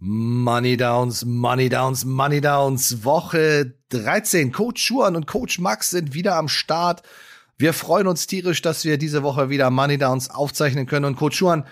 [0.00, 3.04] Money Downs, Money Downs, Money Downs.
[3.04, 4.50] Woche 13.
[4.50, 7.02] Coach Schuan und Coach Max sind wieder am Start.
[7.58, 11.04] Wir freuen uns tierisch, dass wir diese Woche wieder Money Downs aufzeichnen können.
[11.04, 11.66] Und Coach Schuan,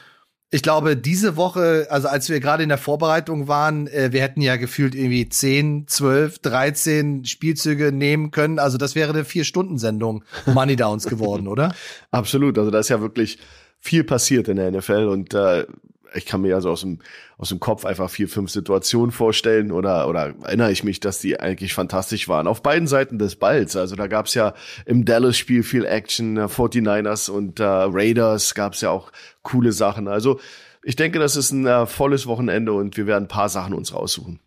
[0.51, 4.43] ich glaube, diese Woche, also als wir gerade in der Vorbereitung waren, äh, wir hätten
[4.43, 8.59] ja gefühlt irgendwie 10, 12, 13 Spielzüge nehmen können.
[8.59, 11.75] Also das wäre eine Vier-Stunden-Sendung Money Downs geworden, oder?
[12.11, 12.59] Absolut.
[12.59, 13.39] Also da ist ja wirklich
[13.81, 15.65] viel passiert in der NFL und äh,
[16.15, 16.99] ich kann mir also aus dem,
[17.37, 21.39] aus dem Kopf einfach vier, fünf Situationen vorstellen oder, oder erinnere ich mich, dass die
[21.39, 22.47] eigentlich fantastisch waren.
[22.47, 23.77] Auf beiden Seiten des Balls.
[23.77, 24.55] Also da gab's ja
[24.87, 30.09] im Dallas-Spiel viel Action, äh, 49ers und äh, Raiders gab's ja auch coole Sachen.
[30.09, 30.41] Also
[30.83, 33.95] ich denke, das ist ein äh, volles Wochenende und wir werden ein paar Sachen uns
[33.95, 34.41] raussuchen.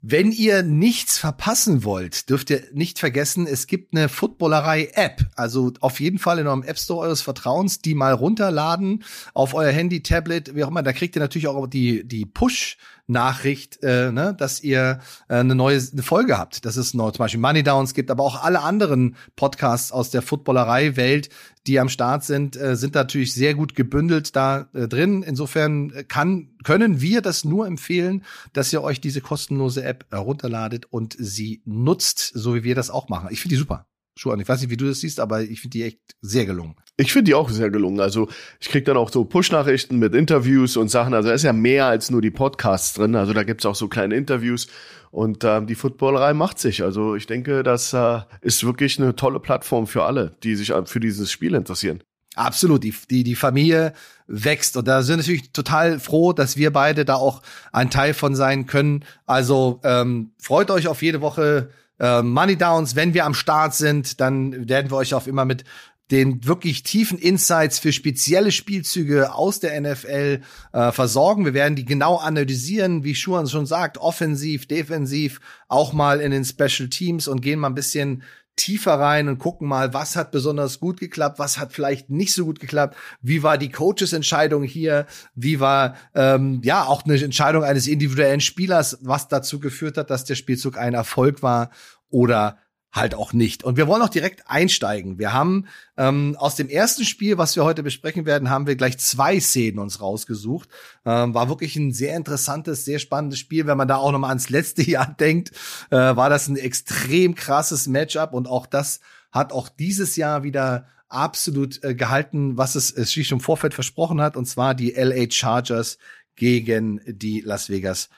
[0.00, 5.26] Wenn ihr nichts verpassen wollt, dürft ihr nicht vergessen, es gibt eine Footballerei-App.
[5.34, 9.02] Also auf jeden Fall in eurem App Store eures Vertrauens, die mal runterladen
[9.34, 10.84] auf euer Handy, Tablet, wie auch immer.
[10.84, 12.76] Da kriegt ihr natürlich auch die, die Push-
[13.08, 16.64] Nachricht, äh, ne, dass ihr äh, eine neue Folge habt.
[16.64, 20.22] Dass es noch zum Beispiel Money Downs gibt, aber auch alle anderen Podcasts aus der
[20.22, 21.30] Footballerei-Welt,
[21.66, 25.22] die am Start sind, äh, sind natürlich sehr gut gebündelt da äh, drin.
[25.22, 31.16] Insofern kann, können wir das nur empfehlen, dass ihr euch diese kostenlose App herunterladet und
[31.18, 33.28] sie nutzt, so wie wir das auch machen.
[33.30, 33.86] Ich finde die super.
[34.18, 34.40] Schuhan.
[34.40, 36.74] Ich weiß nicht, wie du das siehst, aber ich finde die echt sehr gelungen.
[36.96, 38.00] Ich finde die auch sehr gelungen.
[38.00, 38.28] Also
[38.60, 41.14] ich krieg dann auch so Push-Nachrichten mit Interviews und Sachen.
[41.14, 43.14] Also da ist ja mehr als nur die Podcasts drin.
[43.14, 44.66] Also da gibt's auch so kleine Interviews.
[45.10, 46.82] Und ähm, die Footballerei macht sich.
[46.82, 51.00] Also ich denke, das äh, ist wirklich eine tolle Plattform für alle, die sich für
[51.00, 52.02] dieses Spiel interessieren.
[52.34, 53.94] Absolut, die, die, die Familie
[54.28, 58.14] wächst und da sind wir natürlich total froh, dass wir beide da auch ein Teil
[58.14, 59.04] von sein können.
[59.26, 62.96] Also ähm, freut euch auf jede Woche äh, Money Downs.
[62.96, 65.64] Wenn wir am Start sind, dann werden wir euch auch immer mit
[66.10, 70.40] den wirklich tiefen Insights für spezielle Spielzüge aus der NFL
[70.72, 71.44] äh, versorgen.
[71.44, 76.44] Wir werden die genau analysieren, wie Schuhan schon sagt, offensiv, defensiv, auch mal in den
[76.44, 78.22] Special Teams und gehen mal ein bisschen
[78.58, 82.44] tiefer rein und gucken mal, was hat besonders gut geklappt, was hat vielleicht nicht so
[82.44, 87.86] gut geklappt, wie war die Coaches-Entscheidung hier, wie war ähm, ja auch eine Entscheidung eines
[87.86, 91.70] individuellen Spielers, was dazu geführt hat, dass der Spielzug ein Erfolg war
[92.10, 92.58] oder
[92.92, 93.64] halt auch nicht.
[93.64, 95.18] Und wir wollen auch direkt einsteigen.
[95.18, 98.98] Wir haben ähm, aus dem ersten Spiel, was wir heute besprechen werden, haben wir gleich
[98.98, 100.68] zwei Szenen uns rausgesucht.
[101.04, 103.66] Ähm, war wirklich ein sehr interessantes, sehr spannendes Spiel.
[103.66, 105.52] Wenn man da auch noch mal ans letzte Jahr denkt,
[105.90, 110.86] äh, war das ein extrem krasses Matchup und auch das hat auch dieses Jahr wieder
[111.08, 115.30] absolut äh, gehalten, was es, es sich im Vorfeld versprochen hat, und zwar die LA
[115.30, 115.98] Chargers
[116.36, 118.08] gegen die Las Vegas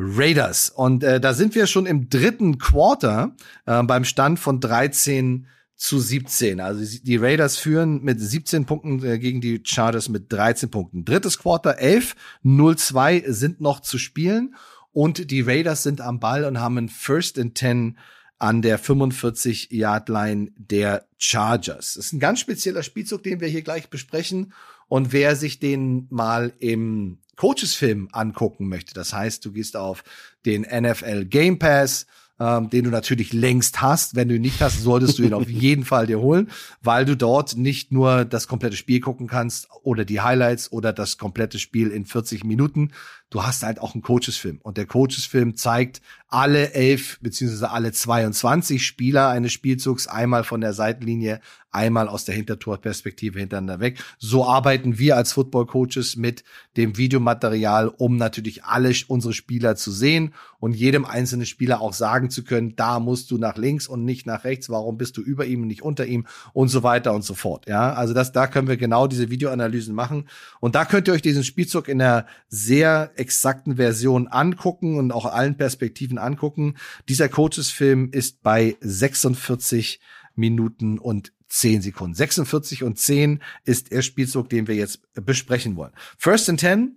[0.00, 0.70] Raiders.
[0.70, 5.46] Und äh, da sind wir schon im dritten Quarter äh, beim Stand von 13
[5.76, 6.60] zu 17.
[6.60, 11.04] Also die Raiders führen mit 17 Punkten äh, gegen die Chargers mit 13 Punkten.
[11.04, 14.54] Drittes Quarter 11, 0-2 sind noch zu spielen
[14.92, 17.98] und die Raiders sind am Ball und haben ein First and 10
[18.38, 21.94] an der 45-Yard-Line der Chargers.
[21.94, 24.54] Das ist ein ganz spezieller Spielzug, den wir hier gleich besprechen.
[24.88, 30.04] Und wer sich den mal im Coaches-Film angucken möchte, das heißt, du gehst auf
[30.44, 32.06] den NFL Game Pass,
[32.38, 34.14] ähm, den du natürlich längst hast.
[34.14, 36.50] Wenn du ihn nicht hast, solltest du ihn auf jeden Fall dir holen,
[36.82, 41.16] weil du dort nicht nur das komplette Spiel gucken kannst oder die Highlights oder das
[41.16, 42.92] komplette Spiel in 40 Minuten.
[43.30, 44.58] Du hast halt auch einen Coaches-Film.
[44.62, 50.72] Und der Coaches-Film zeigt alle elf beziehungsweise alle 22 Spieler eines Spielzugs einmal von der
[50.72, 51.40] Seitenlinie,
[51.72, 54.02] einmal aus der Hintertorperspektive hintereinander weg.
[54.18, 56.42] So arbeiten wir als Football Coaches mit
[56.76, 62.30] dem Videomaterial, um natürlich alle unsere Spieler zu sehen und jedem einzelnen Spieler auch sagen
[62.30, 65.46] zu können, da musst du nach links und nicht nach rechts, warum bist du über
[65.46, 67.68] ihm und nicht unter ihm und so weiter und so fort.
[67.68, 71.22] Ja, also das, da können wir genau diese Videoanalysen machen und da könnt ihr euch
[71.22, 76.74] diesen Spielzug in einer sehr exakten Version angucken und auch allen Perspektiven angucken.
[77.08, 80.00] Dieser Coaches-Film ist bei 46
[80.34, 82.14] Minuten und 10 Sekunden.
[82.14, 85.92] 46 und 10 ist der Spielzug, den wir jetzt besprechen wollen.
[86.16, 86.96] First and 10,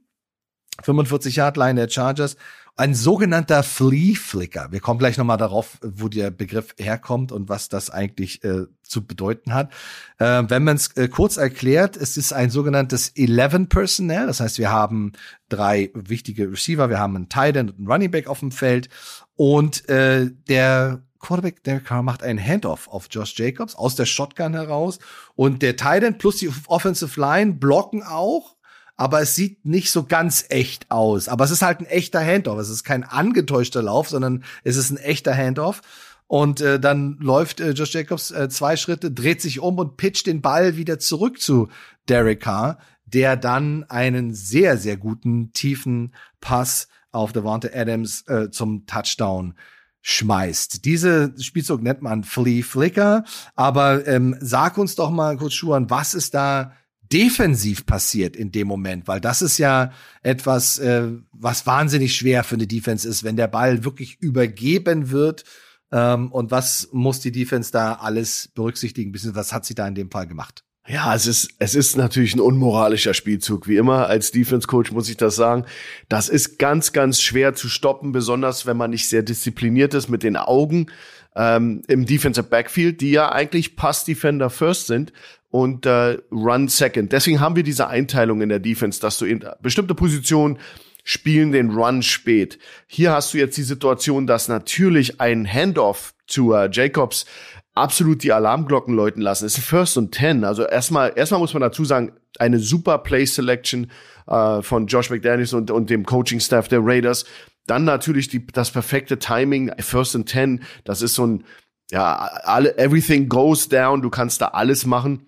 [0.81, 2.37] 45 Yard Line der Chargers.
[2.75, 4.71] Ein sogenannter Flea Flicker.
[4.71, 9.05] Wir kommen gleich nochmal darauf, wo der Begriff herkommt und was das eigentlich äh, zu
[9.05, 9.71] bedeuten hat.
[10.17, 14.25] Äh, wenn man es äh, kurz erklärt, es ist ein sogenanntes 11 Personnel.
[14.25, 15.11] Das heißt, wir haben
[15.49, 18.89] drei wichtige Receiver, wir haben einen Tight End und einen Running Back auf dem Feld
[19.35, 24.53] und äh, der Quarterback Derek Carr macht einen Handoff auf Josh Jacobs aus der Shotgun
[24.53, 24.97] heraus
[25.35, 28.55] und der Titan plus die Offensive Line blocken auch,
[28.95, 31.27] aber es sieht nicht so ganz echt aus.
[31.27, 32.59] Aber es ist halt ein echter Handoff.
[32.59, 35.81] Es ist kein angetäuschter Lauf, sondern es ist ein echter Handoff.
[36.27, 40.27] Und äh, dann läuft äh, Josh Jacobs äh, zwei Schritte, dreht sich um und pitcht
[40.27, 41.69] den Ball wieder zurück zu
[42.07, 48.85] Derek Carr, der dann einen sehr, sehr guten tiefen Pass auf Devonta Adams äh, zum
[48.85, 49.53] Touchdown
[50.01, 50.85] schmeißt.
[50.85, 53.23] Diese Spielzug nennt man Flea Flicker,
[53.55, 56.73] aber ähm, sag uns doch mal kurz, Schuhan, was ist da
[57.11, 59.91] defensiv passiert in dem Moment, weil das ist ja
[60.21, 65.43] etwas, äh, was wahnsinnig schwer für eine Defense ist, wenn der Ball wirklich übergeben wird.
[65.91, 69.11] Ähm, und was muss die Defense da alles berücksichtigen?
[69.11, 70.63] Bisschen, was hat sie da in dem Fall gemacht?
[70.85, 73.67] Ja, es ist, es ist natürlich ein unmoralischer Spielzug.
[73.67, 75.65] Wie immer, als Defense Coach muss ich das sagen.
[76.09, 80.23] Das ist ganz, ganz schwer zu stoppen, besonders wenn man nicht sehr diszipliniert ist mit
[80.23, 80.87] den Augen
[81.35, 85.13] ähm, im Defensive Backfield, die ja eigentlich Pass Defender First sind
[85.53, 87.11] und äh, Run Second.
[87.11, 90.57] Deswegen haben wir diese Einteilung in der Defense, dass du in bestimmte Positionen
[91.03, 92.57] spielen den Run spät.
[92.87, 97.27] Hier hast du jetzt die Situation, dass natürlich ein Handoff zu äh, Jacobs
[97.75, 99.45] absolut die Alarmglocken läuten lassen.
[99.45, 100.43] Es ist First und Ten.
[100.43, 103.91] Also erstmal, erstmal muss man dazu sagen, eine super Play Selection
[104.25, 107.25] äh, von Josh McDaniels und, und dem Coaching Staff der Raiders.
[107.67, 110.63] Dann natürlich die, das perfekte Timing, First and Ten.
[110.83, 111.43] Das ist so ein,
[111.91, 114.01] ja, alle, everything goes down.
[114.01, 115.27] Du kannst da alles machen.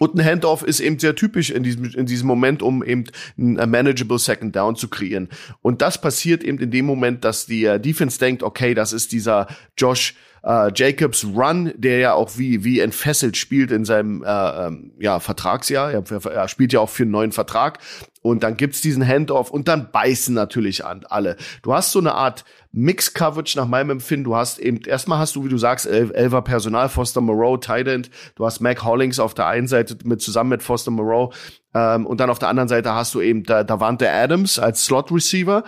[0.00, 3.04] Und ein Handoff ist eben sehr typisch in diesem, in diesem Moment, um eben
[3.36, 5.28] ein manageable Second Down zu kreieren.
[5.60, 9.46] Und das passiert eben in dem Moment, dass die Defense denkt, okay, das ist dieser
[9.76, 14.92] Josh äh, Jacobs Run, der ja auch wie, wie entfesselt spielt in seinem äh, ähm,
[14.98, 15.92] ja, Vertragsjahr.
[15.92, 17.78] Er, spielt ja auch für einen neuen Vertrag.
[18.22, 21.36] Und dann gibt's diesen Handoff und dann beißen natürlich an alle.
[21.62, 24.24] Du hast so eine Art Mix-Coverage nach meinem Empfinden.
[24.24, 28.10] Du hast eben, erstmal hast du, wie du sagst, El Elva Personal, Foster Moreau, Tight.
[28.34, 31.32] Du hast Mac Hollings auf der einen Seite mit zusammen mit Foster Moreau.
[31.74, 35.10] Ähm, und dann auf der anderen Seite hast du eben da, Davante Adams als Slot
[35.10, 35.64] Receiver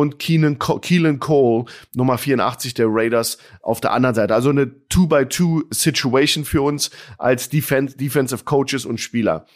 [0.00, 1.64] und Keenan, Keelan Cole,
[1.94, 4.34] Nummer 84 der Raiders, auf der anderen Seite.
[4.34, 9.46] Also eine Two-by-Two-Situation für uns als Defen Defensive Coaches und Spieler.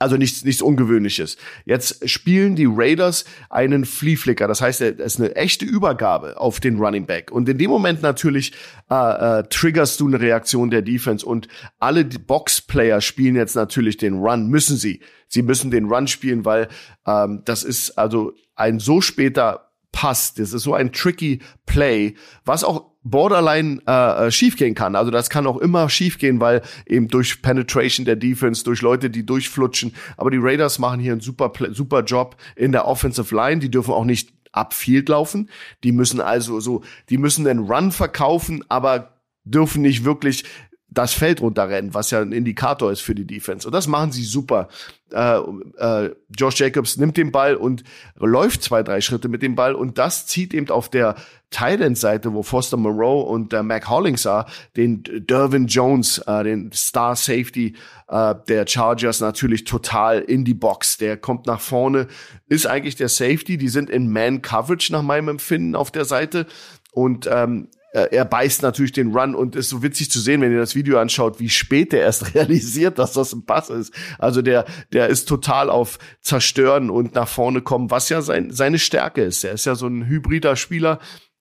[0.00, 1.36] Also nichts, nichts Ungewöhnliches.
[1.64, 4.46] Jetzt spielen die Raiders einen Flea Flicker.
[4.46, 7.32] Das heißt, es ist eine echte Übergabe auf den Running Back.
[7.32, 8.52] Und in dem Moment natürlich
[8.90, 11.26] äh, äh, triggerst du eine Reaktion der Defense.
[11.26, 11.48] Und
[11.80, 14.46] alle Box-Player spielen jetzt natürlich den Run.
[14.46, 15.00] Müssen sie.
[15.26, 16.68] Sie müssen den Run spielen, weil
[17.04, 20.34] ähm, das ist also ein so später Pass.
[20.34, 24.96] Das ist so ein tricky Play, was auch borderline äh, äh, schiefgehen kann.
[24.96, 29.24] Also das kann auch immer schiefgehen, weil eben durch Penetration der Defense, durch Leute, die
[29.24, 29.94] durchflutschen.
[30.16, 33.60] Aber die Raiders machen hier einen super, super Job in der Offensive Line.
[33.60, 35.50] Die dürfen auch nicht upfield laufen.
[35.84, 39.14] Die müssen also so, die müssen den Run verkaufen, aber
[39.44, 40.44] dürfen nicht wirklich
[40.90, 43.68] das Feld runterrennen, was ja ein Indikator ist für die Defense.
[43.68, 44.68] Und das machen sie super.
[45.12, 45.38] Äh,
[45.76, 47.84] äh, Josh Jacobs nimmt den Ball und
[48.16, 51.14] läuft zwei, drei Schritte mit dem Ball und das zieht eben auf der
[51.50, 54.46] Thailand-Seite, wo Foster Moreau und äh, Mac Hollings sah,
[54.76, 57.74] den Dervin Jones, äh, den Star Safety
[58.08, 60.98] äh, der Chargers natürlich total in die Box.
[60.98, 62.06] Der kommt nach vorne,
[62.48, 63.56] ist eigentlich der Safety.
[63.56, 66.46] Die sind in Man-Coverage nach meinem Empfinden auf der Seite.
[66.92, 70.52] Und ähm, äh, er beißt natürlich den Run und ist so witzig zu sehen, wenn
[70.52, 73.94] ihr das Video anschaut, wie spät er erst realisiert, dass das ein Pass ist.
[74.18, 78.78] Also der, der ist total auf Zerstören und nach vorne kommen, was ja sein, seine
[78.78, 79.44] Stärke ist.
[79.44, 80.98] Er ist ja so ein hybrider Spieler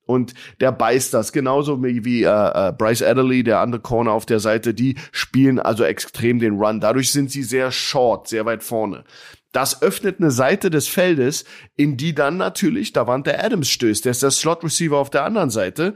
[0.07, 1.31] und der beißt das.
[1.31, 5.59] Genauso wie, wie äh, äh, Bryce Adderley, der andere Corner auf der Seite, die spielen
[5.59, 6.79] also extrem den Run.
[6.79, 9.03] Dadurch sind sie sehr short, sehr weit vorne.
[9.51, 11.45] Das öffnet eine Seite des Feldes,
[11.75, 14.05] in die dann natürlich Davante Adams stößt.
[14.05, 15.93] Der ist der Slot Receiver auf der anderen Seite.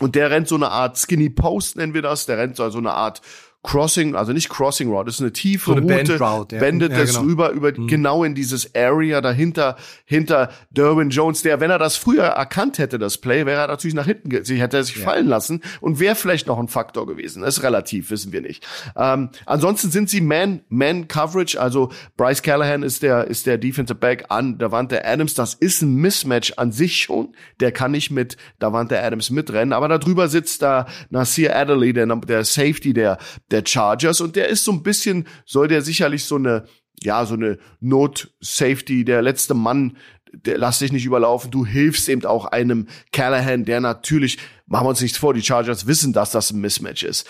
[0.00, 2.26] Und der rennt so eine Art Skinny Post, nennen wir das.
[2.26, 3.20] Der rennt so eine Art
[3.64, 6.60] Crossing, also nicht Crossing Route, das ist eine tiefe so eine Route, Route, ja.
[6.60, 7.24] bendet ja, das genau.
[7.24, 7.86] rüber über mhm.
[7.86, 12.98] genau in dieses Area dahinter hinter Derwin Jones, der wenn er das früher erkannt hätte
[12.98, 15.04] das Play, wäre er natürlich nach hinten, sich hätte er sich ja.
[15.04, 17.40] fallen lassen und wäre vielleicht noch ein Faktor gewesen.
[17.40, 18.66] Das ist relativ, wissen wir nicht.
[18.96, 23.98] Ähm, ansonsten sind sie Man Man Coverage, also Bryce Callahan ist der ist der Defensive
[23.98, 28.36] Back an Davante Adams, das ist ein Mismatch an sich schon, der kann nicht mit
[28.58, 33.16] Davante Adams mitrennen, aber darüber sitzt da Nasir Adderley, der der Safety der
[33.54, 36.66] der Chargers und der ist so ein bisschen, soll der sicherlich so eine,
[37.02, 39.96] ja, so eine Not-Safety, der letzte Mann,
[40.32, 44.90] der lass dich nicht überlaufen, du hilfst eben auch einem Callahan, der natürlich, machen wir
[44.90, 47.26] uns nichts vor, die Chargers wissen, dass das ein Mismatch ist.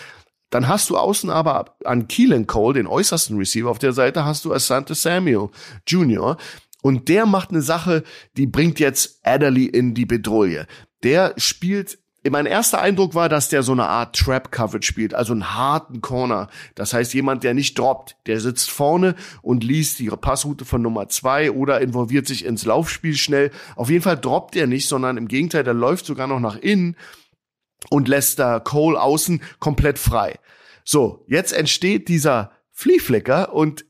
[0.49, 4.45] Dann hast du außen aber an Keelan Cole, den äußersten Receiver auf der Seite, hast
[4.45, 5.49] du Asante Samuel
[5.87, 6.37] Jr.,
[6.81, 8.03] und der macht eine Sache,
[8.37, 10.65] die bringt jetzt Adderley in die Bedrohung.
[11.01, 11.97] Der spielt
[12.31, 16.01] mein erster Eindruck war, dass der so eine Art Trap Coverage spielt, also einen harten
[16.01, 16.49] Corner.
[16.73, 21.07] Das heißt, jemand, der nicht droppt, der sitzt vorne und liest die Passroute von Nummer
[21.09, 23.51] zwei oder involviert sich ins Laufspiel schnell.
[23.75, 26.95] Auf jeden Fall droppt er nicht, sondern im Gegenteil, der läuft sogar noch nach innen
[27.89, 30.39] und lässt da Cole außen komplett frei.
[30.83, 33.85] So, jetzt entsteht dieser Flea Flicker und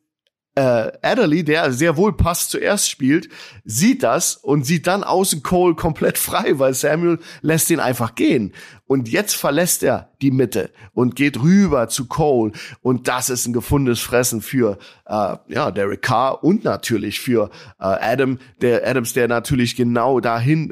[0.56, 3.28] äh, Adderley, der sehr wohl Pass zuerst spielt,
[3.66, 8.54] sieht das und sieht dann außen Cole komplett frei, weil Samuel lässt ihn einfach gehen.
[8.88, 12.54] Und jetzt verlässt er die Mitte und geht rüber zu Cole.
[12.82, 17.84] Und das ist ein gefundenes Fressen für äh, ja, Derek Carr und natürlich für äh,
[17.84, 20.72] Adam, der Adams, der natürlich genau dahin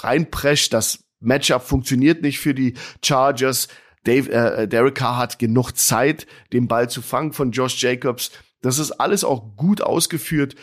[0.00, 0.72] reinprescht.
[0.72, 2.74] Das Matchup funktioniert nicht für die
[3.04, 3.68] Chargers.
[4.04, 8.78] Dave, äh, Derek Carr hat genug Zeit, den Ball zu fangen von Josh Jacobs das
[8.78, 10.54] ist alles auch gut ausgeführt.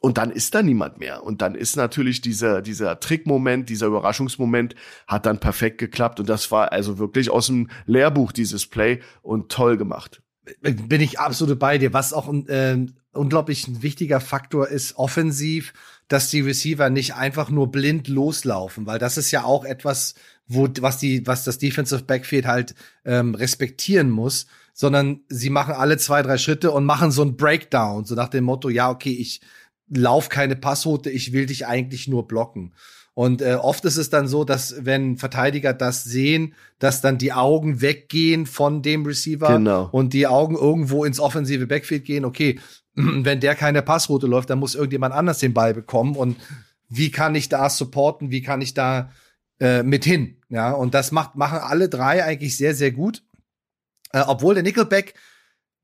[0.00, 1.24] Und dann ist da niemand mehr.
[1.24, 4.74] Und dann ist natürlich dieser, dieser Trickmoment, dieser Überraschungsmoment
[5.08, 6.20] hat dann perfekt geklappt.
[6.20, 10.22] Und das war also wirklich aus dem Lehrbuch dieses Play und toll gemacht.
[10.60, 11.92] Bin ich absolut bei dir.
[11.92, 12.86] Was auch ein äh,
[13.16, 15.72] unglaublich ein wichtiger Faktor ist, offensiv,
[16.08, 20.14] dass die Receiver nicht einfach nur blind loslaufen, weil das ist ja auch etwas,
[20.46, 24.46] wo, was die, was das Defensive Backfield halt ähm, respektieren muss
[24.78, 28.44] sondern sie machen alle zwei, drei Schritte und machen so ein Breakdown, so nach dem
[28.44, 29.40] Motto, ja, okay, ich
[29.88, 32.74] lauf keine Passroute, ich will dich eigentlich nur blocken.
[33.14, 37.32] Und äh, oft ist es dann so, dass wenn Verteidiger das sehen, dass dann die
[37.32, 39.88] Augen weggehen von dem Receiver genau.
[39.92, 42.26] und die Augen irgendwo ins offensive Backfield gehen.
[42.26, 42.60] Okay,
[42.94, 46.16] wenn der keine Passroute läuft, dann muss irgendjemand anders den Ball bekommen.
[46.16, 46.36] Und
[46.90, 48.30] wie kann ich da supporten?
[48.30, 49.10] Wie kann ich da
[49.58, 50.36] äh, mit hin?
[50.50, 53.22] Ja, und das macht machen alle drei eigentlich sehr sehr gut.
[54.12, 55.14] Äh, obwohl der Nickelback,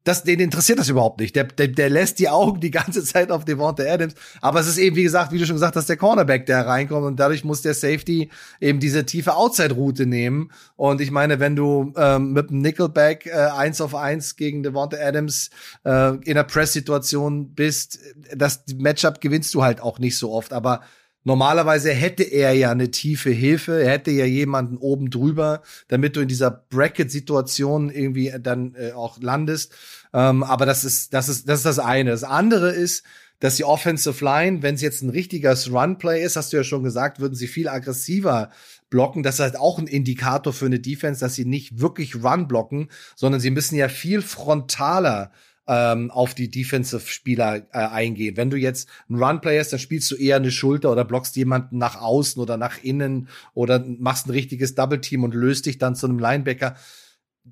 [0.05, 1.37] das, den interessiert das überhaupt nicht.
[1.37, 4.15] Der, der, der lässt die Augen die ganze Zeit auf Devonta Adams.
[4.41, 7.07] Aber es ist eben, wie gesagt, wie du schon gesagt hast, der Cornerback, der reinkommt
[7.07, 10.51] und dadurch muss der Safety eben diese tiefe Outside-Route nehmen.
[10.77, 14.97] Und ich meine, wenn du ähm, mit dem Nickelback äh, eins auf eins gegen Devonta
[14.97, 15.51] Adams
[15.85, 17.99] äh, in einer Press-Situation bist,
[18.35, 20.53] das Matchup gewinnst du halt auch nicht so oft.
[20.53, 20.81] Aber
[21.25, 26.21] Normalerweise hätte er ja eine tiefe Hilfe, er hätte ja jemanden oben drüber, damit du
[26.21, 29.73] in dieser Bracket-Situation irgendwie dann äh, auch landest.
[30.13, 32.11] Ähm, aber das ist, das ist, das ist das eine.
[32.11, 33.05] Das andere ist,
[33.39, 36.85] dass die Offensive Line, wenn es jetzt ein richtiges Run-Play ist, hast du ja schon
[36.85, 38.51] gesagt, würden sie viel aggressiver
[38.89, 39.25] blocken.
[39.25, 42.89] Das ist halt auch ein Indikator für eine Defense, dass sie nicht wirklich Run blocken,
[43.17, 45.33] sondern sie müssen ja viel frontaler
[45.67, 48.37] ähm, auf die Defensive-Spieler äh, eingehen.
[48.37, 51.79] Wenn du jetzt ein Run-Player hast, dann spielst du eher eine Schulter oder blockst jemanden
[51.79, 56.07] nach außen oder nach innen oder machst ein richtiges Double-Team und löst dich dann zu
[56.07, 56.77] einem Linebacker.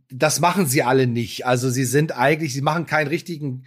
[0.08, 1.46] Das machen sie alle nicht.
[1.46, 3.64] Also sie sind eigentlich, sie machen keinen richtigen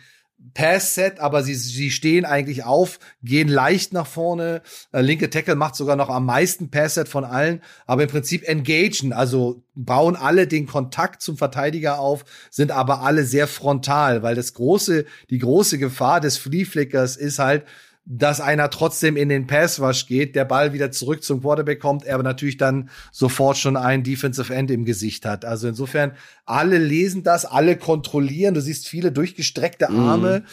[0.53, 4.61] Pass-Set, aber sie, sie stehen eigentlich auf, gehen leicht nach vorne.
[4.91, 9.13] Äh, linke Tackle macht sogar noch am meisten Pass-Set von allen, aber im Prinzip engagen,
[9.13, 14.53] also bauen alle den Kontakt zum Verteidiger auf, sind aber alle sehr frontal, weil das
[14.53, 17.63] große, die große Gefahr des Flea Flickers ist halt,
[18.05, 22.03] dass einer trotzdem in den Pass Rush geht, der Ball wieder zurück zum Quarterback kommt,
[22.03, 25.45] er aber natürlich dann sofort schon ein Defensive End im Gesicht hat.
[25.45, 26.11] Also insofern,
[26.45, 28.55] alle lesen das, alle kontrollieren.
[28.55, 29.99] Du siehst viele durchgestreckte mhm.
[29.99, 30.43] Arme, mm.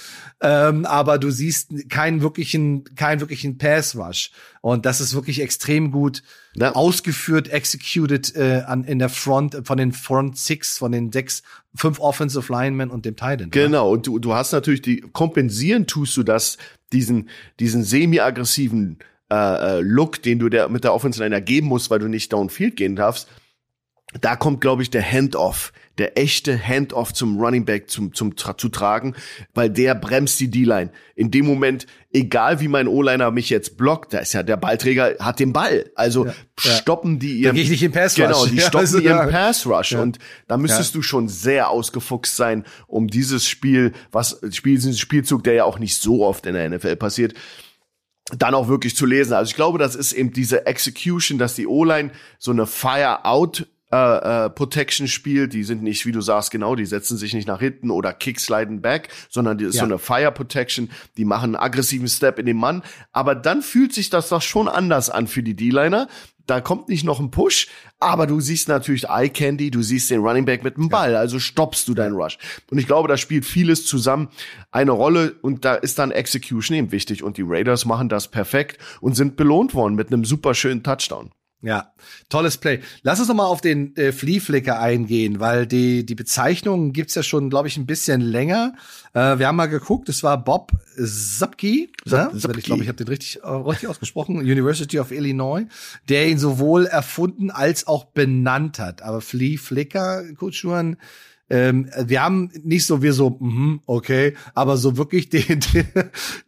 [0.42, 4.30] ähm, aber du siehst keinen wirklichen, keinen wirklichen Pass Rush.
[4.60, 6.22] Und das ist wirklich extrem gut
[6.54, 6.74] ja.
[6.74, 11.42] ausgeführt, executed äh, an, in der Front, von den Front Six, von den sechs,
[11.74, 13.50] fünf Offensive Linemen und dem Titan.
[13.50, 13.92] Genau, ja?
[13.92, 16.58] und du, du hast natürlich die, kompensieren tust du das
[16.92, 17.28] diesen,
[17.58, 18.98] diesen semi-aggressiven
[19.30, 22.32] äh, äh, Look, den du der, mit der Offensive Line ergeben musst, weil du nicht
[22.32, 23.28] downfield gehen darfst,
[24.20, 28.68] da kommt, glaube ich, der Handoff, der echte Handoff zum Running Back zum, zum, zu
[28.70, 29.14] tragen,
[29.54, 30.90] weil der bremst die D-Line.
[31.14, 35.16] In dem Moment, egal wie mein O-Liner mich jetzt blockt, da ist ja der Ballträger
[35.20, 35.90] hat den Ball.
[35.94, 38.26] Also ja, stoppen die ihren, da ich nicht im Pass Rush.
[38.26, 39.30] Genau, die stoppen also, ihren.
[39.30, 39.92] Pass Rush.
[39.92, 40.02] Ja.
[40.02, 45.44] Und da müsstest du schon sehr ausgefuchst sein, um dieses Spiel, was, Spiel, diesen Spielzug,
[45.44, 47.34] der ja auch nicht so oft in der NFL passiert,
[48.36, 49.34] dann auch wirklich zu lesen.
[49.34, 54.44] Also ich glaube, das ist eben diese Execution, dass die O-Line so eine Fire-Out äh,
[54.46, 55.52] äh, Protection spielt.
[55.52, 58.80] Die sind nicht, wie du sagst, genau, die setzen sich nicht nach hinten oder kicksliden
[58.80, 59.80] back, sondern die ist ja.
[59.80, 60.90] so eine Fire Protection.
[61.16, 62.82] Die machen einen aggressiven Step in den Mann.
[63.12, 66.08] Aber dann fühlt sich das doch schon anders an für die D-Liner.
[66.46, 67.68] Da kommt nicht noch ein Push,
[68.00, 71.38] aber du siehst natürlich Eye Candy, du siehst den Running Back mit dem Ball, also
[71.38, 72.38] stoppst du deinen Rush.
[72.72, 74.30] Und ich glaube, da spielt vieles zusammen
[74.72, 78.78] eine Rolle und da ist dann Execution eben wichtig und die Raiders machen das perfekt
[79.00, 81.30] und sind belohnt worden mit einem super schönen Touchdown.
[81.62, 81.92] Ja,
[82.30, 82.80] tolles Play.
[83.02, 87.14] Lass uns noch mal auf den äh, Flea Flicker eingehen, weil die die Bezeichnung gibt's
[87.14, 88.74] ja schon, glaube ich, ein bisschen länger.
[89.12, 92.30] Äh, wir haben mal geguckt, es war Bob Zapke, ja?
[92.34, 95.66] ich glaube, ich habe den richtig, äh, richtig ausgesprochen, University of Illinois,
[96.08, 99.02] der ihn sowohl erfunden als auch benannt hat.
[99.02, 100.96] Aber Flea Flicker, Kutschuan,
[101.50, 105.60] ähm, wir haben nicht so wir so, mm, okay, aber so wirklich den,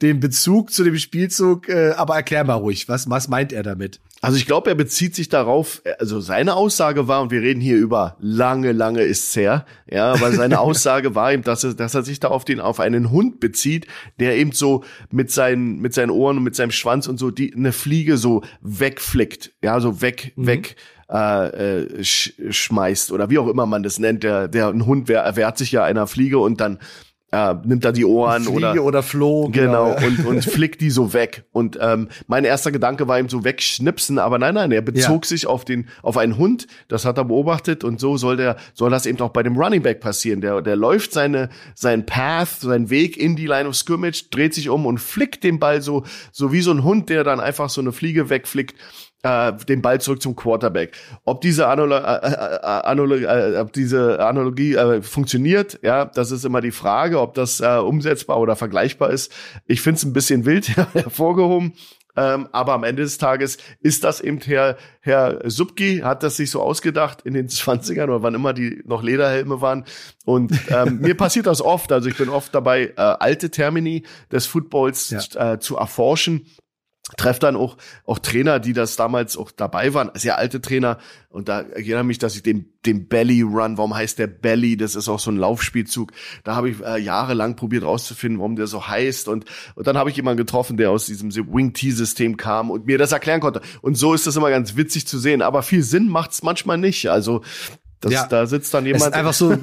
[0.00, 4.00] den Bezug zu dem Spielzug, äh, aber erklär mal ruhig, was, was meint er damit?
[4.24, 7.76] Also ich glaube, er bezieht sich darauf, also seine Aussage war, und wir reden hier
[7.76, 12.04] über lange, lange ist's her, ja, weil seine Aussage war eben, dass er, dass er
[12.04, 13.88] sich da auf den, auf einen Hund bezieht,
[14.20, 17.52] der eben so mit seinen, mit seinen Ohren und mit seinem Schwanz und so die,
[17.52, 20.46] eine Fliege so wegflickt, ja, so weg, mhm.
[20.46, 20.76] weg,
[21.10, 24.22] äh, äh, sch schmeißt oder wie auch immer man das nennt.
[24.22, 26.78] Der, der ein Hund wehr, wehrt sich ja einer Fliege und dann
[27.32, 30.06] äh, nimmt er die Ohren Fliege oder oder Floh genau, genau.
[30.06, 31.44] und und flickt die so weg.
[31.50, 35.28] Und ähm, mein erster Gedanke war ihm so wegschnipsen aber nein nein er bezog ja.
[35.28, 36.66] sich auf den auf einen Hund.
[36.88, 39.82] Das hat er beobachtet und so soll der soll das eben auch bei dem Running
[39.82, 40.42] Back passieren.
[40.42, 44.68] Der der läuft seine sein Path seinen Weg in die Line of scrimmage dreht sich
[44.68, 47.80] um und flickt den Ball so so wie so ein Hund der dann einfach so
[47.80, 48.76] eine Fliege wegflickt
[49.22, 50.96] äh, den Ball zurück zum Quarterback.
[51.24, 56.60] Ob diese, Analo äh, äh, äh, ob diese Analogie äh, funktioniert, ja, das ist immer
[56.60, 59.32] die Frage, ob das äh, umsetzbar oder vergleichbar ist.
[59.66, 61.74] Ich finde es ein bisschen wild hervorgehoben.
[62.14, 66.50] Ähm, aber am Ende des Tages ist das eben Herr, Herr Subki, hat das sich
[66.50, 69.84] so ausgedacht in den 20ern oder wann immer die noch Lederhelme waren.
[70.26, 71.90] Und ähm, mir passiert das oft.
[71.90, 75.54] Also ich bin oft dabei, äh, alte Termini des Footballs ja.
[75.54, 76.46] äh, zu erforschen
[77.16, 80.98] treffe dann auch, auch Trainer, die das damals auch dabei waren, sehr alte Trainer.
[81.30, 84.76] Und da erinnere mich, dass ich den, den Belly Run, warum heißt der Belly?
[84.76, 86.12] Das ist auch so ein Laufspielzug.
[86.44, 89.28] Da habe ich äh, jahrelang probiert rauszufinden, warum der so heißt.
[89.28, 93.12] Und, und dann habe ich jemanden getroffen, der aus diesem Wing-T-System kam und mir das
[93.12, 93.62] erklären konnte.
[93.80, 95.42] Und so ist das immer ganz witzig zu sehen.
[95.42, 97.08] Aber viel Sinn macht's manchmal nicht.
[97.10, 97.42] Also
[98.00, 98.26] das, ja.
[98.26, 99.02] da sitzt dann jemand.
[99.02, 99.56] Es ist einfach so,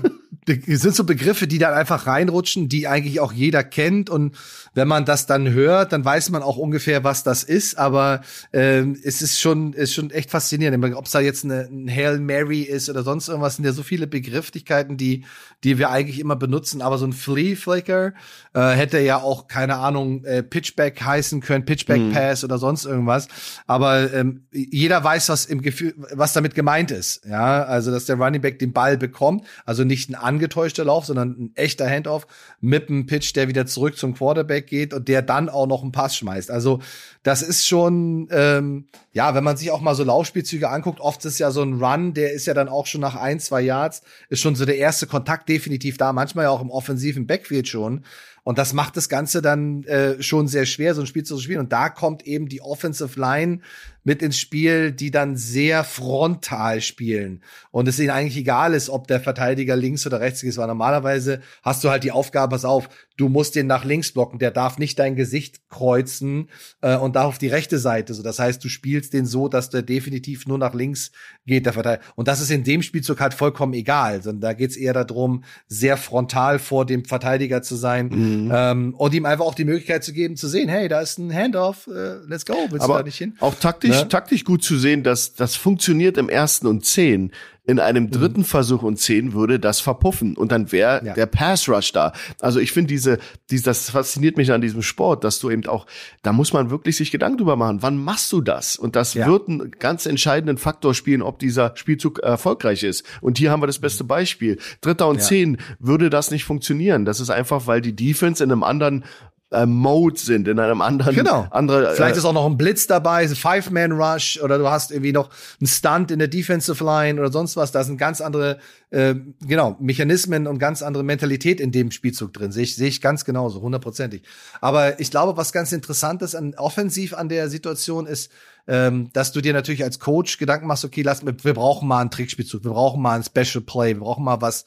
[0.77, 4.36] sind so Begriffe, die dann einfach reinrutschen, die eigentlich auch jeder kennt und
[4.74, 7.77] wenn man das dann hört, dann weiß man auch ungefähr, was das ist.
[7.77, 8.22] Aber
[8.53, 10.84] ähm, es ist schon, ist schon echt faszinierend.
[10.96, 13.84] Ob es da jetzt eine, ein Hail Mary ist oder sonst irgendwas, sind ja so
[13.84, 15.25] viele Begrifflichkeiten, die,
[15.63, 16.82] die wir eigentlich immer benutzen.
[16.82, 18.13] Aber so ein Flea Flicker
[18.53, 22.13] äh, hätte ja auch, keine Ahnung, äh, Pitchback heißen können, Pitchback mhm.
[22.13, 23.27] Pass oder sonst irgendwas.
[23.65, 27.25] Aber ähm, jeder weiß, was im Gefühl, was damit gemeint ist.
[27.25, 31.29] Ja, also dass der Running Back den Ball bekommt, also nicht ein angetäuschter Lauf, sondern
[31.31, 32.25] ein echter Handoff
[32.62, 35.91] mit einem Pitch, der wieder zurück zum Quarterback geht und der dann auch noch einen
[35.91, 36.50] Pass schmeißt.
[36.50, 36.79] Also
[37.24, 41.39] das ist schon, ähm, ja, wenn man sich auch mal so Laufspielzüge anguckt, oft ist
[41.39, 44.40] ja so ein Run, der ist ja dann auch schon nach ein, zwei Yards, ist
[44.40, 48.05] schon so der erste Kontakt definitiv da, manchmal ja auch im offensiven Backfield schon.
[48.44, 51.59] Und das macht das Ganze dann äh, schon sehr schwer, so ein Spiel zu spielen.
[51.59, 53.59] Und da kommt eben die Offensive Line
[54.03, 57.44] mit ins Spiel, die dann sehr frontal spielen.
[57.72, 61.42] Und es ihnen eigentlich egal ist, ob der Verteidiger links oder rechts ist, weil normalerweise
[61.64, 64.77] hast du halt die Aufgabe, pass auf, du musst den nach links blocken, der darf
[64.77, 66.50] nicht dein Gesicht kreuzen
[66.81, 68.14] äh, und darf auf die rechte Seite.
[68.14, 71.12] So, das heißt, du spielst den so, dass der definitiv nur nach links
[71.46, 72.03] geht, der Verteidiger.
[72.16, 75.98] Und das ist in dem Spielzug halt vollkommen egal, sondern da geht's eher darum, sehr
[75.98, 78.51] frontal vor dem Verteidiger zu sein mhm.
[78.53, 81.33] ähm, und ihm einfach auch die Möglichkeit zu geben, zu sehen, hey, da ist ein
[81.33, 83.35] Handoff, äh, let's go, willst Aber du da nicht hin?
[83.40, 84.07] Auch taktisch, ne?
[84.07, 87.31] taktisch gut zu sehen, dass das funktioniert im ersten und zehn.
[87.65, 88.11] In einem mhm.
[88.11, 88.45] dritten mhm.
[88.45, 91.13] Versuch und zehn würde das verpuffen und dann wäre ja.
[91.13, 92.13] der Pass Rush da.
[92.39, 93.19] Also ich finde diese,
[93.51, 95.85] diese, das fasziniert mich an diesem Sport, dass du eben auch,
[96.23, 97.83] da muss man wirklich sich Gedanken drüber machen.
[97.83, 98.75] Wann machst du das?
[98.75, 99.27] Und das ja.
[99.27, 103.05] wird einen ganz entscheidenden Faktor spielen, ob dieser Spielzug erfolgreich ist.
[103.21, 104.57] Und hier haben wir das beste Beispiel.
[104.81, 105.25] Dritter und ja.
[105.25, 107.05] zehn würde das nicht funktionieren.
[107.05, 109.03] Das ist einfach, weil die Defense in einem anderen
[109.51, 111.16] äh, Mode sind, in einem anderen.
[111.16, 111.48] Genau.
[111.50, 115.29] Andere, Vielleicht äh, ist auch noch ein Blitz dabei, Five-Man-Rush oder du hast irgendwie noch
[115.59, 117.72] einen Stunt in der Defensive Line oder sonst was.
[117.72, 118.59] Da sind ganz andere,
[118.92, 122.51] äh, genau, Mechanismen und ganz andere Mentalität in dem Spielzug drin.
[122.51, 124.24] Sehe ich, sehe ich ganz genauso, hundertprozentig.
[124.62, 128.31] Aber ich glaube, was ganz interessant ist an offensiv an der Situation ist,
[128.68, 132.12] ähm, dass du dir natürlich als Coach Gedanken machst, okay, lass, wir brauchen mal einen
[132.12, 134.66] Trickspielzug, wir brauchen mal ein Special Play, wir brauchen mal was,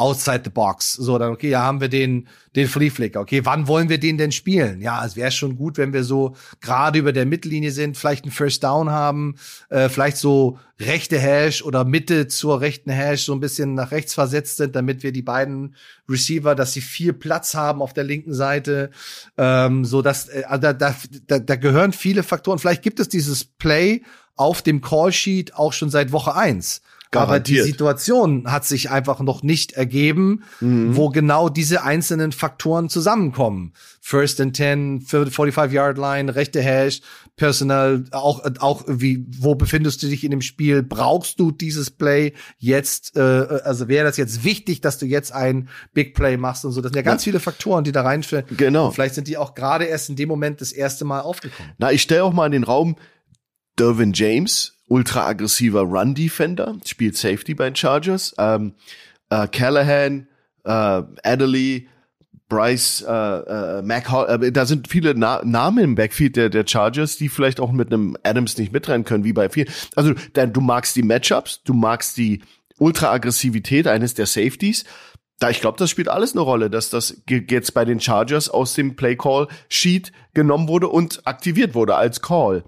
[0.00, 0.94] outside the box.
[0.94, 3.20] So, dann, okay, ja, haben wir den, den Flea Flicker.
[3.20, 4.80] Okay, wann wollen wir den denn spielen?
[4.80, 8.32] Ja, es wäre schon gut, wenn wir so gerade über der Mittellinie sind, vielleicht einen
[8.32, 9.36] First Down haben,
[9.68, 14.14] äh, vielleicht so rechte Hash oder Mitte zur rechten Hash so ein bisschen nach rechts
[14.14, 15.76] versetzt sind, damit wir die beiden
[16.08, 18.90] Receiver, dass sie viel Platz haben auf der linken Seite.
[19.36, 22.58] Ähm, so dass äh, da, da, da, da gehören viele Faktoren.
[22.58, 24.02] Vielleicht gibt es dieses Play
[24.34, 26.80] auf dem Callsheet auch schon seit Woche eins
[27.12, 27.58] Garantiert.
[27.58, 30.94] Aber die Situation hat sich einfach noch nicht ergeben, mhm.
[30.94, 33.72] wo genau diese einzelnen Faktoren zusammenkommen.
[34.00, 37.00] First and 10, 45 Yard Line, rechte Hash,
[37.34, 40.84] Personal, auch, auch wie, wo befindest du dich in dem Spiel?
[40.84, 43.16] Brauchst du dieses Play jetzt?
[43.16, 46.80] Äh, also wäre das jetzt wichtig, dass du jetzt ein Big Play machst und so?
[46.80, 47.30] Das sind ja ganz ja.
[47.30, 48.44] viele Faktoren, die da reinführen.
[48.56, 48.86] Genau.
[48.86, 51.72] Und vielleicht sind die auch gerade erst in dem Moment das erste Mal aufgekommen.
[51.78, 52.94] Na, ich stelle auch mal in den Raum,
[53.80, 58.34] Dervin James ultra aggressiver Run-Defender, spielt Safety bei den Chargers.
[58.38, 58.74] Ähm,
[59.30, 60.26] äh, Callahan,
[60.64, 61.88] äh, Adderley,
[62.48, 63.08] Bryce, äh,
[63.78, 67.60] äh, Mac, äh, da sind viele Na Namen im Backfield der, der Chargers, die vielleicht
[67.60, 69.68] auch mit einem Adams nicht mitrennen können, wie bei vielen.
[69.94, 72.42] Also denn du magst die Matchups, du magst die
[72.78, 74.84] Ultra-Aggressivität eines der Safeties.
[75.38, 78.74] Da ich glaube, das spielt alles eine Rolle, dass das jetzt bei den Chargers aus
[78.74, 82.64] dem Play Call Sheet genommen wurde und aktiviert wurde als Call.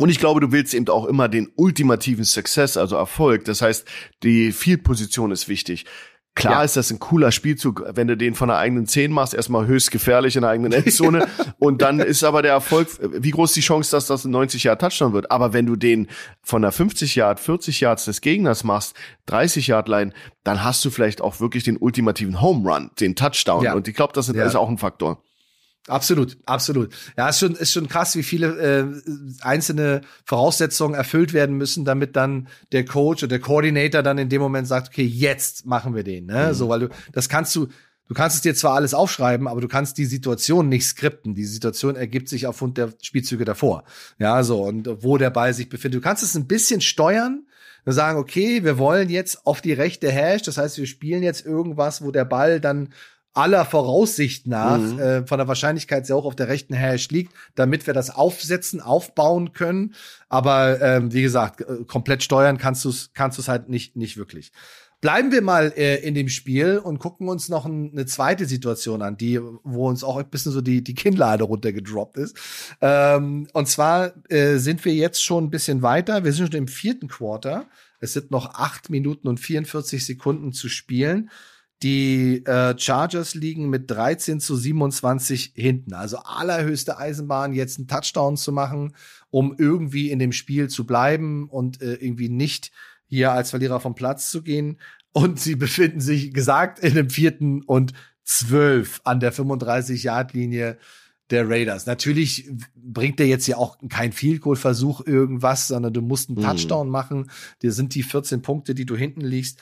[0.00, 3.44] Und ich glaube, du willst eben auch immer den ultimativen Success, also Erfolg.
[3.44, 3.86] Das heißt,
[4.22, 5.84] die Field-Position ist wichtig.
[6.34, 6.62] Klar ja.
[6.62, 9.90] ist das ein cooler Spielzug, wenn du den von der eigenen 10 machst, erstmal höchst
[9.90, 11.28] gefährlich in der eigenen Endzone.
[11.58, 14.80] und dann ist aber der Erfolg, wie groß die Chance, dass das ein 90 Yard
[14.80, 15.30] Touchdown wird.
[15.30, 16.08] Aber wenn du den
[16.42, 18.94] von der 50 Yard, 40 Yards des Gegners machst,
[19.26, 23.64] 30 Yard Line, dann hast du vielleicht auch wirklich den ultimativen Home Run, den Touchdown.
[23.64, 23.74] Ja.
[23.74, 24.58] Und ich glaube, das ist ja.
[24.58, 25.22] auch ein Faktor.
[25.88, 26.94] Absolut, absolut.
[27.16, 32.16] Ja, ist schon, ist schon krass, wie viele äh, einzelne Voraussetzungen erfüllt werden müssen, damit
[32.16, 36.04] dann der Coach oder der Coordinator dann in dem Moment sagt, okay, jetzt machen wir
[36.04, 36.26] den.
[36.26, 36.48] Ne?
[36.48, 36.54] Mhm.
[36.54, 37.68] So, weil du, das kannst du,
[38.08, 41.34] du kannst es dir zwar alles aufschreiben, aber du kannst die Situation nicht skripten.
[41.34, 43.84] Die Situation ergibt sich aufgrund der Spielzüge davor.
[44.18, 46.02] Ja, so, und wo der Ball sich befindet.
[46.02, 47.46] Du kannst es ein bisschen steuern,
[47.84, 51.46] wir sagen, okay, wir wollen jetzt auf die rechte Hash, das heißt, wir spielen jetzt
[51.46, 52.90] irgendwas, wo der Ball dann
[53.32, 54.98] aller Voraussicht nach mhm.
[54.98, 58.80] äh, von der Wahrscheinlichkeit sehr hoch auf der rechten Hash liegt, damit wir das aufsetzen,
[58.80, 59.94] aufbauen können.
[60.28, 64.16] Aber ähm, wie gesagt, äh, komplett steuern kannst du es kannst du's halt nicht nicht
[64.16, 64.52] wirklich.
[65.00, 69.00] Bleiben wir mal äh, in dem Spiel und gucken uns noch ein, eine zweite Situation
[69.00, 72.36] an, die, wo uns auch ein bisschen so die, die Kinnlade runtergedroppt ist.
[72.82, 76.22] Ähm, und zwar äh, sind wir jetzt schon ein bisschen weiter.
[76.24, 77.64] Wir sind schon im vierten Quarter.
[78.00, 81.30] Es sind noch acht Minuten und 44 Sekunden zu spielen.
[81.82, 85.94] Die äh, Chargers liegen mit 13 zu 27 hinten.
[85.94, 88.94] Also allerhöchste Eisenbahn, jetzt einen Touchdown zu machen,
[89.30, 92.70] um irgendwie in dem Spiel zu bleiben und äh, irgendwie nicht
[93.06, 94.78] hier als Verlierer vom Platz zu gehen.
[95.12, 100.78] Und sie befinden sich, gesagt, in dem vierten und zwölf an der 35-Yard-Linie
[101.30, 101.86] der Raiders.
[101.86, 106.38] Natürlich bringt der jetzt ja auch kein Field Goal Versuch irgendwas, sondern du musst einen
[106.38, 106.42] mhm.
[106.42, 106.92] Touchdown mhm.
[106.92, 107.30] machen.
[107.62, 109.58] Dir sind die 14 Punkte, die du hinten liegst.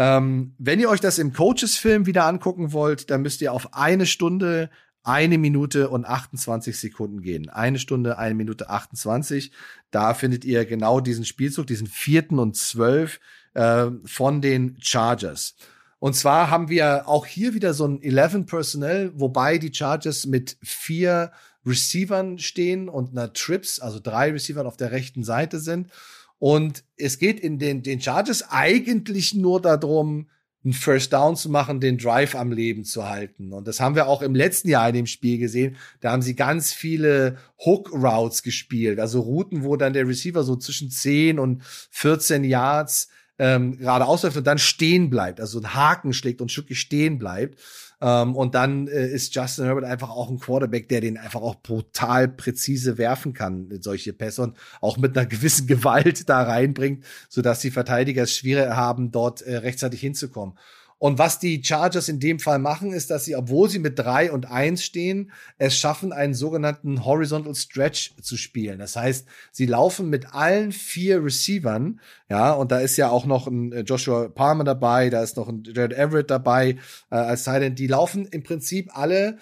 [0.00, 4.06] Ähm, wenn ihr euch das im Coaches-Film wieder angucken wollt, dann müsst ihr auf eine
[4.06, 4.70] Stunde,
[5.02, 7.50] eine Minute und 28 Sekunden gehen.
[7.50, 9.52] Eine Stunde, eine Minute 28.
[9.90, 13.20] Da findet ihr genau diesen Spielzug, diesen vierten und zwölf
[13.52, 15.54] äh, von den Chargers.
[15.98, 20.56] Und zwar haben wir auch hier wieder so ein 11 Personnel, wobei die Chargers mit
[20.62, 21.30] vier
[21.66, 25.90] Receivern stehen und einer Trips, also drei Receivern auf der rechten Seite sind.
[26.40, 30.26] Und es geht in den, den Charges eigentlich nur darum,
[30.64, 33.52] einen First Down zu machen, den Drive am Leben zu halten.
[33.52, 35.76] Und das haben wir auch im letzten Jahr in dem Spiel gesehen.
[36.00, 40.56] Da haben sie ganz viele Hook Routes gespielt, also Routen, wo dann der Receiver so
[40.56, 46.12] zwischen 10 und 14 Yards ähm, gerade ausläuft und dann stehen bleibt, also einen Haken
[46.12, 47.58] schlägt und wirklich stehen bleibt.
[48.00, 51.56] Ähm, und dann äh, ist Justin Herbert einfach auch ein Quarterback, der den einfach auch
[51.56, 57.60] brutal präzise werfen kann, solche Pässe und auch mit einer gewissen Gewalt da reinbringt, sodass
[57.60, 60.56] die Verteidiger es schwieriger haben, dort äh, rechtzeitig hinzukommen.
[61.00, 64.30] Und was die Chargers in dem Fall machen, ist, dass sie, obwohl sie mit drei
[64.30, 68.78] und eins stehen, es schaffen, einen sogenannten Horizontal Stretch zu spielen.
[68.78, 73.46] Das heißt, sie laufen mit allen vier Receivern, ja, und da ist ja auch noch
[73.46, 76.76] ein äh, Joshua Palmer dabei, da ist noch ein Jared Everett dabei
[77.10, 77.78] äh, als Silent.
[77.78, 79.38] Die laufen im Prinzip alle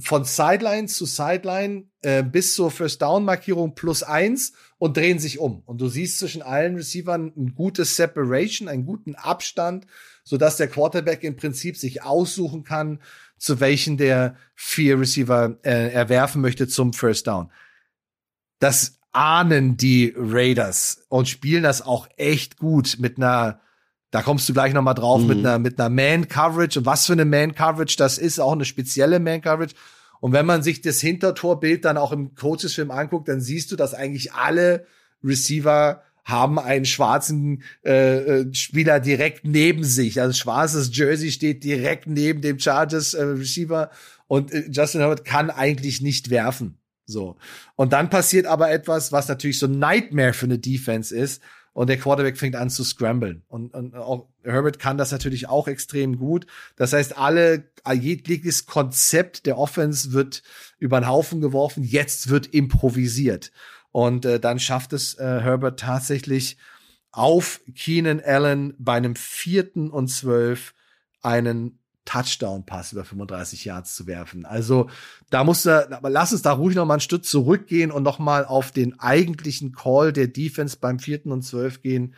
[0.00, 5.38] von Sideline zu Sideline äh, bis zur First Down Markierung plus eins und drehen sich
[5.38, 5.62] um.
[5.66, 9.86] Und du siehst zwischen allen Receivern ein gutes Separation, einen guten Abstand,
[10.24, 13.00] sodass der Quarterback im Prinzip sich aussuchen kann,
[13.36, 17.50] zu welchen der vier Receiver äh, er werfen möchte zum First Down.
[18.58, 23.60] Das ahnen die Raiders und spielen das auch echt gut mit einer
[24.10, 25.26] da kommst du gleich noch mal drauf mhm.
[25.28, 28.52] mit einer mit einer Man Coverage und was für eine Man Coverage das ist, auch
[28.52, 29.74] eine spezielle Man Coverage.
[30.20, 33.76] Und wenn man sich das Hintertorbild dann auch im Coaches Film anguckt, dann siehst du,
[33.76, 34.86] dass eigentlich alle
[35.24, 40.20] Receiver haben einen schwarzen äh, äh, Spieler direkt neben sich.
[40.20, 43.90] Also schwarzes Jersey steht direkt neben dem Chargers äh, Receiver
[44.26, 46.78] und äh, Justin Herbert kann eigentlich nicht werfen.
[47.06, 47.36] So.
[47.74, 51.42] Und dann passiert aber etwas, was natürlich so ein Nightmare für eine Defense ist.
[51.72, 53.42] Und der Quarterback fängt an zu scramblen.
[53.48, 56.46] Und, und auch Herbert kann das natürlich auch extrem gut.
[56.76, 60.42] Das heißt, alle, jegliches Konzept der Offense wird
[60.78, 61.84] über den Haufen geworfen.
[61.84, 63.52] Jetzt wird improvisiert.
[63.92, 66.58] Und äh, dann schafft es äh, Herbert tatsächlich
[67.12, 70.74] auf Keenan Allen bei einem vierten und zwölf
[71.22, 71.79] einen
[72.10, 74.44] Touchdown-Pass über 35 Yards zu werfen.
[74.44, 74.90] Also
[75.30, 78.18] da muss er, aber lass uns da ruhig noch mal ein Stück zurückgehen und noch
[78.18, 82.14] mal auf den eigentlichen Call der Defense beim vierten und zwölf gehen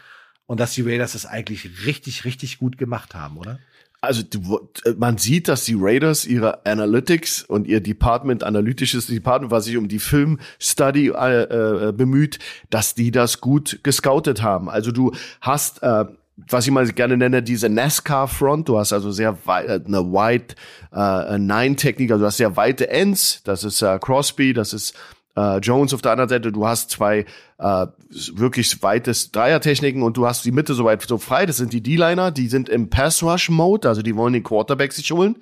[0.46, 3.58] und dass die Raiders das eigentlich richtig, richtig gut gemacht haben, oder?
[4.00, 9.66] Also du, man sieht, dass die Raiders ihre Analytics und ihr Department, analytisches Department, was
[9.66, 11.42] sich um die Film-Study äh,
[11.88, 12.38] äh, bemüht,
[12.70, 14.68] dass die das gut gescoutet haben.
[14.68, 16.06] Also du hast äh,
[16.48, 18.68] was ich mal gerne nenne, diese NASCAR-Front.
[18.68, 20.54] Du hast also sehr weit, äh, eine Wide
[20.92, 23.42] äh, Nine-Technik, also du hast sehr weite Ends.
[23.44, 24.94] Das ist äh, Crosby, das ist
[25.36, 26.52] äh, Jones auf der anderen Seite.
[26.52, 27.24] Du hast zwei
[27.58, 27.86] äh,
[28.34, 31.46] wirklich weites Dreier-Techniken und du hast die Mitte so weit so frei.
[31.46, 35.36] Das sind die D-Liner, die sind im Pass-Rush-Mode, also die wollen den Quarterback sich holen.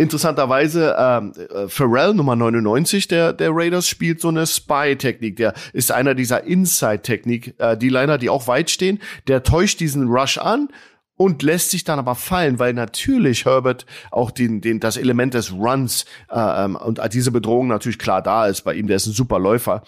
[0.00, 5.36] Interessanterweise, ähm, äh, Pharrell, Nummer 99 der, der Raiders, spielt so eine Spy-Technik.
[5.36, 8.98] Der ist einer dieser Inside-Technik, äh, die Liner, die auch weit stehen.
[9.28, 10.68] Der täuscht diesen Rush an
[11.16, 15.52] und lässt sich dann aber fallen, weil natürlich Herbert auch den, den, das Element des
[15.52, 18.86] Runs äh, ähm, und diese Bedrohung natürlich klar da ist bei ihm.
[18.86, 19.82] Der ist ein super Läufer.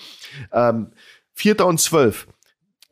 [0.53, 0.89] Ähm,
[1.33, 2.27] Vierter und zwölf.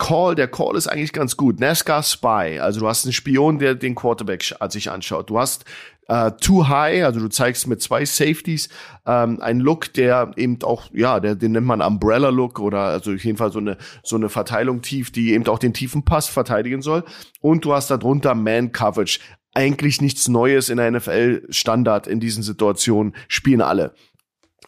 [0.01, 1.61] Call, der Call ist eigentlich ganz gut.
[1.61, 5.29] NASCAR Spy, also du hast einen Spion, der den Quarterback sich anschaut.
[5.29, 5.67] Du hast
[6.09, 8.71] äh, Too High, also du zeigst mit zwei Safeties
[9.07, 13.13] ähm, einen Look, der eben auch, ja, der, den nennt man Umbrella Look oder also
[13.13, 16.29] auf jeden Fall so eine so eine Verteilung tief, die eben auch den tiefen Pass
[16.29, 17.05] verteidigen soll.
[17.43, 19.21] Und du hast darunter Man Coverage.
[19.53, 23.93] Eigentlich nichts Neues in der NFL Standard in diesen Situationen spielen alle.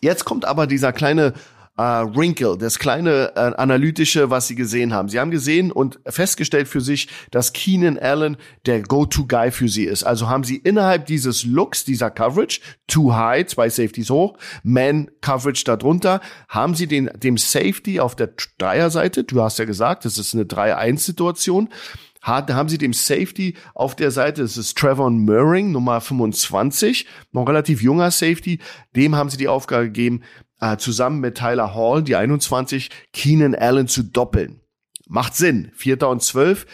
[0.03, 1.33] Jetzt kommt aber dieser kleine
[1.79, 5.09] äh, Wrinkle, das kleine äh, analytische, was sie gesehen haben.
[5.09, 10.05] Sie haben gesehen und festgestellt für sich, dass Keenan Allen der Go-to-Guy für sie ist.
[10.05, 15.65] Also haben sie innerhalb dieses Looks, dieser Coverage, too high, zwei Safeties hoch, Man Coverage
[15.65, 20.35] darunter, haben sie den, dem Safety auf der Dreierseite, du hast ja gesagt, das ist
[20.35, 21.71] eine 3-1-Situation,
[22.23, 27.83] haben sie dem Safety auf der Seite, das ist Trevor Murring, Nummer 25, noch relativ
[27.83, 28.61] junger Safety,
[28.95, 30.23] dem haben sie die Aufgabe gegeben,
[30.63, 34.61] äh, zusammen mit Tyler Hall, die 21, Keenan Allen zu doppeln.
[35.09, 35.73] Macht Sinn.
[35.75, 36.67] Vierter und zwölf.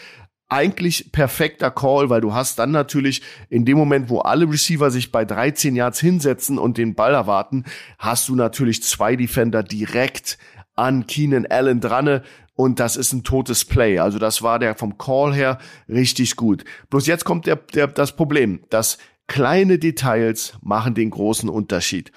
[0.47, 5.11] Eigentlich perfekter Call, weil du hast dann natürlich in dem Moment, wo alle Receiver sich
[5.11, 7.65] bei 13 Yards hinsetzen und den Ball erwarten,
[7.97, 10.37] hast du natürlich zwei Defender direkt
[10.75, 12.21] an Keenan Allen dran
[12.55, 13.99] und das ist ein totes Play.
[13.99, 16.63] Also das war der vom Call her richtig gut.
[16.89, 18.97] Bloß jetzt kommt der, der, das Problem, dass
[19.27, 22.11] kleine Details machen den großen Unterschied.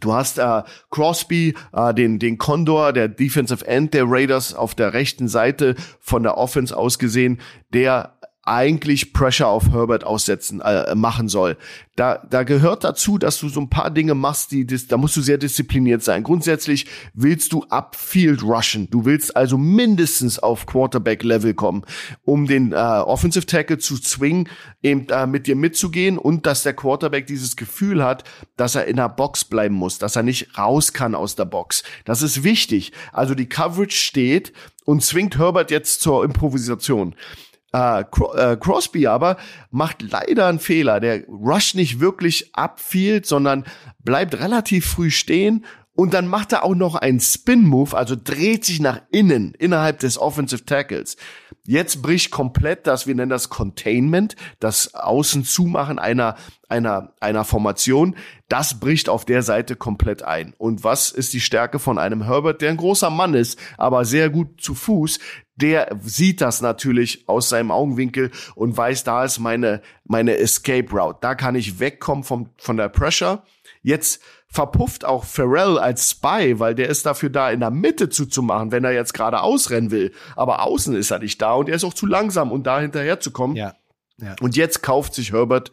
[0.00, 4.92] Du hast äh, Crosby, äh, den, den Condor, der Defensive End der Raiders auf der
[4.92, 7.40] rechten Seite von der Offense aus gesehen,
[7.72, 8.13] der
[8.46, 11.56] eigentlich Pressure auf Herbert aussetzen äh, machen soll.
[11.96, 15.20] Da, da gehört dazu, dass du so ein paar Dinge machst, die da musst du
[15.20, 16.24] sehr diszipliniert sein.
[16.24, 18.90] Grundsätzlich willst du upfield rushen.
[18.90, 21.84] Du willst also mindestens auf Quarterback Level kommen,
[22.24, 24.48] um den äh, Offensive Tackle zu zwingen,
[24.82, 28.24] eben äh, mit dir mitzugehen und dass der Quarterback dieses Gefühl hat,
[28.56, 31.84] dass er in der Box bleiben muss, dass er nicht raus kann aus der Box.
[32.04, 32.92] Das ist wichtig.
[33.12, 34.52] Also die Coverage steht
[34.84, 37.14] und zwingt Herbert jetzt zur Improvisation.
[37.74, 39.36] Äh, äh, Crosby aber
[39.72, 41.00] macht leider einen Fehler.
[41.00, 43.64] Der rusht nicht wirklich upfield, sondern
[43.98, 45.64] bleibt relativ früh stehen
[45.96, 50.18] und dann macht er auch noch einen Spin-Move, also dreht sich nach innen, innerhalb des
[50.18, 51.16] Offensive Tackles.
[51.66, 56.36] Jetzt bricht komplett das, wir nennen das Containment, das Außen zumachen einer,
[56.68, 58.16] einer, einer Formation.
[58.48, 60.52] Das bricht auf der Seite komplett ein.
[60.58, 64.30] Und was ist die Stärke von einem Herbert, der ein großer Mann ist, aber sehr
[64.30, 65.20] gut zu Fuß?
[65.56, 71.18] Der sieht das natürlich aus seinem Augenwinkel und weiß, da ist meine, meine Escape Route.
[71.20, 73.44] Da kann ich wegkommen vom, von der Pressure.
[73.82, 78.72] Jetzt verpufft auch Pharrell als Spy, weil der ist dafür da, in der Mitte zuzumachen,
[78.72, 80.12] wenn er jetzt gerade ausrennen will.
[80.36, 83.20] Aber außen ist er nicht da und er ist auch zu langsam, um da hinterher
[83.20, 83.56] zu kommen.
[83.56, 83.74] Ja.
[84.18, 84.36] ja.
[84.40, 85.72] Und jetzt kauft sich Herbert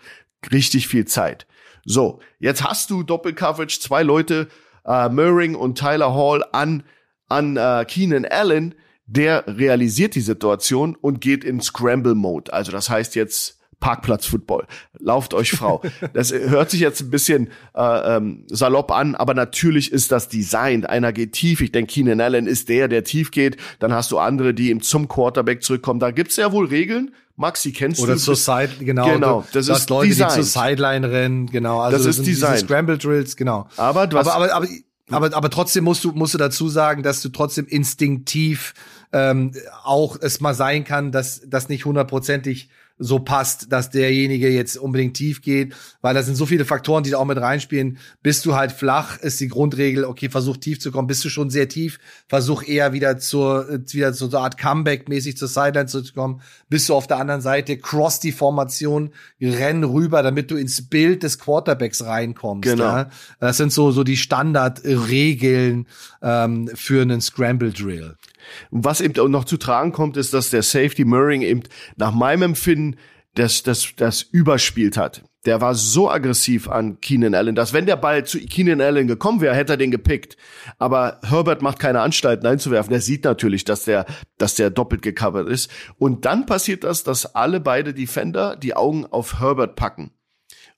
[0.51, 1.45] richtig viel Zeit.
[1.85, 4.47] So, jetzt hast du Doppelcoverage, zwei Leute,
[4.85, 6.83] äh, Murring und Tyler Hall an,
[7.27, 8.75] an äh, Keenan Allen.
[9.13, 12.53] Der realisiert die Situation und geht in Scramble-Mode.
[12.53, 14.67] Also das heißt jetzt Parkplatz-Football.
[14.99, 15.81] Lauft euch Frau.
[16.13, 20.85] Das hört sich jetzt ein bisschen äh, ähm, salopp an, aber natürlich ist das Design.
[20.85, 21.59] Einer geht tief.
[21.59, 23.57] Ich denke, Keenan Allen ist der, der tief geht.
[23.79, 25.99] Dann hast du andere, die ihm zum Quarterback zurückkommen.
[25.99, 27.11] Da gibt's ja wohl Regeln.
[27.35, 28.13] Maxi, kennst Oder du?
[28.13, 29.11] Oder zur Side, genau.
[29.11, 30.29] Genau, das, das ist Leute, Design.
[30.29, 31.81] die zur Sideline rennen, genau.
[31.81, 32.59] Also das, das ist Design.
[32.59, 33.67] Scramble Drills, genau.
[33.75, 34.67] Aber du hast aber, aber, aber,
[35.09, 38.73] aber, aber trotzdem musst du, musst du dazu sagen, dass du trotzdem instinktiv
[39.13, 39.51] ähm,
[39.83, 42.69] auch es mal sein kann, dass das nicht hundertprozentig
[43.01, 47.09] so passt, dass derjenige jetzt unbedingt tief geht, weil da sind so viele Faktoren, die
[47.09, 47.97] da auch mit reinspielen.
[48.21, 51.07] Bist du halt flach, ist die Grundregel, okay, versuch tief zu kommen.
[51.07, 51.97] Bist du schon sehr tief,
[52.27, 56.41] versuch eher wieder zur, wieder zu so einer Art Comeback-mäßig zur Sideline zu kommen.
[56.69, 59.09] Bist du auf der anderen Seite, cross die Formation,
[59.41, 62.69] renn rüber, damit du ins Bild des Quarterbacks reinkommst.
[62.69, 62.83] Genau.
[62.83, 63.09] Ja?
[63.39, 65.87] Das sind so, so die Standardregeln
[66.21, 68.15] ähm, für einen Scramble Drill.
[68.30, 68.30] Und
[68.69, 71.63] was eben auch noch zu tragen kommt, ist, dass der Safety Murring eben
[71.95, 72.97] nach meinem Empfinden
[73.35, 75.23] das, das, das überspielt hat.
[75.45, 79.41] Der war so aggressiv an Keenan Allen, dass wenn der Ball zu Keenan Allen gekommen
[79.41, 80.37] wäre, hätte er den gepickt.
[80.77, 82.91] Aber Herbert macht keine Anstalten einzuwerfen.
[82.91, 84.05] Der sieht natürlich, dass der,
[84.37, 85.71] dass der doppelt gecovert ist.
[85.97, 90.11] Und dann passiert das, dass alle beide Defender die Augen auf Herbert packen.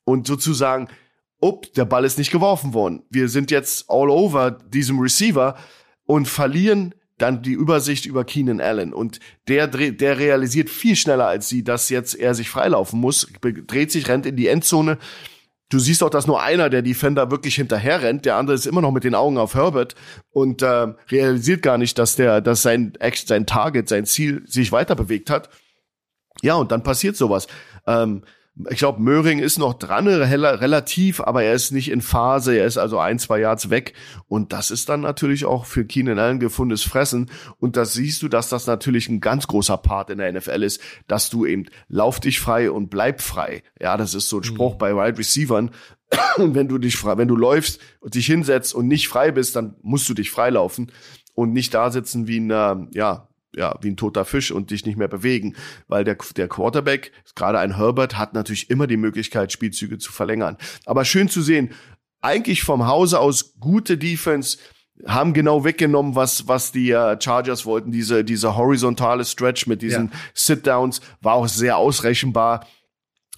[0.06, 0.88] Und sozusagen,
[1.42, 3.04] up, der Ball ist nicht geworfen worden.
[3.10, 5.58] Wir sind jetzt all over diesem Receiver
[6.06, 11.48] und verlieren dann die Übersicht über Keenan Allen und der der realisiert viel schneller als
[11.48, 14.98] sie, dass jetzt er sich freilaufen muss, dreht sich, rennt in die Endzone.
[15.70, 18.82] Du siehst auch, dass nur einer der Defender wirklich hinterher rennt, der andere ist immer
[18.82, 19.96] noch mit den Augen auf Herbert
[20.32, 22.94] und äh, realisiert gar nicht, dass der, dass sein
[23.26, 25.50] sein Target, sein Ziel sich weiter bewegt hat.
[26.42, 27.48] Ja, und dann passiert sowas.
[27.88, 28.24] Ähm,
[28.70, 32.56] ich glaube, Möhring ist noch dran, relativ, aber er ist nicht in Phase.
[32.56, 33.94] Er ist also ein, zwei Yards weg.
[34.28, 37.32] Und das ist dann natürlich auch für Keenan Allen gefundenes Fressen.
[37.60, 40.82] Und das siehst du, dass das natürlich ein ganz großer Part in der NFL ist,
[41.08, 43.64] dass du eben lauf dich frei und bleib frei.
[43.82, 44.78] Ja, das ist so ein Spruch mhm.
[44.78, 45.72] bei Wide Receivern.
[46.38, 49.56] Und wenn du dich frei, wenn du läufst und dich hinsetzt und nicht frei bist,
[49.56, 50.92] dann musst du dich freilaufen
[51.34, 54.98] und nicht da sitzen wie ein, ja, ja, wie ein toter Fisch und dich nicht
[54.98, 55.56] mehr bewegen,
[55.88, 60.58] weil der, der Quarterback, gerade ein Herbert, hat natürlich immer die Möglichkeit, Spielzüge zu verlängern.
[60.86, 61.72] Aber schön zu sehen,
[62.22, 64.58] eigentlich vom Hause aus gute Defense,
[65.08, 67.92] haben genau weggenommen, was was die uh, Chargers wollten.
[67.92, 70.20] Diese diese horizontale Stretch mit diesen ja.
[70.34, 72.68] Sit-Downs war auch sehr ausrechenbar.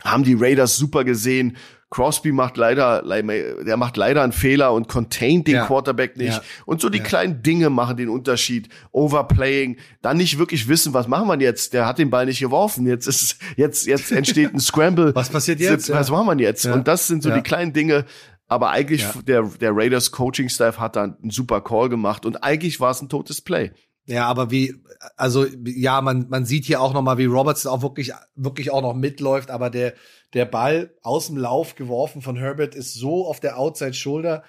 [0.04, 1.58] Haben die Raiders super gesehen
[1.96, 5.66] Crosby macht leider, der macht leider einen Fehler und containt den ja.
[5.66, 6.34] Quarterback nicht.
[6.34, 6.42] Ja.
[6.66, 7.04] Und so die ja.
[7.06, 8.68] kleinen Dinge machen den Unterschied.
[8.92, 11.72] Overplaying, dann nicht wirklich wissen, was machen wir jetzt?
[11.72, 12.86] Der hat den Ball nicht geworfen.
[12.86, 15.16] Jetzt ist, jetzt, jetzt entsteht ein Scramble.
[15.16, 15.90] was passiert jetzt?
[15.90, 16.66] Was machen wir jetzt?
[16.66, 18.04] Und das sind so die kleinen Dinge.
[18.48, 22.82] Aber eigentlich, der, der Raiders Coaching Staff hat da einen super Call gemacht und eigentlich
[22.82, 23.72] war es ein totes Play.
[24.08, 24.76] Ja, aber wie,
[25.18, 28.82] also ja, man, man sieht hier auch noch mal, wie Robertson auch wirklich, wirklich auch
[28.82, 29.96] noch mitläuft, aber der,
[30.34, 34.44] der Ball aus dem Lauf geworfen von Herbert ist so auf der Outside Shoulder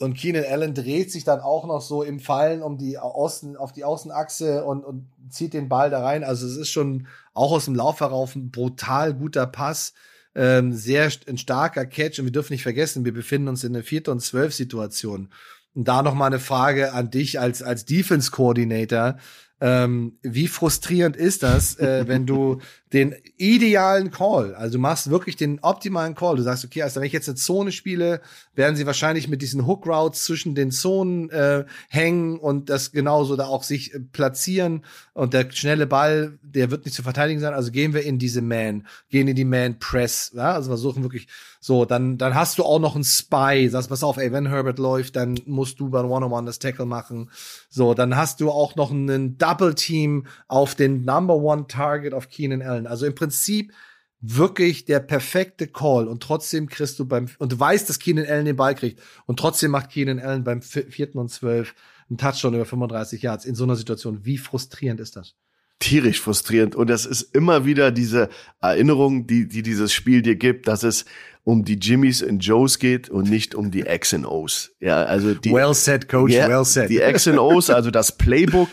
[0.00, 3.72] und Keenan Allen dreht sich dann auch noch so im Fallen um die Außen, auf
[3.72, 6.24] die Außenachse und, und zieht den Ball da rein.
[6.24, 9.92] Also es ist schon auch aus dem Lauf herauf ein brutal guter Pass.
[10.34, 13.82] Ähm, sehr ein starker Catch und wir dürfen nicht vergessen, wir befinden uns in der
[13.82, 15.28] vierten und zwölf Situation.
[15.74, 19.16] Und da noch mal eine Frage an dich als als Defense Coordinator.
[19.62, 22.60] Ähm, wie frustrierend ist das, äh, wenn du
[22.92, 26.36] den idealen Call, also du machst wirklich den optimalen Call.
[26.36, 28.22] Du sagst, okay, also wenn ich jetzt eine Zone spiele,
[28.54, 33.36] werden sie wahrscheinlich mit diesen Hook Routes zwischen den Zonen äh, hängen und das genauso
[33.36, 37.52] da auch sich äh, platzieren und der schnelle Ball, der wird nicht zu verteidigen sein.
[37.52, 40.54] Also gehen wir in diese Man, gehen in die Man Press, ja?
[40.54, 41.28] also versuchen wirklich
[41.62, 43.68] so, dann, dann hast du auch noch einen Spy.
[43.68, 47.30] Sagst, pass auf, ey, wenn Herbert läuft, dann musst du beim One-on-One das Tackle machen.
[47.68, 52.30] So, dann hast du auch noch einen Double Team auf den Number One Target auf
[52.30, 52.86] Keenan Allen.
[52.86, 53.74] Also im Prinzip
[54.22, 58.46] wirklich der perfekte Call und trotzdem kriegst du beim, und du weißt, dass Keenan Allen
[58.46, 61.74] den Ball kriegt und trotzdem macht Keenan Allen beim vierten und zwölf
[62.08, 64.24] einen Touchdown über 35 Yards in so einer Situation.
[64.24, 65.34] Wie frustrierend ist das?
[65.80, 66.76] tierisch frustrierend.
[66.76, 68.28] Und das ist immer wieder diese
[68.60, 71.06] Erinnerung, die, die dieses Spiel dir gibt, dass es
[71.44, 74.72] um die Jimmys und Joes geht und nicht um die X und O's.
[74.80, 75.52] Ja, also die.
[75.52, 76.90] Well said, Coach, yeah, well said.
[76.90, 78.68] Die X und O's, also das Playbook,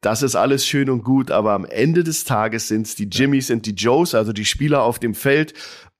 [0.00, 3.50] das ist alles schön und gut, aber am Ende des Tages sind es die Jimmys
[3.50, 5.54] und die Joes, also die Spieler auf dem Feld.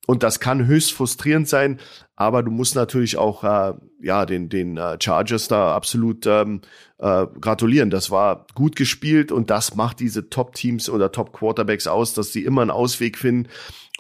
[0.07, 1.79] Und das kann höchst frustrierend sein,
[2.17, 6.63] aber du musst natürlich auch äh, ja den den äh, Chargers da absolut ähm,
[6.99, 7.91] äh, gratulieren.
[7.91, 12.33] Das war gut gespielt und das macht diese Top Teams oder Top Quarterbacks aus, dass
[12.33, 13.49] sie immer einen Ausweg finden.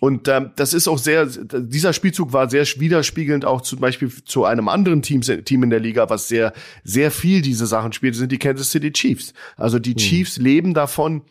[0.00, 4.44] Und ähm, das ist auch sehr, dieser Spielzug war sehr widerspiegelnd auch zum Beispiel zu
[4.46, 6.52] einem anderen Team, Team in der Liga, was sehr,
[6.84, 9.34] sehr viel diese Sachen spielt, sind die Kansas City Chiefs.
[9.56, 9.98] Also die hm.
[9.98, 11.22] Chiefs leben davon,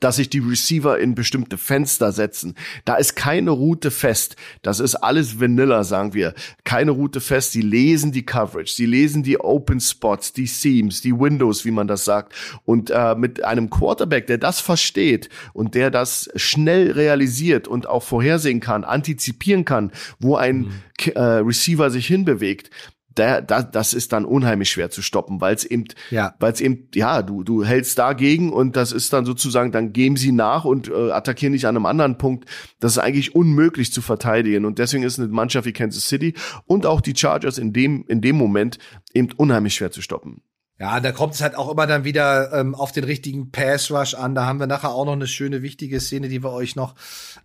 [0.00, 2.56] dass sich die Receiver in bestimmte Fenster setzen.
[2.84, 4.34] Da ist keine Route fest.
[4.62, 6.34] Das ist alles Vanilla, sagen wir.
[6.64, 7.52] Keine Route fest.
[7.52, 11.86] Sie lesen die Coverage, sie lesen die Open Spots, die Seams, die Windows, wie man
[11.86, 12.34] das sagt.
[12.64, 18.02] Und äh, mit einem Quarterback, der das versteht und der das schnell realisiert und auch
[18.02, 20.72] vorhersehen kann, antizipieren kann, wo ein mhm.
[21.14, 22.70] äh, Receiver sich hinbewegt,
[23.16, 26.34] da, da, das ist dann unheimlich schwer zu stoppen, weil es eben, ja.
[26.38, 30.16] weil es eben, ja, du, du hältst dagegen und das ist dann sozusagen, dann geben
[30.16, 32.48] sie nach und äh, attackieren dich an einem anderen Punkt.
[32.78, 36.34] Das ist eigentlich unmöglich zu verteidigen und deswegen ist eine Mannschaft wie Kansas City
[36.66, 38.78] und auch die Chargers in dem, in dem Moment
[39.14, 40.42] eben unheimlich schwer zu stoppen.
[40.78, 44.12] Ja, da kommt es halt auch immer dann wieder ähm, auf den richtigen Pass Rush
[44.14, 44.34] an.
[44.34, 46.94] Da haben wir nachher auch noch eine schöne, wichtige Szene, die wir euch noch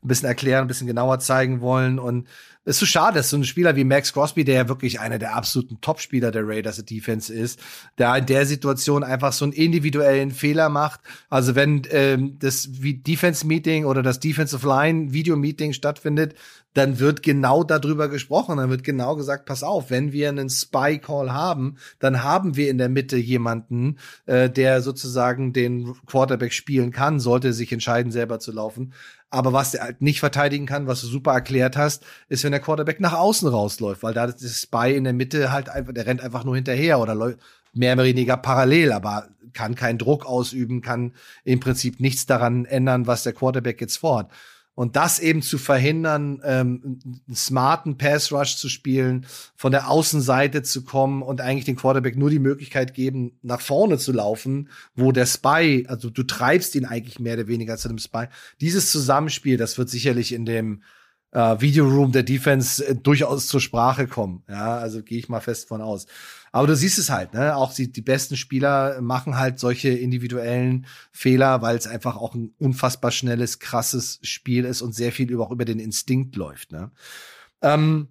[0.01, 1.97] ein bisschen erklären, ein bisschen genauer zeigen wollen.
[1.97, 2.27] Und
[2.65, 5.17] es ist so schade, dass so ein Spieler wie Max Crosby, der ja wirklich einer
[5.17, 7.57] der absoluten Top-Spieler der Raiders Defense ist,
[7.97, 10.99] der in der Situation einfach so einen individuellen Fehler macht.
[11.29, 16.35] Also wenn ähm, das Defense-Meeting oder das Defensive Line-Video-Meeting stattfindet,
[16.73, 18.57] dann wird genau darüber gesprochen.
[18.57, 22.77] Dann wird genau gesagt, pass auf, wenn wir einen Spy-Call haben, dann haben wir in
[22.77, 28.51] der Mitte jemanden, äh, der sozusagen den Quarterback spielen kann, sollte sich entscheiden, selber zu
[28.51, 28.93] laufen.
[29.29, 32.59] Aber was der halt nicht verteidigen kann, was du super erklärt hast, ist, wenn der
[32.59, 36.21] Quarterback nach außen rausläuft, weil da ist Spy in der Mitte halt einfach, der rennt
[36.21, 37.15] einfach nur hinterher oder
[37.73, 41.13] mehr oder weniger parallel, aber kann keinen Druck ausüben, kann
[41.45, 44.31] im Prinzip nichts daran ändern, was der Quarterback jetzt fordert.
[44.81, 50.63] Und das eben zu verhindern, ähm, einen smarten Pass Rush zu spielen, von der Außenseite
[50.63, 55.11] zu kommen und eigentlich den Quarterback nur die Möglichkeit geben, nach vorne zu laufen, wo
[55.11, 58.25] der Spy, also du treibst ihn eigentlich mehr oder weniger zu dem Spy.
[58.59, 60.81] Dieses Zusammenspiel, das wird sicherlich in dem
[61.31, 64.43] äh, Videoroom der Defense äh, durchaus zur Sprache kommen.
[64.49, 66.05] Ja, also gehe ich mal fest von aus.
[66.51, 67.55] Aber du siehst es halt, ne?
[67.55, 72.53] Auch die, die besten Spieler machen halt solche individuellen Fehler, weil es einfach auch ein
[72.59, 76.73] unfassbar schnelles, krasses Spiel ist und sehr viel über, auch über den Instinkt läuft.
[76.73, 76.91] Ne?
[77.61, 78.09] Ähm,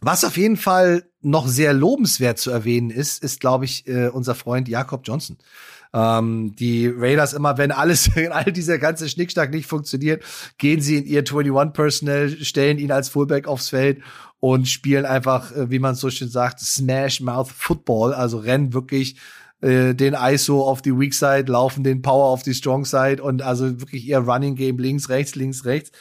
[0.00, 4.34] was auf jeden Fall noch sehr lobenswert zu erwähnen ist, ist, glaube ich, äh, unser
[4.34, 5.38] Freund Jakob Johnson.
[5.96, 10.22] Ähm, die Raiders immer, wenn alles, all dieser ganze Schnickschnack nicht funktioniert,
[10.58, 14.02] gehen sie in ihr 21 Personnel, stellen ihn als Fullback aufs Feld
[14.38, 19.16] und spielen einfach, äh, wie man so schön sagt, Smash Mouth Football, also rennen wirklich
[19.62, 23.40] äh, den ISO auf die Weak Side, laufen den Power auf die Strong Side und
[23.40, 25.92] also wirklich ihr Running Game links, rechts, links, rechts.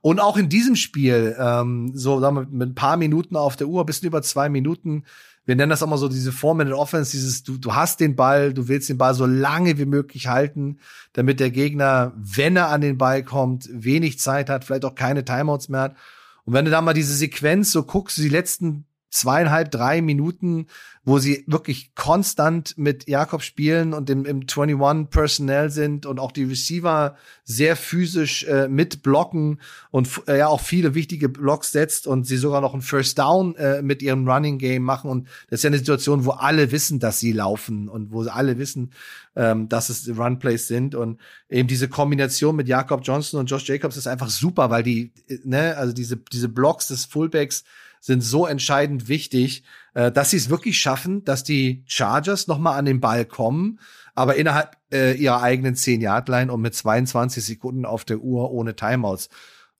[0.00, 3.68] Und auch in diesem Spiel, ähm, so sagen wir, mit ein paar Minuten auf der
[3.68, 5.04] Uhr, bisschen über zwei Minuten,
[5.46, 8.68] wir nennen das auch mal so diese Four-Minute-Offense, dieses, du, du hast den Ball, du
[8.68, 10.78] willst den Ball so lange wie möglich halten,
[11.12, 15.24] damit der Gegner, wenn er an den Ball kommt, wenig Zeit hat, vielleicht auch keine
[15.24, 15.96] Timeouts mehr hat.
[16.44, 20.66] Und wenn du da mal diese Sequenz so guckst, die letzten zweieinhalb, drei Minuten,
[21.04, 26.32] wo sie wirklich konstant mit Jakob spielen und im, im 21 Personnel sind und auch
[26.32, 29.60] die Receiver sehr physisch äh, mitblocken
[29.90, 33.54] und äh, ja auch viele wichtige Blocks setzt und sie sogar noch ein First Down
[33.54, 35.10] äh, mit ihrem Running Game machen.
[35.10, 38.58] Und das ist ja eine Situation, wo alle wissen, dass sie laufen und wo alle
[38.58, 38.92] wissen,
[39.36, 40.94] ähm, dass es Run Plays sind.
[40.96, 45.12] Und eben diese Kombination mit Jakob Johnson und Josh Jacobs ist einfach super, weil die,
[45.28, 47.62] äh, ne, also diese, diese Blocks des Fullbacks
[48.04, 52.76] sind so entscheidend wichtig, äh, dass sie es wirklich schaffen, dass die Chargers noch mal
[52.76, 53.80] an den Ball kommen,
[54.14, 59.30] aber innerhalb äh, ihrer eigenen 10-Yard-Line und mit 22 Sekunden auf der Uhr ohne Timeouts.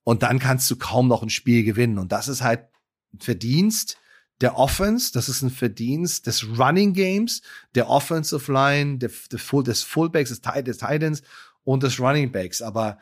[0.04, 1.98] Und dann kannst du kaum noch ein Spiel gewinnen.
[1.98, 2.64] Und das ist halt
[3.12, 3.98] ein Verdienst
[4.40, 7.42] der Offense, das ist ein Verdienst des Running Games,
[7.74, 11.22] der Offensive Line, der, der Full, des Fullbacks, des, des Titans
[11.62, 12.62] und des Running Backs.
[12.62, 12.98] Aber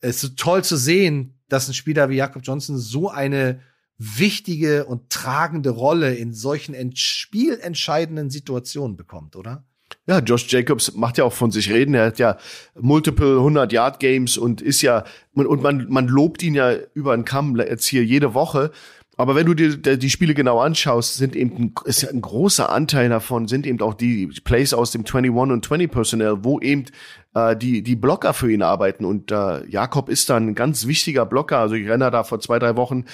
[0.00, 3.60] es ist toll zu sehen, dass ein Spieler wie Jakob Johnson so eine
[3.98, 9.64] wichtige und tragende Rolle in solchen spielentscheidenden Situationen bekommt, oder?
[10.06, 11.94] Ja, Josh Jacobs macht ja auch von sich reden.
[11.94, 12.36] Er hat ja
[12.78, 17.24] multiple 100 Yard Games und ist ja und man man lobt ihn ja über den
[17.24, 18.70] Kamm jetzt hier jede Woche.
[19.16, 23.08] Aber wenn du dir die Spiele genau anschaust, sind eben ist ja ein großer Anteil
[23.08, 26.86] davon sind eben auch die Plays aus dem 21 und 20 Personnel, wo eben
[27.34, 31.24] äh, die die Blocker für ihn arbeiten und äh, Jakob ist dann ein ganz wichtiger
[31.24, 31.58] Blocker.
[31.58, 33.04] Also ich renne da vor zwei drei Wochen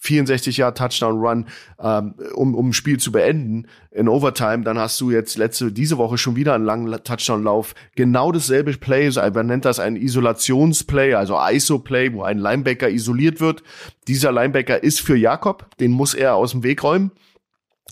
[0.00, 1.46] 64 Jahre Touchdown Run,
[1.80, 5.98] ähm, um, um ein Spiel zu beenden in Overtime, dann hast du jetzt letzte, diese
[5.98, 7.74] Woche schon wieder einen langen Touchdown-Lauf.
[7.96, 13.62] Genau dasselbe Play, man nennt das ein Isolationsplay, also ISO-Play, wo ein Linebacker isoliert wird.
[14.08, 17.12] Dieser Linebacker ist für Jakob, den muss er aus dem Weg räumen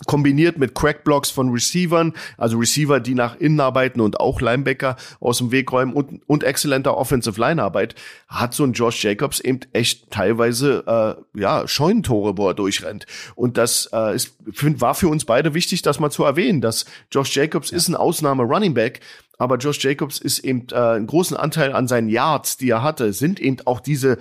[0.05, 5.39] kombiniert mit Crackblocks von Receivern, also Receiver, die nach innen arbeiten und auch Linebacker aus
[5.39, 7.95] dem Weg räumen und, und exzellenter Offensive Line Arbeit,
[8.27, 10.83] hat so ein Josh Jacobs eben echt teilweise
[11.35, 13.05] äh, ja Scheunentore, wo er durchrennt.
[13.35, 14.35] Und das äh, ist,
[14.79, 17.77] war für uns beide wichtig, das mal zu erwähnen, dass Josh Jacobs ja.
[17.77, 19.01] ist ein Ausnahme Running Back,
[19.39, 23.13] aber Josh Jacobs ist eben äh, einen großen Anteil an seinen Yards, die er hatte,
[23.13, 24.17] sind eben auch diese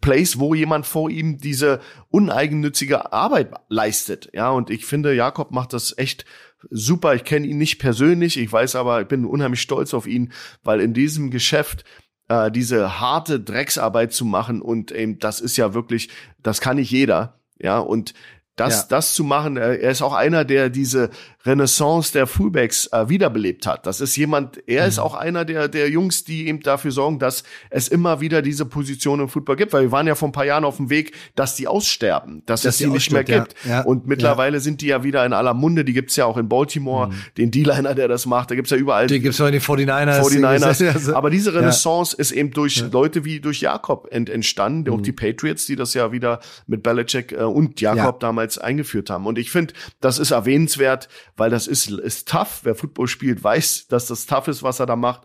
[0.00, 4.30] Plays, wo jemand vor ihm diese uneigennützige Arbeit leistet.
[4.32, 6.24] Ja, und ich finde, Jakob macht das echt
[6.70, 7.14] super.
[7.14, 10.32] Ich kenne ihn nicht persönlich, ich weiß aber, ich bin unheimlich stolz auf ihn,
[10.62, 11.84] weil in diesem Geschäft
[12.28, 16.08] äh, diese harte Drecksarbeit zu machen und eben das ist ja wirklich,
[16.42, 17.40] das kann nicht jeder.
[17.58, 18.14] Ja, und
[18.56, 18.86] das, ja.
[18.90, 21.10] das zu machen, er ist auch einer, der diese
[21.44, 23.86] Renaissance der Fullbacks äh, wiederbelebt hat.
[23.86, 24.88] Das ist jemand, er mhm.
[24.88, 28.64] ist auch einer der, der Jungs, die eben dafür sorgen, dass es immer wieder diese
[28.64, 31.12] Position im Football gibt, weil wir waren ja vor ein paar Jahren auf dem Weg,
[31.34, 33.54] dass die aussterben, dass, dass es die nicht mehr gibt.
[33.64, 33.82] Ja.
[33.82, 34.60] Und mittlerweile ja.
[34.60, 37.14] sind die ja wieder in aller Munde, die gibt's ja auch in Baltimore, mhm.
[37.36, 39.06] den D-Liner, der das macht, da gibt's ja überall.
[39.06, 40.20] Die gibt's auch in den 49ers.
[40.20, 41.12] 49ers.
[41.22, 44.96] Aber diese Renaissance ist eben durch Leute wie durch Jakob ent entstanden mhm.
[44.96, 49.26] und die Patriots, die das ja wieder mit Belichick äh, und Jakob damals eingeführt haben.
[49.26, 52.60] Und ich finde, das ist erwähnenswert, weil das ist, ist tough.
[52.62, 55.22] Wer Football spielt, weiß, dass das tough ist, was er da macht.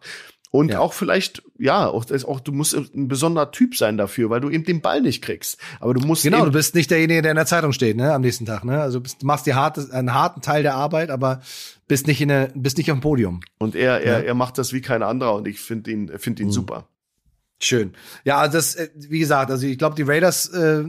[0.49, 0.79] Und ja.
[0.79, 4.63] auch vielleicht, ja, auch, auch, du musst ein besonderer Typ sein dafür, weil du eben
[4.63, 5.57] den Ball nicht kriegst.
[5.81, 6.23] Aber du musst.
[6.23, 8.81] Genau, du bist nicht derjenige, der in der Zeitung steht, ne, am nächsten Tag, ne?
[8.81, 11.41] Also bist, du machst die harte, einen harten Teil der Arbeit, aber
[11.89, 13.41] bist nicht in der, bist nicht auf dem Podium.
[13.57, 14.25] Und er, er, ja.
[14.25, 16.53] er macht das wie kein anderer und ich finde ihn, finde ihn mhm.
[16.53, 16.87] super.
[17.59, 17.93] Schön.
[18.23, 20.85] Ja, also das, äh, wie gesagt, also ich glaube, die Raiders äh,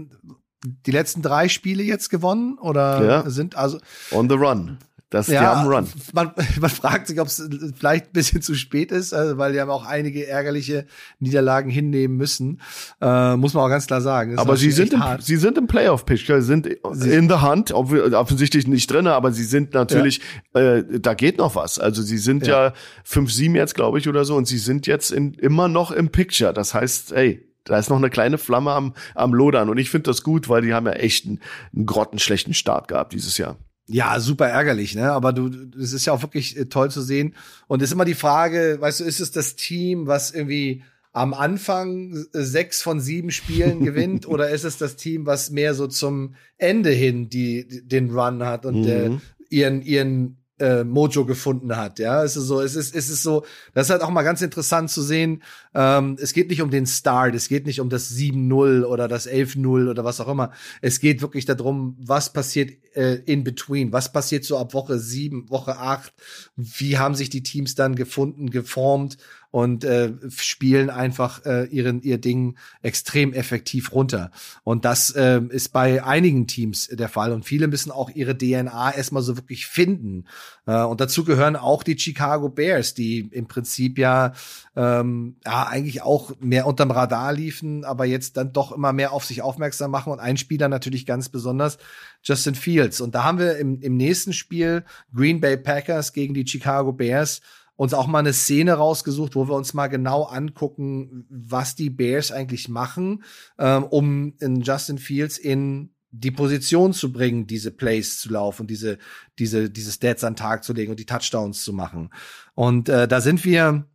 [0.64, 3.30] die letzten drei Spiele jetzt gewonnen oder ja.
[3.30, 3.78] sind also
[4.10, 4.78] on the run.
[5.10, 5.88] Das ja, die haben Run.
[6.12, 7.42] Man, man fragt sich, ob es
[7.78, 10.86] vielleicht ein bisschen zu spät ist, also, weil die haben auch einige ärgerliche
[11.18, 12.60] Niederlagen hinnehmen müssen.
[13.00, 14.38] Äh, muss man auch ganz klar sagen.
[14.38, 18.90] aber sie sind, im, sie sind im Playoff-Picture, sind sie in the hunt, offensichtlich nicht
[18.90, 20.20] drinne, aber sie sind natürlich,
[20.54, 20.76] ja.
[20.76, 21.78] äh, da geht noch was.
[21.78, 22.72] Also sie sind ja, ja
[23.06, 26.52] 5-7 jetzt, glaube ich, oder so, und sie sind jetzt in, immer noch im Picture.
[26.52, 29.70] Das heißt, ey, da ist noch eine kleine Flamme am, am Lodern.
[29.70, 31.40] Und ich finde das gut, weil die haben ja echt einen,
[31.74, 33.56] einen grottenschlechten Start gehabt dieses Jahr.
[33.88, 35.12] Ja, super ärgerlich, ne?
[35.12, 37.34] Aber du, es ist ja auch wirklich äh, toll zu sehen.
[37.66, 40.82] Und es ist immer die Frage, weißt du, ist es das Team, was irgendwie
[41.12, 45.74] am Anfang äh, sechs von sieben Spielen gewinnt, oder ist es das Team, was mehr
[45.74, 48.84] so zum Ende hin die, den Run hat und mhm.
[48.84, 51.98] der, ihren, ihren äh, Mojo gefunden hat.
[51.98, 53.44] Ja, es ist so, es ist, es ist so,
[53.74, 55.42] das ist halt auch mal ganz interessant zu sehen.
[55.74, 59.28] Ähm, es geht nicht um den Start, es geht nicht um das 7-0 oder das
[59.28, 60.52] 11-0 oder was auch immer.
[60.80, 65.50] Es geht wirklich darum, was passiert äh, in between, was passiert so ab Woche 7,
[65.50, 66.12] Woche 8,
[66.56, 69.18] wie haben sich die Teams dann gefunden, geformt
[69.50, 74.30] und äh, spielen einfach äh, ihren ihr Ding extrem effektiv runter.
[74.62, 77.32] Und das äh, ist bei einigen Teams der Fall.
[77.32, 80.26] Und viele müssen auch ihre DNA erstmal so wirklich finden.
[80.66, 84.32] Äh, und dazu gehören auch die Chicago Bears, die im Prinzip ja,
[84.76, 89.24] ähm, ja eigentlich auch mehr unterm Radar liefen, aber jetzt dann doch immer mehr auf
[89.24, 90.12] sich aufmerksam machen.
[90.12, 91.78] Und ein Spieler natürlich ganz besonders,
[92.22, 93.00] Justin Fields.
[93.00, 94.84] Und da haben wir im, im nächsten Spiel
[95.14, 97.40] Green Bay Packers gegen die Chicago Bears
[97.78, 102.32] uns auch mal eine Szene rausgesucht, wo wir uns mal genau angucken, was die Bears
[102.32, 103.22] eigentlich machen,
[103.56, 108.98] ähm, um in Justin Fields in die Position zu bringen, diese Plays zu laufen, diese,
[109.38, 112.10] diese, diese Stats an den Tag zu legen und die Touchdowns zu machen.
[112.54, 113.86] Und äh, da sind wir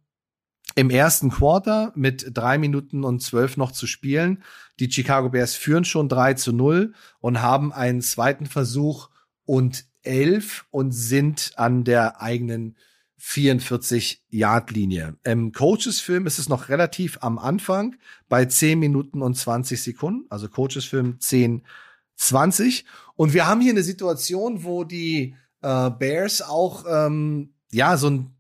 [0.76, 4.44] im ersten Quarter mit drei Minuten und zwölf noch zu spielen.
[4.80, 9.10] Die Chicago Bears führen schon drei zu null und haben einen zweiten Versuch
[9.44, 12.78] und elf und sind an der eigenen
[13.20, 15.16] 44-Yard-Linie.
[15.24, 17.96] Im Coaches-Film ist es noch relativ am Anfang
[18.30, 21.64] bei 10 Minuten und 20 Sekunden, also Coaches-Film 10,
[22.16, 22.86] 20.
[23.16, 28.34] Und wir haben hier eine Situation, wo die äh, Bears auch, ähm, ja, so ein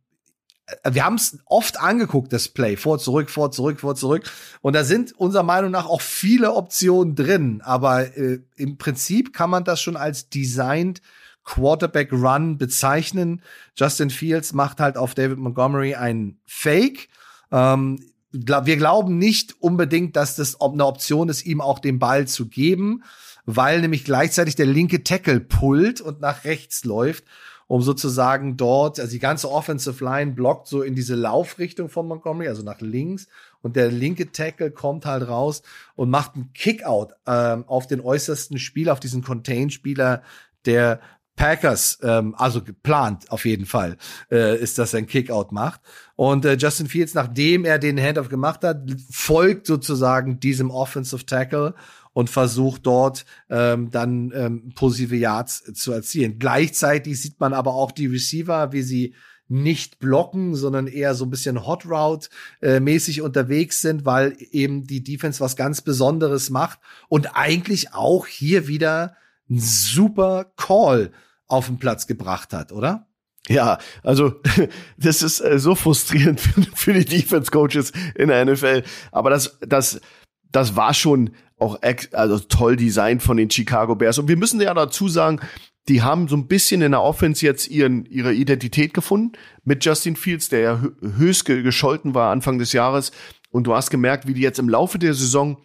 [0.65, 4.29] äh, wir haben es oft angeguckt, das Play, vor, zurück, vor, zurück, vor, zurück.
[4.61, 7.61] Und da sind unserer Meinung nach auch viele Optionen drin.
[7.63, 11.01] Aber äh, im Prinzip kann man das schon als designed
[11.43, 13.41] Quarterback Run bezeichnen.
[13.75, 17.09] Justin Fields macht halt auf David Montgomery ein Fake.
[17.51, 17.99] Ähm,
[18.31, 23.03] wir glauben nicht unbedingt, dass das eine Option ist, ihm auch den Ball zu geben,
[23.45, 27.25] weil nämlich gleichzeitig der linke Tackle pullt und nach rechts läuft,
[27.67, 32.47] um sozusagen dort, also die ganze Offensive Line blockt so in diese Laufrichtung von Montgomery,
[32.47, 33.27] also nach links,
[33.61, 35.61] und der linke Tackle kommt halt raus
[35.95, 40.23] und macht einen Kickout ähm, auf den äußersten Spieler, auf diesen Contain-Spieler
[40.65, 40.99] der
[41.35, 43.97] Packers, ähm, also geplant auf jeden Fall,
[44.31, 45.81] äh, ist, dass er einen Kickout macht.
[46.15, 51.73] Und äh, Justin Fields, nachdem er den Handoff gemacht hat, folgt sozusagen diesem Offensive Tackle
[52.13, 56.37] und versucht dort ähm, dann ähm, positive Yards zu erzielen.
[56.37, 59.15] Gleichzeitig sieht man aber auch die Receiver, wie sie
[59.49, 62.29] nicht blocken, sondern eher so ein bisschen Hot Route
[62.61, 66.79] äh, mäßig unterwegs sind, weil eben die Defense was ganz Besonderes macht
[67.09, 69.15] und eigentlich auch hier wieder
[69.49, 71.11] ein super Call
[71.47, 73.07] auf den Platz gebracht hat, oder?
[73.47, 74.41] Ja, also
[74.97, 79.57] das ist äh, so frustrierend für, für die Defense Coaches in der NFL, aber das
[79.61, 79.99] das
[80.51, 81.79] das war schon auch
[82.11, 85.39] also toll designt von den Chicago Bears und wir müssen ja dazu sagen,
[85.89, 89.33] die haben so ein bisschen in der Offense jetzt ihren, ihre Identität gefunden
[89.63, 93.11] mit Justin Fields, der ja höchst gescholten war Anfang des Jahres.
[93.51, 95.57] Und du hast gemerkt, wie die jetzt im Laufe der Saison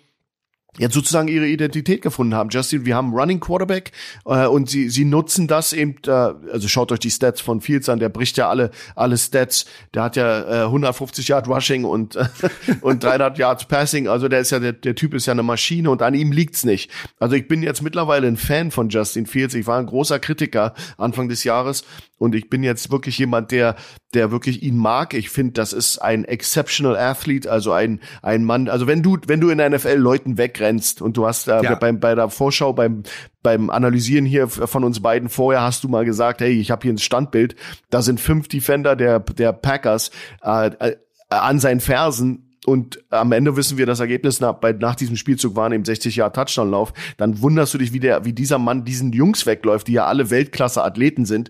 [0.78, 2.50] jetzt sozusagen ihre Identität gefunden haben.
[2.50, 3.92] Justin, wir haben Running Quarterback
[4.24, 5.96] äh, und sie sie nutzen das eben.
[6.06, 7.98] Äh, also schaut euch die Stats von Fields an.
[7.98, 9.66] Der bricht ja alle alle Stats.
[9.94, 12.26] Der hat ja äh, 150 Yard Rushing und äh,
[12.80, 14.08] und 300 Yards Passing.
[14.08, 16.64] Also der ist ja der, der Typ ist ja eine Maschine und an ihm liegt's
[16.64, 16.90] nicht.
[17.18, 19.54] Also ich bin jetzt mittlerweile ein Fan von Justin Fields.
[19.54, 21.84] Ich war ein großer Kritiker Anfang des Jahres
[22.18, 23.76] und ich bin jetzt wirklich jemand, der,
[24.12, 25.14] der wirklich ihn mag.
[25.14, 28.68] Ich finde, das ist ein exceptional Athlete, also ein, ein Mann.
[28.68, 30.67] Also wenn du, wenn du in der NFL Leuten wegrennst
[31.00, 31.74] und du hast äh, ja.
[31.74, 33.02] beim, bei der Vorschau, beim,
[33.42, 36.92] beim Analysieren hier von uns beiden vorher hast du mal gesagt, hey, ich habe hier
[36.92, 37.56] ein Standbild,
[37.90, 40.10] da sind fünf Defender der, der Packers
[40.42, 40.96] äh, äh,
[41.30, 45.56] an seinen Fersen und am Ende wissen wir das Ergebnis nach, bei, nach diesem Spielzug
[45.56, 49.12] waren eben 60 Jahre Touchdown-Lauf, dann wunderst du dich, wie der, wie dieser Mann diesen
[49.12, 51.48] Jungs wegläuft, die ja alle Weltklasse-Athleten sind.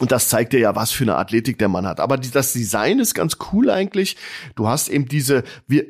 [0.00, 1.98] Und das zeigt dir ja, was für eine Athletik der Mann hat.
[1.98, 4.16] Aber das Design ist ganz cool eigentlich.
[4.54, 5.86] Du hast eben diese, wir,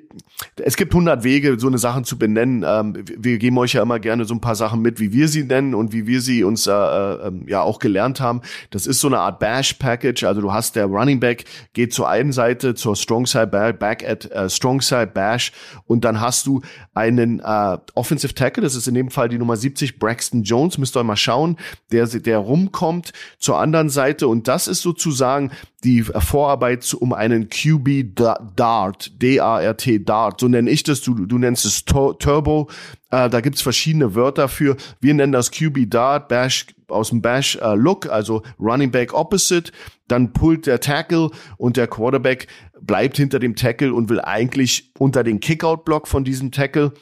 [0.57, 2.65] es gibt hundert Wege, so eine Sachen zu benennen.
[2.67, 5.45] Ähm, wir geben euch ja immer gerne so ein paar Sachen mit, wie wir sie
[5.45, 8.41] nennen und wie wir sie uns äh, äh, ja auch gelernt haben.
[8.71, 10.25] Das ist so eine Art Bash-Package.
[10.25, 11.45] Also du hast der Running Back
[11.75, 15.53] geht zur einen Seite zur Strong Side Back at uh, Strong Side Bash
[15.85, 16.63] und dann hast du
[16.95, 18.63] einen äh, Offensive Tackle.
[18.63, 20.79] Das ist in dem Fall die Nummer 70 Braxton Jones.
[20.79, 21.59] Müsst ihr mal schauen,
[21.93, 24.29] der der rumkommt zur anderen Seite Seite.
[24.29, 25.51] Und das ist sozusagen
[25.83, 28.15] die Vorarbeit um einen QB
[28.55, 32.69] Dart, D-A-R-T Dart, so nenne ich das, du, du nennst es Turbo,
[33.11, 37.57] äh, da gibt's verschiedene Wörter für, wir nennen das QB Dart, Bash aus dem Bash
[37.57, 39.73] äh, Look, also Running Back Opposite,
[40.07, 42.47] dann pullt der Tackle und der Quarterback
[42.81, 46.93] bleibt hinter dem Tackle und will eigentlich unter den Kickout-Block von diesem Tackle.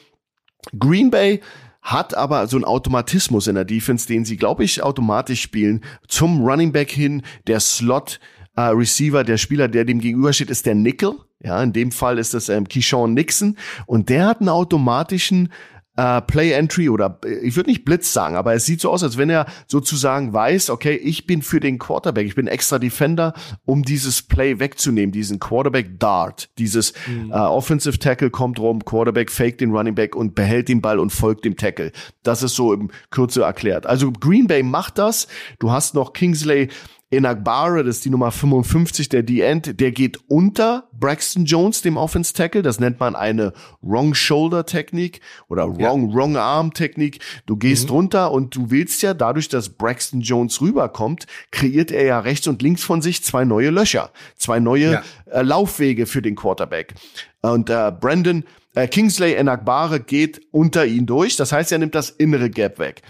[0.77, 1.41] Green Bay
[1.87, 5.85] hat aber so einen Automatismus in der Defense, den sie, glaube ich, automatisch spielen.
[6.09, 8.19] Zum Running Back hin, der Slot
[8.57, 11.13] äh, Receiver, der Spieler, der dem gegenübersteht, ist der Nickel.
[11.41, 15.49] Ja, in dem Fall ist das ähm, Keyshawn Nixon und der hat einen automatischen
[15.97, 19.17] äh, Play Entry oder ich würde nicht Blitz sagen, aber es sieht so aus, als
[19.17, 23.33] wenn er sozusagen weiß, okay, ich bin für den Quarterback, ich bin extra Defender,
[23.65, 27.31] um dieses Play wegzunehmen, diesen Quarterback Dart, dieses mhm.
[27.31, 31.11] äh, Offensive Tackle kommt rum, Quarterback fake den Running Back und behält den Ball und
[31.11, 31.91] folgt dem Tackle.
[32.23, 33.85] Das ist so im Kürze erklärt.
[33.85, 35.27] Also Green Bay macht das.
[35.59, 36.69] Du hast noch Kingsley
[37.09, 42.33] Enagbare, das ist die Nummer 55, der D-End, der geht unter Braxton Jones, dem Offense
[42.33, 42.61] Tackle.
[42.61, 46.15] Das nennt man eine Wrong Shoulder Technik oder Wrong, ja.
[46.15, 47.19] Wrong Arm Technik.
[47.45, 47.95] Du gehst mhm.
[47.95, 52.61] runter und du willst ja dadurch, dass Braxton Jones rüberkommt, kreiert er ja rechts und
[52.61, 55.03] links von sich zwei neue Löcher, zwei neue ja.
[55.31, 56.93] äh, Laufwege für den Quarterback.
[57.41, 58.43] Und äh, Brandon
[58.75, 61.37] äh, Kingsley Enagbare geht unter ihn durch.
[61.37, 63.01] Das heißt, er nimmt das innere Gap weg.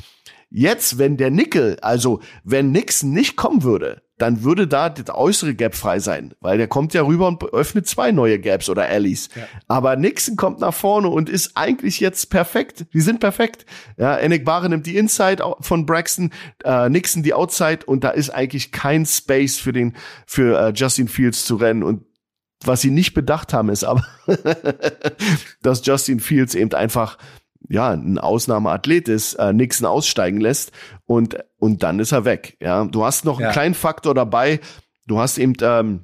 [0.50, 5.54] Jetzt, wenn der Nickel, also wenn Nixon nicht kommen würde, dann würde da das äußere
[5.54, 9.30] Gap frei sein, weil der kommt ja rüber und öffnet zwei neue Gaps oder Alleys.
[9.36, 9.44] Ja.
[9.68, 12.88] Aber Nixon kommt nach vorne und ist eigentlich jetzt perfekt.
[12.94, 13.66] Die sind perfekt.
[13.98, 16.32] Ja, Enek Bare nimmt die Inside von Braxton,
[16.64, 19.96] äh, Nixon die Outside und da ist eigentlich kein Space für den
[20.26, 22.04] für äh, Justin Fields zu rennen und
[22.66, 24.04] was sie nicht bedacht haben, ist aber,
[25.62, 27.20] dass Justin Fields eben einfach
[27.70, 30.72] ja, ein Ausnahmeathlet ist, äh, Nixon aussteigen lässt
[31.06, 32.58] und, und dann ist er weg.
[32.62, 33.52] Ja, du hast noch einen ja.
[33.52, 34.60] kleinen Faktor dabei.
[35.06, 36.02] Du hast eben ähm,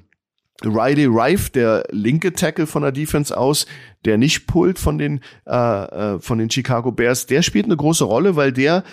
[0.62, 3.66] Riley Rife, der linke Tackle von der Defense aus,
[4.04, 8.04] der nicht pullt von den äh, äh, von den Chicago Bears, der spielt eine große
[8.04, 8.84] Rolle, weil der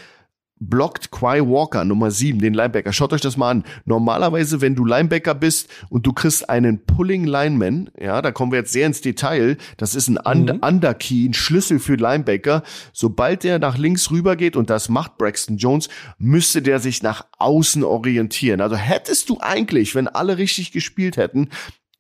[0.62, 2.94] blockt Quay Walker, Nummer 7, den Linebacker.
[2.94, 3.64] Schaut euch das mal an.
[3.86, 8.60] Normalerweise, wenn du Linebacker bist und du kriegst einen Pulling Lineman, ja, da kommen wir
[8.60, 10.60] jetzt sehr ins Detail, das ist ein mhm.
[10.62, 12.62] Underkey, ein Schlüssel für Linebacker.
[12.94, 15.90] Sobald der nach links rüber geht, und das macht Braxton Jones,
[16.20, 18.62] müsste der sich nach außen orientieren.
[18.62, 21.50] Also hättest du eigentlich, wenn alle richtig gespielt hätten,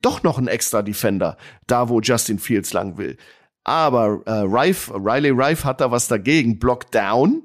[0.03, 3.17] doch noch einen extra Defender, da wo Justin Fields lang will.
[3.63, 6.57] Aber äh, Rife, Riley Rife hat da was dagegen.
[6.59, 7.43] Block down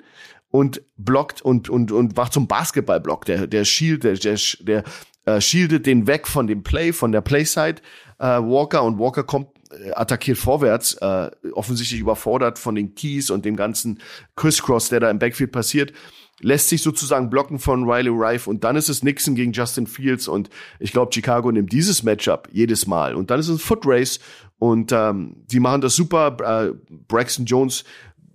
[0.50, 3.24] und blockt und, und, und macht zum Basketballblock.
[3.24, 4.84] Der, der Shield, der, der, der
[5.24, 7.82] äh, shieldet den weg von dem Play, von der Playside
[8.18, 8.82] äh, Walker.
[8.82, 14.00] Und Walker kommt äh, attackiert vorwärts, äh, offensichtlich überfordert von den Keys und dem ganzen
[14.36, 15.92] Crisscross, der da im Backfield passiert,
[16.40, 20.28] lässt sich sozusagen blocken von Riley Rife und dann ist es Nixon gegen Justin Fields.
[20.28, 23.14] Und ich glaube, Chicago nimmt dieses Matchup jedes Mal.
[23.14, 24.20] Und dann ist es ein Foot Race
[24.58, 26.36] und ähm, die machen das super.
[26.40, 26.72] Äh,
[27.08, 27.84] Braxton Jones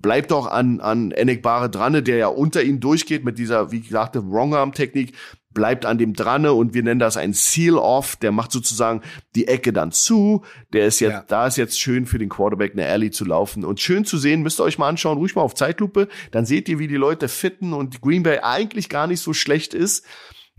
[0.02, 3.82] bleibt auch an, an Enek Bare dran, der ja unter ihn durchgeht mit dieser, wie
[3.82, 5.14] gesagt, Wrong-Arm-Technik,
[5.54, 9.02] bleibt an dem dran und wir nennen das ein Seal-Off, der macht sozusagen
[9.36, 10.44] die Ecke dann zu,
[10.74, 11.26] der ist jetzt, ja.
[11.28, 14.44] da ist jetzt schön für den Quarterback eine Alley zu laufen und schön zu sehen,
[14.44, 17.28] müsst ihr euch mal anschauen, ruhig mal auf Zeitlupe, dann seht ihr, wie die Leute
[17.28, 20.06] fitten und Green Bay eigentlich gar nicht so schlecht ist.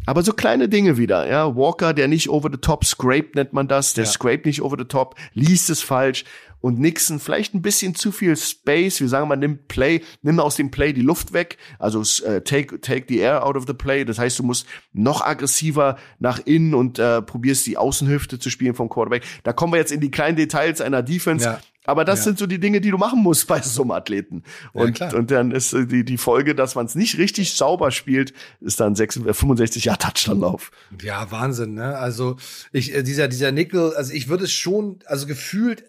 [0.04, 1.54] Aber so kleine Dinge wieder, ja.
[1.54, 3.94] Walker, der nicht over the top scraped, nennt man das.
[3.94, 4.10] Der ja.
[4.10, 6.24] scraped nicht over the top, liest es falsch.
[6.62, 9.00] Und Nixon vielleicht ein bisschen zu viel Space.
[9.00, 11.58] Wir sagen mal, nimm Play, nimm aus dem Play die Luft weg.
[11.78, 14.04] Also uh, take, take the air out of the play.
[14.04, 18.74] Das heißt, du musst noch aggressiver nach innen und uh, probierst die Außenhüfte zu spielen
[18.74, 19.24] vom Quarterback.
[19.42, 21.44] Da kommen wir jetzt in die kleinen Details einer Defense.
[21.44, 21.60] Ja.
[21.84, 22.24] Aber das ja.
[22.26, 24.44] sind so die Dinge, die du machen musst bei so einem Athleten.
[24.72, 27.90] Und, ja, und dann ist äh, die, die Folge, dass man es nicht richtig sauber
[27.90, 30.70] spielt, ist dann 66, 65 Jahre Touchdown-Lauf.
[31.02, 31.98] Ja, Wahnsinn, ne?
[31.98, 32.36] Also
[32.70, 35.84] ich, äh, dieser, dieser Nickel, also ich würde es schon, also gefühlt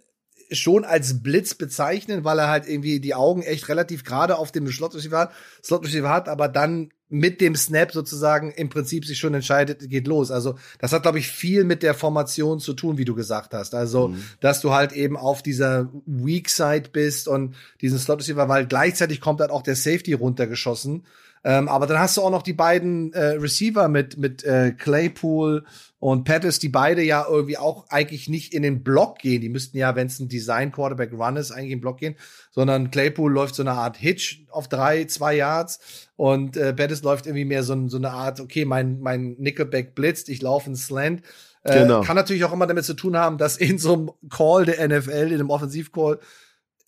[0.53, 4.67] schon als Blitz bezeichnen, weil er halt irgendwie die Augen echt relativ gerade auf dem
[4.67, 5.31] Slot Receiver hat,
[5.63, 10.07] Slot Receiver hat, aber dann mit dem Snap sozusagen im Prinzip sich schon entscheidet, geht
[10.07, 10.31] los.
[10.31, 13.75] Also das hat, glaube ich, viel mit der Formation zu tun, wie du gesagt hast.
[13.75, 14.23] Also, mhm.
[14.39, 19.21] dass du halt eben auf dieser Weak Side bist und diesen Slot Receiver, weil gleichzeitig
[19.21, 21.03] kommt halt auch der Safety runtergeschossen.
[21.43, 25.65] Ähm, aber dann hast du auch noch die beiden äh, Receiver mit, mit äh, Claypool
[26.03, 29.39] und Pettis, die beide ja irgendwie auch eigentlich nicht in den Block gehen.
[29.39, 32.15] Die müssten ja, wenn es ein Design Quarterback Run ist, eigentlich in den Block gehen,
[32.51, 37.25] sondern Claypool läuft so eine Art Hitch auf drei, zwei Yards und äh, Pettis läuft
[37.25, 41.21] irgendwie mehr so, so eine Art, okay, mein, mein Nickelback blitzt, ich laufe in Slant.
[41.63, 42.01] Äh, genau.
[42.01, 45.27] Kann natürlich auch immer damit zu tun haben, dass in so einem Call der NFL,
[45.27, 46.19] in einem Offensivcall,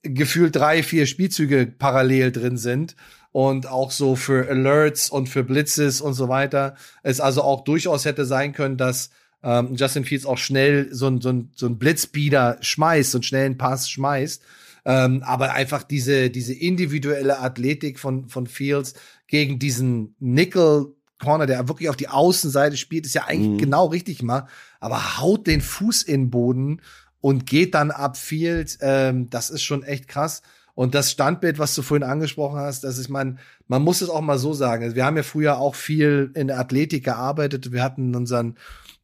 [0.01, 2.97] gefühlt drei, vier Spielzüge parallel drin sind
[3.35, 6.75] und auch so für Alerts und für Blitzes und so weiter.
[7.03, 9.09] Es also auch durchaus hätte sein können, dass
[9.43, 13.23] ähm, Justin Fields auch schnell so ein, so ein, so ein Blitzbeater schmeißt, so einen
[13.23, 14.41] schnellen Pass schmeißt.
[14.85, 18.93] Ähm, aber einfach diese, diese individuelle Athletik von, von Fields
[19.27, 23.57] gegen diesen Nickel Corner, der wirklich auf die Außenseite spielt, ist ja eigentlich mhm.
[23.57, 24.47] genau richtig mal,
[24.79, 26.81] aber haut den Fuß in den Boden
[27.19, 28.77] und geht dann ab Field.
[28.79, 30.41] Ähm, das ist schon echt krass.
[30.75, 34.21] Und das Standbild, was du vorhin angesprochen hast, das ist man, man muss es auch
[34.21, 34.83] mal so sagen.
[34.83, 37.71] Also wir haben ja früher auch viel in der Athletik gearbeitet.
[37.71, 38.55] Wir hatten unseren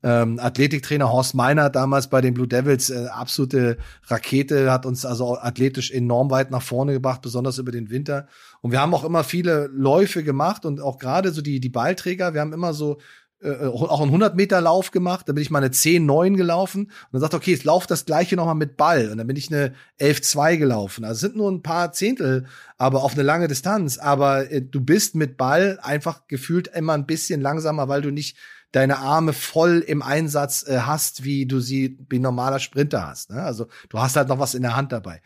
[0.03, 5.37] ähm, Athletiktrainer Horst Meiner damals bei den Blue Devils äh, absolute Rakete, hat uns also
[5.37, 8.27] athletisch enorm weit nach vorne gebracht, besonders über den Winter.
[8.61, 12.33] Und wir haben auch immer viele Läufe gemacht und auch gerade so die, die Ballträger,
[12.33, 12.97] wir haben immer so
[13.41, 16.85] äh, auch einen 100 Meter Lauf gemacht, dann bin ich mal eine 10 9 gelaufen
[16.85, 19.51] und dann sagt okay, jetzt lauf das gleiche nochmal mit Ball und dann bin ich
[19.51, 21.03] eine 11 2 gelaufen.
[21.03, 22.45] Also sind nur ein paar Zehntel,
[22.77, 27.05] aber auf eine lange Distanz, aber äh, du bist mit Ball einfach gefühlt immer ein
[27.05, 28.37] bisschen langsamer, weil du nicht
[28.71, 33.31] deine Arme voll im Einsatz äh, hast, wie du sie wie normaler Sprinter hast.
[33.31, 33.41] Ne?
[33.41, 35.21] Also du hast halt noch was in der Hand dabei.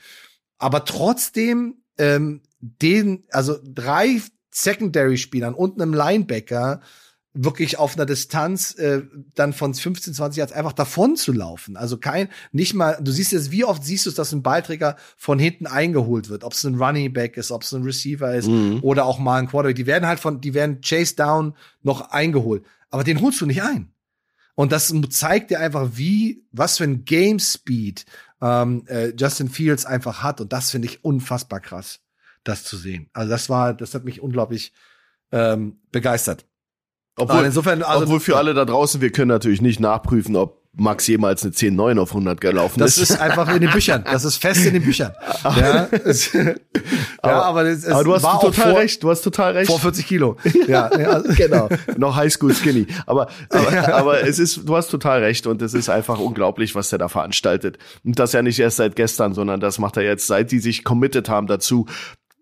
[0.58, 6.82] Aber trotzdem ähm, den, also drei Secondary-Spielern und einem Linebacker
[7.36, 9.04] wirklich auf einer Distanz äh,
[9.36, 11.76] dann von 15, 20 Yards einfach davon zu laufen.
[11.76, 14.96] Also kein, nicht mal, du siehst jetzt, wie oft siehst du es, dass ein Ballträger
[15.18, 18.48] von hinten eingeholt wird, ob es ein Running Back ist, ob es ein Receiver ist
[18.48, 18.80] mhm.
[18.82, 19.76] oder auch mal ein Quarterback.
[19.76, 22.64] Die werden halt von, die werden chase down noch eingeholt.
[22.90, 23.92] Aber den holst du nicht ein.
[24.56, 28.06] Und das zeigt dir einfach, wie, was für ein Game Speed
[28.42, 30.40] ähm, äh, Justin Fields einfach hat.
[30.40, 32.00] Und das finde ich unfassbar krass,
[32.46, 33.10] das zu sehen.
[33.12, 34.72] Also das war, das hat mich unglaublich
[35.34, 36.46] ähm, begeistert.
[37.18, 41.08] Obwohl, insofern, also, obwohl für alle da draußen, wir können natürlich nicht nachprüfen, ob Max
[41.08, 42.98] jemals eine 10-9 auf 100 gelaufen ist.
[42.98, 44.04] Das ist einfach in den Büchern.
[44.04, 45.14] Das ist fest in den Büchern.
[45.44, 46.56] ja, es, ja
[47.22, 49.04] aber, aber, es, aber du hast total vor, recht.
[49.04, 49.72] Du hast total recht.
[49.72, 50.38] Vor 40 Kilo.
[50.68, 51.70] ja, ja genau.
[51.96, 52.88] Noch Highschool Skinny.
[53.06, 56.90] Aber, aber, aber es ist, du hast total recht und es ist einfach unglaublich, was
[56.90, 57.78] der da veranstaltet.
[58.04, 60.84] Und das ja nicht erst seit gestern, sondern das macht er jetzt, seit die sich
[60.84, 61.86] committed haben dazu,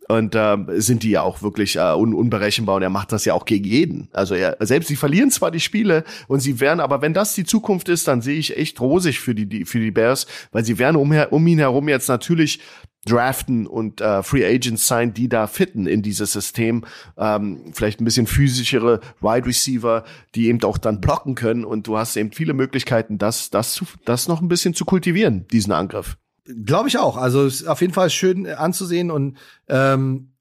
[0.08, 3.34] und äh, sind die ja auch wirklich äh, un unberechenbar und er macht das ja
[3.34, 4.10] auch gegen jeden.
[4.14, 7.46] Also er, selbst sie verlieren zwar die Spiele und sie werden, aber wenn das die
[7.46, 10.78] Zukunft ist, dann sehe ich echt rosig für die, die für die Bears, weil sie
[10.80, 12.60] werden um, um ihn herum jetzt natürlich
[13.06, 16.86] draften und äh, Free Agents sein, die da fitten in dieses System.
[17.18, 20.04] Ähm, vielleicht ein bisschen physischere Wide Receiver,
[20.36, 23.86] die eben auch dann blocken können und du hast eben viele Möglichkeiten, das, das, zu,
[24.06, 26.18] das noch ein bisschen zu kultivieren, diesen Angriff.
[26.46, 27.18] Glaube ich auch.
[27.18, 29.38] Also ist auf jeden Fall schön anzusehen und
[29.68, 30.34] ähm,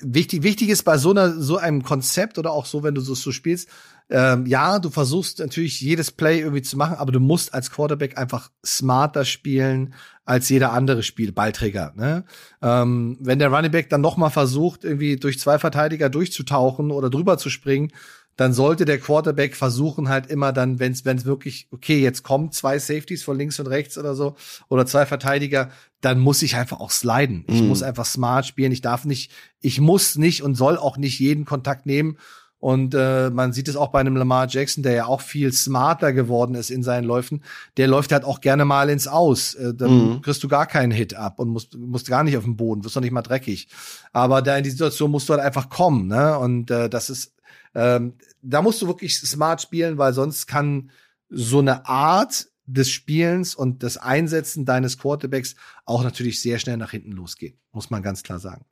[0.00, 3.14] wichtig, wichtig ist bei so einer so einem Konzept oder auch so, wenn du so,
[3.14, 3.68] so spielst,
[4.10, 8.16] ähm, ja, du versuchst natürlich jedes Play irgendwie zu machen, aber du musst als Quarterback
[8.16, 9.94] einfach smarter spielen
[10.24, 11.92] als jeder andere Spiel, Ballträger.
[11.96, 12.24] Ne?
[12.60, 17.08] Ähm, wenn der Running Back dann noch mal versucht, irgendwie durch zwei Verteidiger durchzutauchen oder
[17.08, 17.92] drüber zu springen,
[18.38, 22.78] dann sollte der Quarterback versuchen halt immer dann, wenn es wirklich, okay, jetzt kommen zwei
[22.78, 24.36] Safeties von links und rechts oder so,
[24.68, 25.70] oder zwei Verteidiger,
[26.00, 27.44] dann muss ich einfach auch sliden.
[27.48, 27.66] Ich mm.
[27.66, 28.70] muss einfach smart spielen.
[28.70, 32.16] Ich darf nicht, ich muss nicht und soll auch nicht jeden Kontakt nehmen.
[32.60, 36.12] Und äh, man sieht es auch bei einem Lamar Jackson, der ja auch viel smarter
[36.12, 37.42] geworden ist in seinen Läufen.
[37.76, 39.54] Der läuft halt auch gerne mal ins Aus.
[39.54, 40.22] Äh, dann mm.
[40.22, 42.94] kriegst du gar keinen Hit ab und musst, musst gar nicht auf den Boden, wirst
[42.94, 43.66] doch nicht mal dreckig.
[44.12, 46.06] Aber da in die Situation musst du halt einfach kommen.
[46.06, 46.38] Ne?
[46.38, 47.32] Und äh, das ist
[47.74, 48.14] ähm,
[48.48, 50.90] da musst du wirklich smart spielen, weil sonst kann
[51.28, 56.90] so eine Art des Spielens und das Einsetzen deines Quarterbacks auch natürlich sehr schnell nach
[56.90, 58.64] hinten losgehen, muss man ganz klar sagen.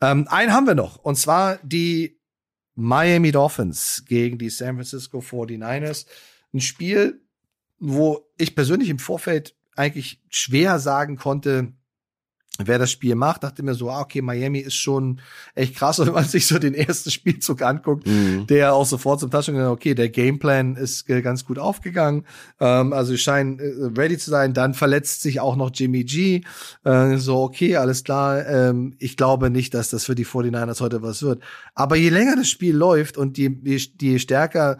[0.00, 2.18] Ähm, einen haben wir noch, und zwar die
[2.74, 6.06] Miami Dolphins gegen die San Francisco 49ers.
[6.52, 7.22] Ein Spiel,
[7.78, 11.72] wo ich persönlich im Vorfeld eigentlich schwer sagen konnte,
[12.64, 15.20] wer das Spiel macht, dachte mir so, ah, okay, Miami ist schon
[15.54, 15.98] echt krass.
[15.98, 18.46] Und wenn man sich so den ersten Spielzug anguckt, mhm.
[18.46, 22.24] der auch sofort zum Touchdown, okay, der Gameplan ist ganz gut aufgegangen.
[22.60, 24.54] Ähm, also sie scheinen äh, ready zu sein.
[24.54, 26.42] Dann verletzt sich auch noch Jimmy G.
[26.84, 28.46] Äh, so, okay, alles klar.
[28.46, 31.42] Ähm, ich glaube nicht, dass das für die 49ers heute was wird.
[31.74, 34.78] Aber je länger das Spiel läuft und je, je, je stärker,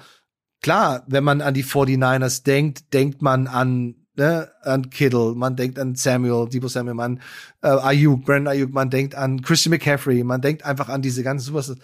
[0.62, 5.78] klar, wenn man an die 49ers denkt, denkt man an ne, an Kittle, man denkt
[5.78, 7.20] an Samuel, Debo Samuel, man
[7.62, 11.46] äh, Ayuk, Brandon Ayuk, man denkt an Christian McCaffrey, man denkt einfach an diese ganzen
[11.46, 11.78] Superstars.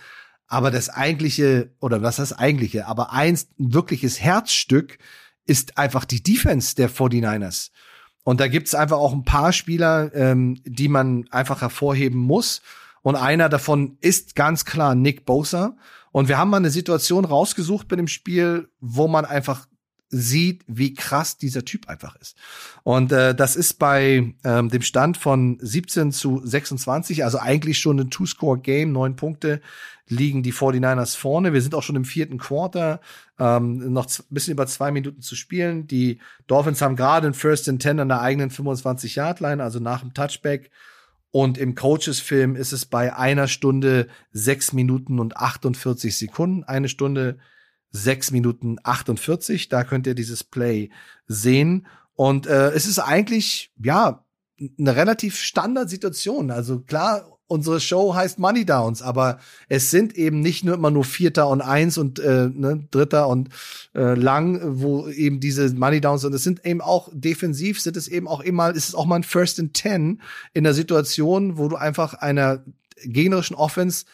[0.46, 4.98] Aber das eigentliche, oder was das eigentliche, aber eins, ein wirkliches Herzstück
[5.46, 7.70] ist einfach die Defense der 49ers.
[8.24, 12.62] Und da gibt's einfach auch ein paar Spieler, ähm, die man einfach hervorheben muss.
[13.02, 15.76] Und einer davon ist ganz klar Nick Bosa.
[16.12, 19.66] Und wir haben mal eine Situation rausgesucht bei dem Spiel, wo man einfach
[20.12, 22.36] sieht, wie krass dieser Typ einfach ist.
[22.84, 27.98] Und äh, das ist bei ähm, dem Stand von 17 zu 26, also eigentlich schon
[27.98, 29.60] ein Two-Score-Game, neun Punkte
[30.08, 31.54] liegen die 49ers vorne.
[31.54, 33.00] Wir sind auch schon im vierten Quarter,
[33.38, 35.86] ähm, noch ein bisschen über zwei Minuten zu spielen.
[35.86, 40.12] Die Dolphins haben gerade ein First and Ten an der eigenen 25-Yard-Line, also nach dem
[40.12, 40.70] Touchback.
[41.30, 46.62] Und im Coaches-Film ist es bei einer Stunde sechs Minuten und 48 Sekunden.
[46.64, 47.38] Eine Stunde
[47.92, 49.68] 6 Minuten 48.
[49.68, 50.90] Da könnt ihr dieses Play
[51.26, 51.86] sehen.
[52.14, 54.24] Und äh, es ist eigentlich, ja,
[54.78, 56.50] eine relativ Standardsituation.
[56.50, 59.38] Also klar, unsere Show heißt Money Downs, aber
[59.68, 63.50] es sind eben nicht nur immer nur Vierter und Eins und äh, ne, Dritter und
[63.94, 66.34] äh, lang, wo eben diese Money Downs sind.
[66.34, 69.22] Es sind eben auch defensiv, sind es eben auch immer, ist es auch mal ein
[69.22, 70.22] First and Ten
[70.54, 72.64] in der Situation, wo du einfach einer
[73.04, 74.06] gegnerischen Offense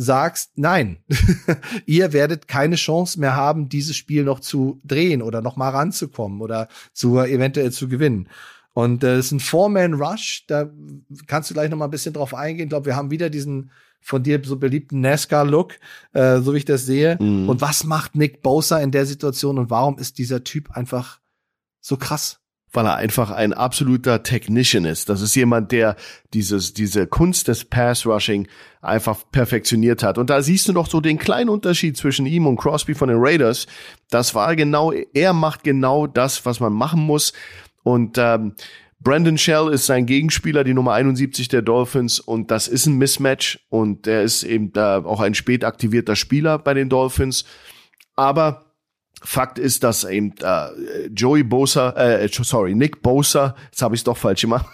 [0.00, 0.98] sagst, nein,
[1.86, 6.40] ihr werdet keine Chance mehr haben, dieses Spiel noch zu drehen oder noch mal ranzukommen
[6.40, 8.28] oder zu eventuell zu gewinnen.
[8.74, 10.70] Und äh, es ist ein Four-Man-Rush, da
[11.26, 12.66] kannst du gleich noch mal ein bisschen drauf eingehen.
[12.66, 15.74] Ich glaube, wir haben wieder diesen von dir so beliebten NASCAR-Look,
[16.12, 17.18] äh, so wie ich das sehe.
[17.20, 17.48] Mhm.
[17.48, 21.18] Und was macht Nick Bosa in der Situation und warum ist dieser Typ einfach
[21.80, 22.38] so krass?
[22.72, 25.08] Weil er einfach ein absoluter Technician ist.
[25.08, 25.96] Das ist jemand, der
[26.34, 28.46] dieses, diese Kunst des Pass-Rushing
[28.82, 30.18] einfach perfektioniert hat.
[30.18, 33.18] Und da siehst du noch so den kleinen Unterschied zwischen ihm und Crosby von den
[33.20, 33.66] Raiders.
[34.10, 37.32] Das war genau, er macht genau das, was man machen muss.
[37.82, 38.54] Und ähm,
[39.00, 43.60] Brandon Shell ist sein Gegenspieler, die Nummer 71 der Dolphins, und das ist ein Mismatch.
[43.68, 47.44] Und er ist eben da auch ein spät aktivierter Spieler bei den Dolphins.
[48.16, 48.67] Aber
[49.22, 54.04] Fakt ist, dass eben äh, Joey Bosa, äh, sorry, Nick Bosa, jetzt habe ich es
[54.04, 54.66] doch falsch gemacht,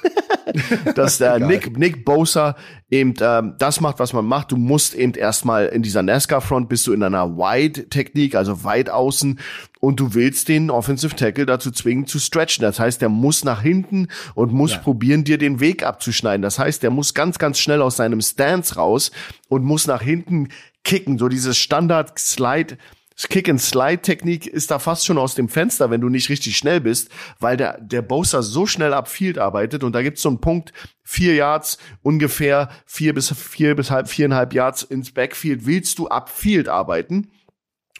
[0.94, 2.54] dass der Nick, Nick Bosa
[2.90, 4.52] eben ähm, das macht, was man macht.
[4.52, 9.40] Du musst eben erstmal in dieser NASCAR-Front bist du in einer Wide-Technik, also weit außen,
[9.80, 12.62] und du willst den Offensive Tackle dazu zwingen zu stretchen.
[12.62, 14.78] Das heißt, der muss nach hinten und muss ja.
[14.78, 16.42] probieren, dir den Weg abzuschneiden.
[16.42, 19.10] Das heißt, der muss ganz, ganz schnell aus seinem Stance raus
[19.48, 20.48] und muss nach hinten
[20.84, 21.18] kicken.
[21.18, 22.76] So dieses Standard-Slide-
[23.16, 27.56] Kick-and-Slide-Technik ist da fast schon aus dem Fenster, wenn du nicht richtig schnell bist, weil
[27.56, 31.34] der, der Bowser so schnell ab Field arbeitet und da gibt's so einen Punkt, vier
[31.34, 36.68] Yards, ungefähr vier bis vier bis halb, viereinhalb Yards ins Backfield, willst du ab Field
[36.68, 37.30] arbeiten,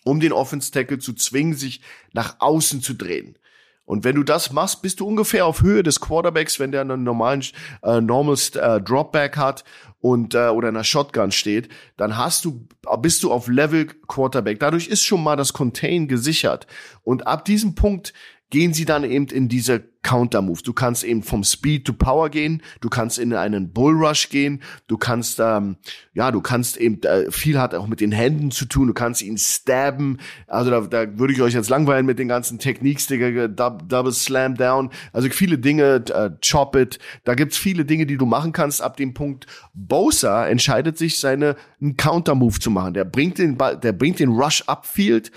[0.04, 1.80] um den Offense-Tackle zu zwingen, sich
[2.12, 3.38] nach außen zu drehen.
[3.87, 7.05] Und wenn du das machst, bist du ungefähr auf Höhe des Quarterbacks, wenn der einen
[7.05, 7.45] normalen
[7.82, 9.64] äh, Normal äh, Dropback hat
[10.01, 12.66] und äh, oder in einer Shotgun steht, dann hast du
[13.01, 14.61] bist du auf Level Quarterback.
[14.61, 16.66] Dadurch ist schon mal das Contain gesichert
[17.03, 18.12] und ab diesem Punkt
[18.55, 20.62] gehen sie dann eben in diese Counter-Moves.
[20.62, 24.96] Du kannst eben vom Speed to Power gehen, du kannst in einen Bullrush gehen, du
[24.96, 25.74] kannst, ähm,
[26.12, 29.22] ja, du kannst eben, äh, viel hat auch mit den Händen zu tun, du kannst
[29.22, 33.48] ihn stabben, also da, da würde ich euch jetzt langweilen mit den ganzen Techniks, Digga,
[33.48, 38.24] Double Slam Down, also viele Dinge, äh, Chop It, da gibt's viele Dinge, die du
[38.24, 38.82] machen kannst.
[38.82, 42.94] Ab dem Punkt Bosa entscheidet sich, seine einen Counter-Move zu machen.
[42.94, 45.32] Der bringt den Ball, der bringt den Rush upfield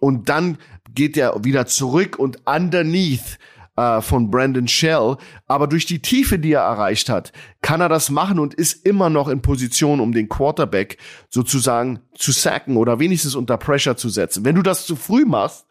[0.00, 0.58] und dann
[0.96, 3.38] geht er wieder zurück und underneath
[3.76, 5.16] äh, von Brandon Shell,
[5.46, 9.10] aber durch die Tiefe, die er erreicht hat, kann er das machen und ist immer
[9.10, 10.98] noch in Position, um den Quarterback
[11.30, 14.44] sozusagen zu sacken oder wenigstens unter Pressure zu setzen.
[14.44, 15.66] Wenn du das zu früh machst,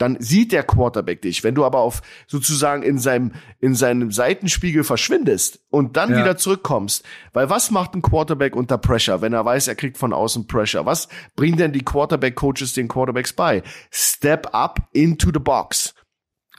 [0.00, 1.44] dann sieht der Quarterback dich.
[1.44, 6.18] Wenn du aber auf sozusagen in seinem, in seinem Seitenspiegel verschwindest und dann ja.
[6.18, 7.04] wieder zurückkommst,
[7.34, 10.86] weil was macht ein Quarterback unter Pressure, wenn er weiß, er kriegt von außen Pressure?
[10.86, 13.62] Was bringen denn die Quarterback-Coaches den Quarterbacks bei?
[13.90, 15.94] Step up into the box.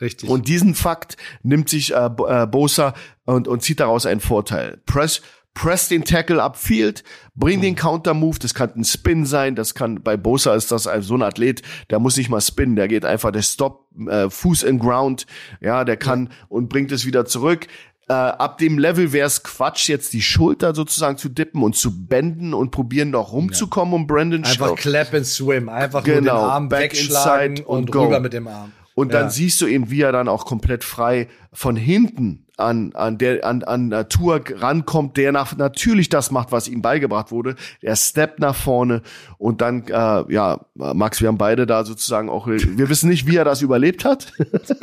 [0.01, 0.29] Richtig.
[0.29, 2.93] Und diesen Fakt nimmt sich äh, äh, Bosa
[3.25, 4.81] und, und zieht daraus einen Vorteil.
[4.87, 5.21] Press,
[5.53, 7.03] press den Tackle upfield,
[7.35, 7.63] bring mhm.
[7.63, 11.15] den Counter Move, das kann ein Spin sein, das kann bei Bosa ist das so
[11.15, 14.79] ein Athlet, der muss nicht mal spinnen, der geht einfach der Stop äh, Fuß in
[14.79, 15.25] Ground,
[15.59, 16.31] ja, der kann ja.
[16.49, 17.67] und bringt es wieder zurück.
[18.07, 22.07] Äh, ab dem Level wäre es Quatsch, jetzt die Schulter sozusagen zu dippen und zu
[22.07, 23.99] benden und probieren noch rumzukommen ja.
[23.99, 24.75] um Brandon Einfach Schau.
[24.75, 26.15] Clap and Swim, einfach genau.
[26.15, 26.49] nur den genau.
[26.49, 28.71] Arm Back wegschlagen und, und rüber mit dem Arm.
[29.01, 33.17] Und dann siehst du eben, wie er dann auch komplett frei von hinten an, an
[33.17, 37.55] der, an, an Natur rankommt, der nach, natürlich das macht, was ihm beigebracht wurde.
[37.81, 39.01] Er steppt nach vorne
[39.37, 43.35] und dann, äh, ja, Max, wir haben beide da sozusagen auch, wir wissen nicht, wie
[43.35, 44.33] er das überlebt hat,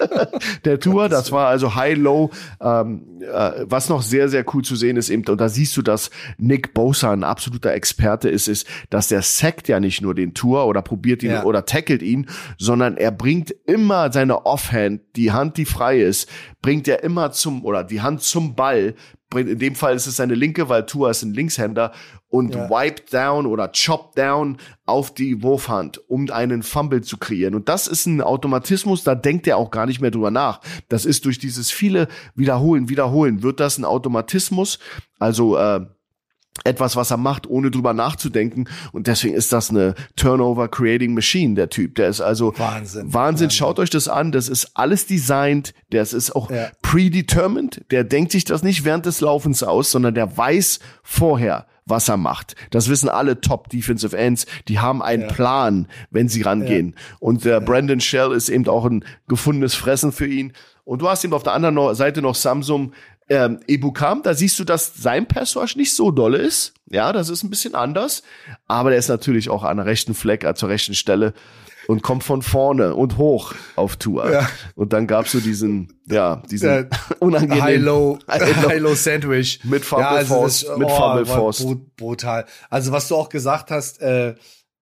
[0.64, 1.08] der Tour.
[1.08, 5.24] Das war also High-Low, ähm, äh, was noch sehr, sehr cool zu sehen ist eben,
[5.26, 9.68] und da siehst du, dass Nick Bosa ein absoluter Experte ist, ist, dass der sackt
[9.68, 11.44] ja nicht nur den Tour oder probiert ihn ja.
[11.44, 16.28] oder tackelt ihn, sondern er bringt immer seine Offhand, die Hand, die frei ist,
[16.60, 18.94] bringt er immer zum, oder die Hand zum Ball,
[19.34, 21.92] in dem Fall ist es seine linke, weil Tua ist ein Linkshänder
[22.28, 22.70] und ja.
[22.70, 24.56] wipe down oder chop down
[24.86, 27.54] auf die Wurfhand, um einen Fumble zu kreieren.
[27.54, 30.60] Und das ist ein Automatismus, da denkt er auch gar nicht mehr drüber nach.
[30.88, 34.78] Das ist durch dieses viele Wiederholen, Wiederholen, wird das ein Automatismus.
[35.18, 35.84] Also äh,
[36.64, 38.68] etwas, was er macht, ohne drüber nachzudenken.
[38.92, 41.94] Und deswegen ist das eine Turnover-Creating Machine, der Typ.
[41.96, 42.78] Der ist also Wahnsinn.
[42.78, 43.14] Wahnsinn.
[43.14, 43.50] Wahnsinn.
[43.50, 44.32] Schaut euch das an.
[44.32, 45.74] Das ist alles designed.
[45.90, 46.70] Das ist auch ja.
[46.82, 47.84] predetermined.
[47.90, 52.16] Der denkt sich das nicht während des Laufens aus, sondern der weiß vorher, was er
[52.16, 52.54] macht.
[52.70, 54.46] Das wissen alle Top Defensive Ends.
[54.68, 55.28] Die haben einen ja.
[55.28, 56.94] Plan, wenn sie rangehen.
[56.96, 57.16] Ja.
[57.20, 60.52] Und der Brandon Shell ist eben auch ein gefundenes Fressen für ihn.
[60.84, 62.92] Und du hast eben auf der anderen Seite noch Samsung,
[63.28, 66.74] ähm, Ebukam, da siehst du, dass sein Passwash nicht so dolle ist.
[66.90, 68.22] Ja, das ist ein bisschen anders.
[68.66, 71.34] Aber der ist natürlich auch an der rechten Fleck, äh, zur rechten Stelle
[71.88, 74.30] und kommt von vorne und hoch auf Tour.
[74.30, 74.48] Ja.
[74.74, 76.84] Und dann gab's so diesen, ja, diesen ja,
[77.18, 81.66] unangenehmen High-Low High Sandwich mit Fumble ja, also Force, das, mit oh, Fumble Force.
[81.96, 82.44] Brutal.
[82.68, 84.34] Also was du auch gesagt hast, äh,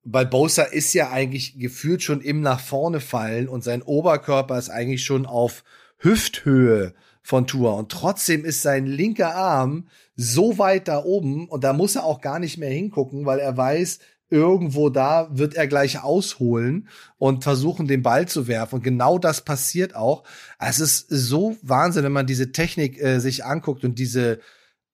[0.05, 4.71] bei Bosa ist ja eigentlich gefühlt schon im nach vorne fallen und sein Oberkörper ist
[4.71, 5.63] eigentlich schon auf
[5.99, 6.93] Hüfthöhe
[7.27, 7.75] von Tour.
[7.75, 12.21] Und trotzdem ist sein linker Arm so weit da oben und da muss er auch
[12.21, 13.99] gar nicht mehr hingucken, weil er weiß,
[14.31, 18.77] irgendwo da wird er gleich ausholen und versuchen, den Ball zu werfen.
[18.77, 20.23] Und genau das passiert auch.
[20.61, 24.39] Es ist so Wahnsinn, wenn man diese Technik äh, sich anguckt und diese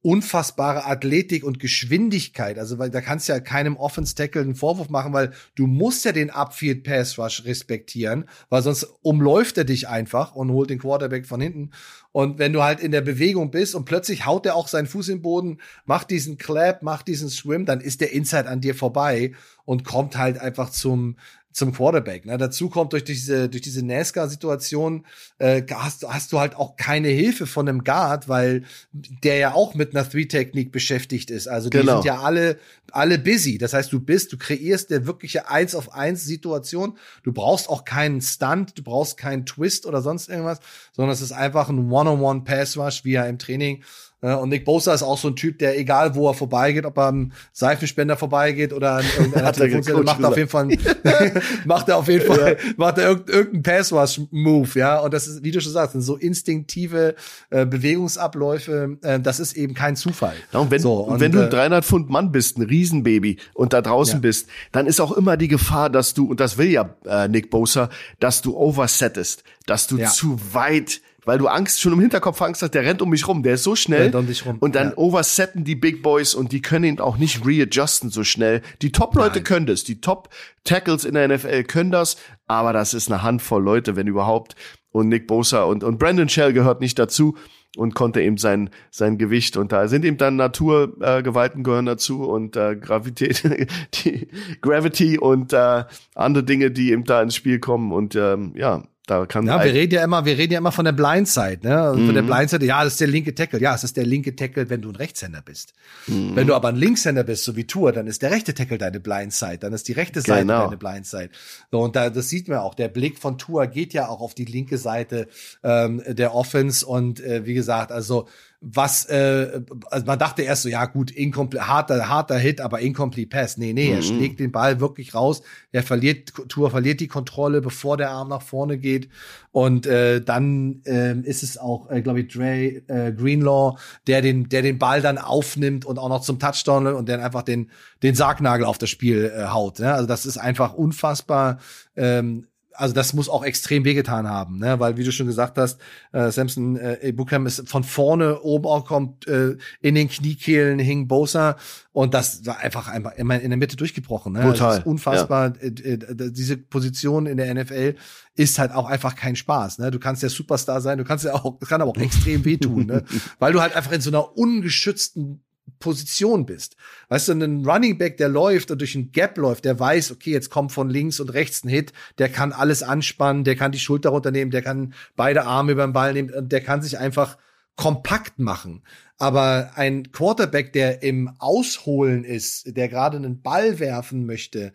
[0.02, 2.58] unfassbare Athletik und Geschwindigkeit.
[2.58, 6.04] Also, weil da kannst du ja keinem Offense Tackle einen Vorwurf machen, weil du musst
[6.04, 10.80] ja den Upfield Pass Rush respektieren, weil sonst umläuft er dich einfach und holt den
[10.80, 11.70] Quarterback von hinten.
[12.10, 15.08] Und wenn du halt in der Bewegung bist und plötzlich haut er auch seinen Fuß
[15.08, 19.32] im Boden, macht diesen Clap, macht diesen Swim, dann ist der Inside an dir vorbei
[19.64, 21.16] und kommt halt einfach zum
[21.52, 22.26] zum Quarterback.
[22.26, 22.38] Ne?
[22.38, 25.06] Dazu kommt durch diese durch diese NASCAR-Situation
[25.38, 29.74] äh, hast, hast du halt auch keine Hilfe von einem Guard, weil der ja auch
[29.74, 31.48] mit einer Three-Technik beschäftigt ist.
[31.48, 31.94] Also die genau.
[31.94, 32.58] sind ja alle
[32.90, 33.58] alle busy.
[33.58, 36.96] Das heißt, du bist, du kreierst der wirkliche eins auf eins Situation.
[37.22, 40.60] Du brauchst auch keinen Stunt, du brauchst keinen Twist oder sonst irgendwas,
[40.92, 43.82] sondern es ist einfach ein One-on-One Pass Rush, wie er im Training?
[44.22, 47.06] Und Nick Bosa ist auch so ein Typ, der egal wo er vorbeigeht, ob er
[47.06, 50.68] am Seifenspender vorbeigeht oder an irgendeiner Telefonzelle, macht er auf jeden Fall,
[51.64, 52.72] macht er auf jeden Fall, ja.
[52.76, 55.00] macht er irgendeinen Pass-Rush-Move, ja.
[55.00, 57.16] Und das ist, wie du schon sagst, so instinktive
[57.50, 60.36] äh, Bewegungsabläufe, äh, das ist eben kein Zufall.
[60.52, 63.72] Ja, und wenn, so, und, wenn du ein 300 Pfund Mann bist, ein Riesenbaby und
[63.72, 64.20] da draußen ja.
[64.20, 67.50] bist, dann ist auch immer die Gefahr, dass du, und das will ja äh, Nick
[67.50, 72.62] Bosa, dass du oversettest, dass du zu weit weil du Angst schon im Hinterkopf Angst
[72.62, 74.26] hast, der rennt um mich rum, der ist so schnell um
[74.60, 74.96] und dann ja.
[74.96, 78.62] oversetten die Big Boys und die können ihn auch nicht readjusten so schnell.
[78.82, 82.16] Die Top-Leute können das, die Top-Tackles in der NFL können das,
[82.46, 84.56] aber das ist eine Handvoll Leute, wenn überhaupt.
[84.90, 87.34] Und Nick Bosa und, und Brandon Shell gehört nicht dazu
[87.76, 92.24] und konnte eben sein sein Gewicht und da sind eben dann Naturgewalten äh, gehören dazu
[92.24, 93.42] und äh, Gravität
[94.04, 94.28] die
[94.60, 99.26] Gravity und äh, andere Dinge die eben da ins Spiel kommen und ähm, ja Da
[99.26, 101.76] kann ja, wir reden ja immer, wir reden ja immer von der Blindside, ne?
[101.80, 102.06] Also Mhm.
[102.06, 103.60] Von der Blindside, ja, das ist der linke Tackle.
[103.60, 105.74] Ja, es ist der linke Tackle, wenn du ein Rechtshänder bist.
[106.06, 106.36] Mhm.
[106.36, 109.00] Wenn du aber ein Linkshänder bist, so wie Tour, dann ist der rechte Tackle deine
[109.00, 110.64] Blindside, dann ist die rechte Seite Genau.
[110.66, 111.30] deine Blindside.
[111.72, 112.74] So, und da, das sieht man auch.
[112.74, 115.26] Der Blick von Tour geht ja auch auf die linke Seite
[115.64, 118.28] ähm, der Offense und äh, wie gesagt, also
[118.64, 119.60] was, äh,
[119.90, 123.56] also man dachte erst so, ja gut, harter, harter Hit, aber incomplete Pass.
[123.56, 124.02] Nee, nee, er Mhm.
[124.02, 125.42] schlägt den Ball wirklich raus.
[125.72, 129.08] Er verliert, Tour verliert die Kontrolle, bevor der Arm nach vorne geht.
[129.50, 134.48] Und äh, dann ähm, ist es auch, äh, glaube ich, Dre äh, Greenlaw, der den,
[134.48, 137.70] der den Ball dann aufnimmt und auch noch zum Touchdown und dann einfach den,
[138.04, 139.80] den Sargnagel auf das Spiel äh, haut.
[139.80, 139.92] Ne?
[139.92, 141.58] Also das ist einfach unfassbar.
[141.96, 144.78] Ähm, also das muss auch extrem wehgetan haben, ne?
[144.80, 145.80] weil wie du schon gesagt hast,
[146.12, 151.08] äh, Samson äh, Bukham ist von vorne oben auch kommt äh, in den Kniekehlen hing
[151.08, 151.56] Bosa
[151.92, 154.32] und das war einfach einfach immer in der Mitte durchgebrochen.
[154.32, 154.42] Ne?
[154.42, 155.52] Brutal, Das ist unfassbar.
[155.60, 157.96] Äh, äh, diese Position in der NFL
[158.34, 159.78] ist halt auch einfach kein Spaß.
[159.78, 159.90] Ne?
[159.90, 162.86] Du kannst ja Superstar sein, du kannst ja auch, das kann aber auch extrem wehtun,
[162.86, 163.04] ne?
[163.38, 165.42] weil du halt einfach in so einer ungeschützten
[165.82, 166.76] Position bist.
[167.08, 170.30] Weißt du, ein Running Back, der läuft und durch ein Gap läuft, der weiß, okay,
[170.30, 173.78] jetzt kommt von links und rechts ein Hit, der kann alles anspannen, der kann die
[173.78, 177.36] Schulter runternehmen, der kann beide Arme über den Ball nehmen, und der kann sich einfach
[177.76, 178.82] kompakt machen.
[179.18, 184.72] Aber ein Quarterback, der im Ausholen ist, der gerade einen Ball werfen möchte,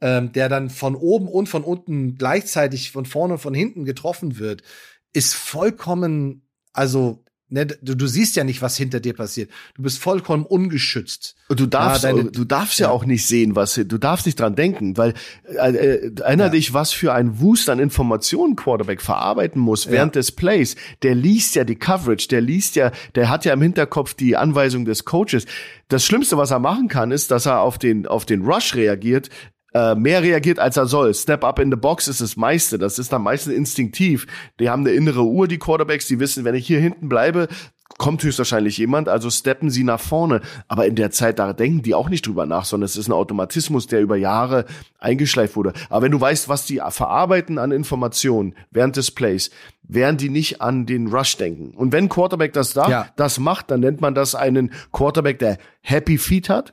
[0.00, 4.38] ähm, der dann von oben und von unten gleichzeitig von vorne und von hinten getroffen
[4.38, 4.62] wird,
[5.12, 6.42] ist vollkommen,
[6.72, 9.50] also ne, du, du siehst ja nicht, was hinter dir passiert.
[9.74, 11.34] Du bist vollkommen ungeschützt.
[11.48, 12.92] Und du darfst, Ja, deine- du darfst ja, ja.
[12.92, 16.50] auch nicht sehen, was, du darfst nicht dran denken, weil äh, äh, erinner Ja.
[16.50, 20.76] dich, was für ein Wust an Informationen Quarterback verarbeiten muss während des Plays.
[21.02, 24.84] Der liest ja die Coverage, der liest ja, der hat ja im Hinterkopf die Anweisung
[24.84, 25.46] des Coaches.
[25.88, 29.30] Das Schlimmste, was er machen kann, ist, dass er auf den auf den Rush reagiert.
[29.74, 31.12] Äh, Mehr reagiert, als er soll.
[31.14, 32.78] Step up in the box ist das meiste.
[32.78, 34.26] Das ist am meisten instinktiv.
[34.60, 37.48] Die haben eine innere Uhr, die Quarterbacks, die wissen, wenn ich hier hinten bleibe,
[37.96, 40.40] kommt höchstwahrscheinlich jemand, also steppen sie nach vorne.
[40.68, 43.12] Aber in der Zeit, da denken die auch nicht drüber nach, sondern es ist ein
[43.12, 44.66] Automatismus, der über Jahre
[44.98, 45.72] eingeschleift wurde.
[45.90, 49.50] Aber wenn du weißt, was die verarbeiten an Informationen während des Plays,
[49.82, 51.70] werden die nicht an den Rush denken.
[51.76, 53.06] Und wenn Quarterback das da, Ja.
[53.16, 56.72] das macht, dann nennt man das einen Quarterback, der Happy Feet hat.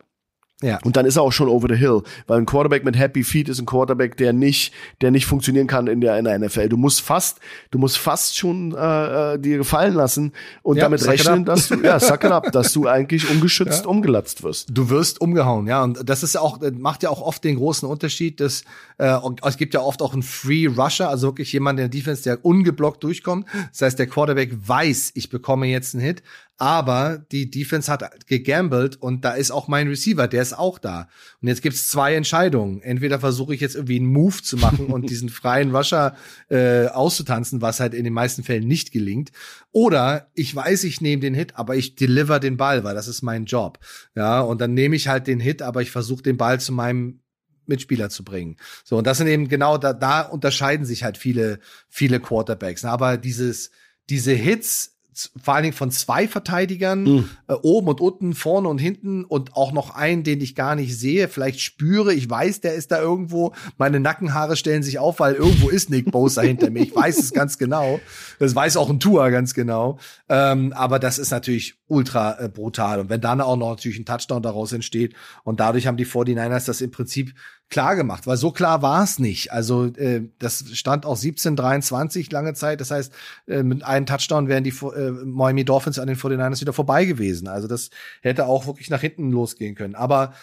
[0.61, 0.79] Ja.
[0.85, 3.49] Und dann ist er auch schon over the hill, weil ein Quarterback mit Happy Feet
[3.49, 6.69] ist ein Quarterback, der nicht, der nicht funktionieren kann in der, in der NFL.
[6.69, 7.39] Du musst fast,
[7.71, 10.31] du musst fast schon äh, äh, dir gefallen lassen
[10.63, 13.89] und Ja, damit rechnen, dass du, ja, suck it up, dass du eigentlich ungeschützt Ja.
[13.89, 14.69] umgelatzt wirst.
[14.71, 15.83] Du wirst umgehauen, ja.
[15.83, 18.63] Und das ist ja auch, macht ja auch oft den großen Unterschied, dass
[18.97, 19.13] äh,
[19.45, 22.45] es gibt ja oft auch einen Free Rusher, also wirklich jemand in der Defense, der
[22.45, 23.45] ungeblockt durchkommt.
[23.71, 26.23] Das heißt, der Quarterback weiß, ich bekomme jetzt einen Hit,
[26.57, 31.09] aber die Defense hat gegambelt und da ist auch mein Receiver, der ist auch da.
[31.41, 32.81] Und jetzt gibt's zwei Entscheidungen.
[32.81, 36.15] Entweder versuche ich jetzt irgendwie einen Move zu machen und diesen freien Rusher
[36.49, 39.31] äh, auszutanzen, was halt in den meisten Fällen nicht gelingt.
[39.71, 43.21] Oder ich weiß, ich nehme den Hit, aber ich deliver den Ball, weil das ist
[43.21, 43.79] mein Job.
[44.15, 47.19] Ja, und dann nehme ich halt den Hit, aber ich versuche den Ball zu meinem
[47.67, 48.57] Mitspieler zu bringen.
[48.83, 52.85] So, und das sind eben genau, da, da unterscheiden sich halt viele, viele Quarterbacks.
[52.85, 53.71] Aber dieses,
[54.09, 54.94] diese Hits,
[55.41, 57.29] vor allen Dingen von zwei Verteidigern, Mhm.
[57.47, 60.97] äh, oben und unten, vorne und hinten und auch noch einen, den ich gar nicht
[60.97, 65.35] sehe, vielleicht spüre, ich weiß, der ist da irgendwo, meine Nackenhaare stellen sich auf, weil
[65.35, 67.99] irgendwo ist Nick Bosa hinter mir, ich weiß es ganz genau,
[68.39, 69.99] das weiß auch ein Tua ganz genau,
[70.29, 72.99] ähm, aber das ist natürlich ultra äh, brutal.
[72.99, 76.65] Und wenn dann auch noch natürlich ein Touchdown daraus entsteht und dadurch haben die 49ers
[76.65, 77.33] das im Prinzip
[77.69, 79.51] klar gemacht, weil so klar war es nicht.
[79.51, 82.79] Also äh, das stand auch 17-23 lange Zeit.
[82.79, 83.13] Das heißt,
[83.47, 87.47] äh, mit einem Touchdown wären die äh, Miami Dolphins an den 49ers wieder vorbei gewesen.
[87.47, 87.89] Also das
[88.21, 89.95] hätte auch wirklich nach hinten losgehen können.
[89.95, 90.33] Aber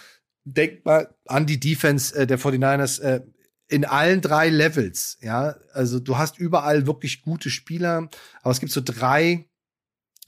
[0.45, 3.21] denk mal an die Defense äh, der 49ers äh,
[3.69, 5.19] in allen drei Levels.
[5.21, 8.09] Ja, also du hast überall wirklich gute Spieler,
[8.43, 9.47] aber es gibt so drei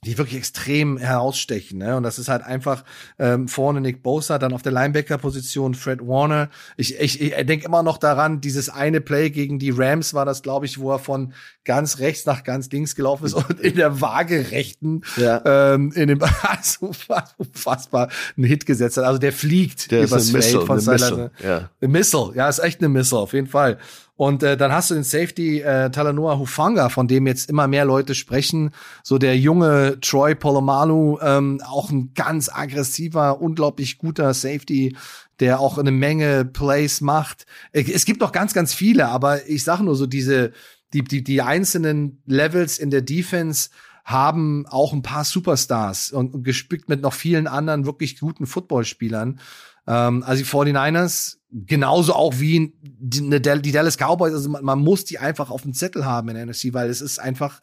[0.03, 1.79] die wirklich extrem herausstechen.
[1.79, 1.95] Ne?
[1.95, 2.83] Und das ist halt einfach
[3.17, 6.49] ähm, vorne Nick Bosa, dann auf der Linebacker-Position Fred Warner.
[6.77, 10.43] Ich, ich, ich denke immer noch daran, dieses eine Play gegen die Rams war das,
[10.43, 11.33] glaube ich, wo er von
[11.63, 15.73] ganz rechts nach ganz links gelaufen ist und in der waagerechten Ja.
[15.73, 16.91] ähm, in dem also
[17.37, 19.05] unfassbar einen Hit gesetzt hat.
[19.05, 21.69] Also der fliegt Der übers Feld von eine seiner Missile, ja.
[21.81, 23.79] Eine Missile, ja, ist echt eine Missile, auf jeden Fall.
[24.17, 27.83] Und äh, dann hast du den Safety äh, Talanoa Hufanga, von dem jetzt immer mehr
[27.83, 28.71] Leute sprechen.
[29.03, 34.95] So der junge Troy Polomalu, ähm, auch ein ganz aggressiver, unglaublich guter Safety,
[35.41, 37.45] der auch eine Menge Plays macht.
[37.73, 40.53] Äh, Es gibt noch ganz, ganz viele, aber ich sage nur so diese,
[40.93, 43.69] die, die, die einzelnen Levels in der Defense
[44.05, 49.39] haben auch ein paar Superstars und, und gespickt mit noch vielen anderen wirklich guten Footballspielern.
[49.87, 54.33] Ähm, also die 49ers genauso auch wie die, die Dallas Cowboys.
[54.33, 57.01] Also man, man muss die einfach auf dem Zettel haben in der NFC, weil es
[57.01, 57.61] ist einfach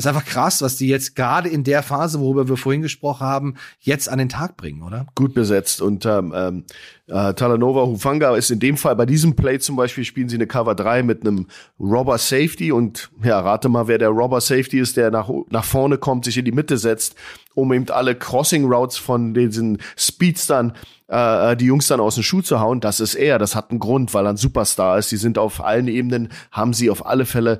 [0.00, 3.54] ist einfach krass, was die jetzt gerade in der Phase, worüber wir vorhin gesprochen haben,
[3.80, 5.06] jetzt an den Tag bringen, oder?
[5.14, 5.80] Gut besetzt.
[5.80, 6.64] Und ähm, ähm
[7.10, 10.46] äh, Talanova Hufanga ist in dem Fall, bei diesem Play zum Beispiel, spielen sie eine
[10.46, 11.46] Cover 3 mit einem
[11.80, 12.70] Robber Safety.
[12.70, 16.38] Und ja, rate mal, wer der Robber Safety ist, der nach, nach vorne kommt, sich
[16.38, 17.16] in die Mitte setzt,
[17.54, 20.72] um eben alle Crossing Routes von diesen Speedstern
[21.08, 23.38] äh, die Jungs dann aus dem Schuh zu hauen, das ist er.
[23.38, 25.10] Das hat einen Grund, weil er ein Superstar ist.
[25.10, 27.58] Die sind auf allen Ebenen, haben sie auf alle Fälle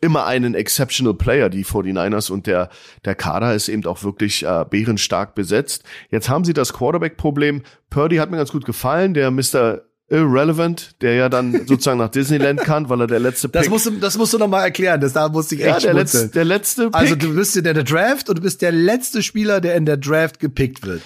[0.00, 2.70] immer einen exceptional Player, die 49ers und der,
[3.04, 5.84] der Kader ist eben auch wirklich äh, bärenstark besetzt.
[6.10, 7.62] Jetzt haben sie das Quarterback-Problem.
[7.90, 9.82] Purdy hat mir ganz gut gefallen, der Mr.
[10.10, 13.60] Irrelevant, der ja dann sozusagen nach Disneyland kann, weil er der letzte Pick.
[13.60, 15.00] Das musst du, das musst du noch mal erklären.
[15.00, 17.00] Das da musste ich echt ja, der letzte, der letzte also Pick.
[17.00, 19.96] Also du bist in der Draft und du bist der letzte Spieler, der in der
[19.96, 21.02] Draft gepickt wird.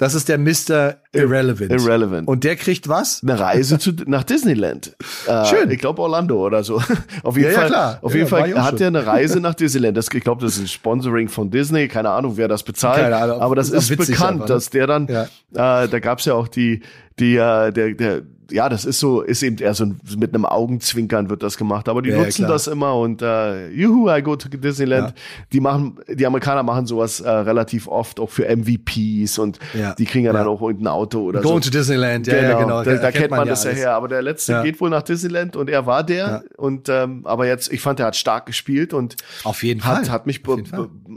[0.00, 0.96] Das ist der Mr.
[1.12, 1.70] Irrelevant.
[1.70, 2.26] Irrelevant.
[2.26, 3.22] Und der kriegt was?
[3.22, 4.96] Eine Reise zu, nach Disneyland.
[5.26, 5.70] Äh, Schön.
[5.70, 6.80] Ich glaube Orlando oder so.
[7.22, 7.98] auf jeden ja, Fall, ja, klar.
[8.00, 9.96] Auf jeden ja, Fall hat er eine Reise nach Disneyland.
[9.96, 11.88] Das, ich glaube, das ist ein Sponsoring von Disney.
[11.88, 13.02] Keine Ahnung, wer das bezahlt.
[13.02, 14.54] Keine Ahnung, Aber das ist, ist bekannt, einfach, ne?
[14.54, 16.80] dass der dann, äh, da gab's ja auch die,
[17.18, 19.86] die, äh, der, der, ja, das ist so, ist eben eher so
[20.16, 21.88] mit einem Augenzwinkern wird das gemacht.
[21.88, 25.08] Aber die ja, nutzen ja, das immer und äh, juhu, I go to Disneyland.
[25.08, 25.14] Ja.
[25.52, 29.58] Die machen, die Amerikaner machen sowas äh, relativ oft auch für MVPs und
[29.98, 31.70] die kriegen ja, dann auch irgendein Auto oder Going so.
[31.70, 32.58] to Disneyland, ja, genau.
[32.58, 32.84] genau.
[32.84, 33.92] Da, da kennt man, man das ja her.
[33.94, 36.44] Aber der letzte geht wohl nach Disneyland und er war der.
[36.56, 40.10] Und ähm, aber jetzt, ich fand, er hat stark gespielt und auf jeden hat, Fall
[40.10, 40.42] hat mich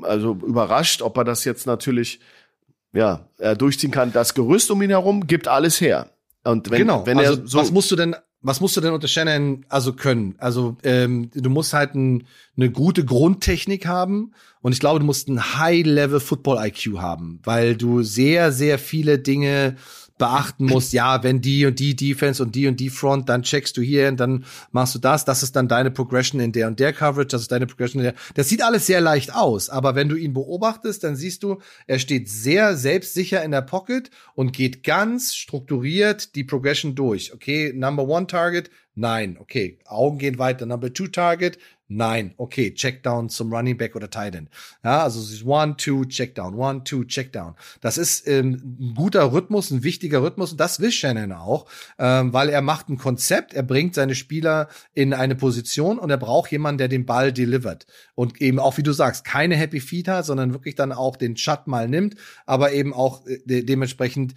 [0.03, 2.19] also überrascht, ob er das jetzt natürlich
[2.93, 4.13] ja, äh, durchziehen kann.
[4.13, 6.07] Das Gerüst um ihn herum gibt alles her.
[6.43, 7.05] Und wenn, genau.
[7.05, 8.15] wenn also, er so was musst du denn
[8.45, 10.35] was musst du denn unter Shannon also können?
[10.37, 15.29] Also ähm, du musst halt ein, eine gute Grundtechnik haben und ich glaube, du musst
[15.29, 19.77] ein High-Level Football IQ haben, weil du sehr sehr viele Dinge
[20.17, 23.75] beachten musst, ja, wenn die und die Defense und die und die Front, dann checkst
[23.77, 26.79] du hier und dann machst du das, das ist dann deine Progression in der und
[26.79, 28.15] der Coverage, das ist deine Progression in der.
[28.35, 31.99] Das sieht alles sehr leicht aus, aber wenn du ihn beobachtest, dann siehst du, er
[31.99, 37.33] steht sehr selbstsicher in der Pocket und geht ganz strukturiert die Progression durch.
[37.33, 39.79] Okay, Number One Target, Nein, okay.
[39.85, 40.67] Augen gehen weiter.
[40.67, 41.57] Number two Target.
[41.89, 42.73] Nein, okay.
[42.73, 44.49] Checkdown zum Running Back oder Tight End.
[44.83, 47.55] Ja, also es ist one, two, Checkdown, one, two, Checkdown.
[47.81, 51.65] Das ist ähm, ein guter Rhythmus, ein wichtiger Rhythmus und das will Shannon auch,
[51.99, 56.17] ähm, weil er macht ein Konzept, er bringt seine Spieler in eine Position und er
[56.17, 57.85] braucht jemanden, der den Ball delivert.
[58.15, 61.35] Und eben auch, wie du sagst, keine Happy Feet hat, sondern wirklich dann auch den
[61.35, 62.15] Shut mal nimmt,
[62.45, 64.35] aber eben auch äh, de dementsprechend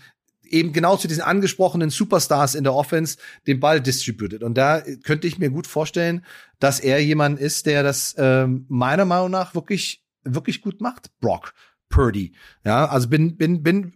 [0.51, 3.17] eben genau zu diesen angesprochenen Superstars in der Offense
[3.47, 4.43] den Ball distributed.
[4.43, 6.25] Und da könnte ich mir gut vorstellen,
[6.59, 11.53] dass er jemand ist, der das ähm, meiner Meinung nach wirklich, wirklich gut macht, Brock
[11.89, 12.33] Purdy.
[12.65, 13.93] Ja, also bin, bin, bin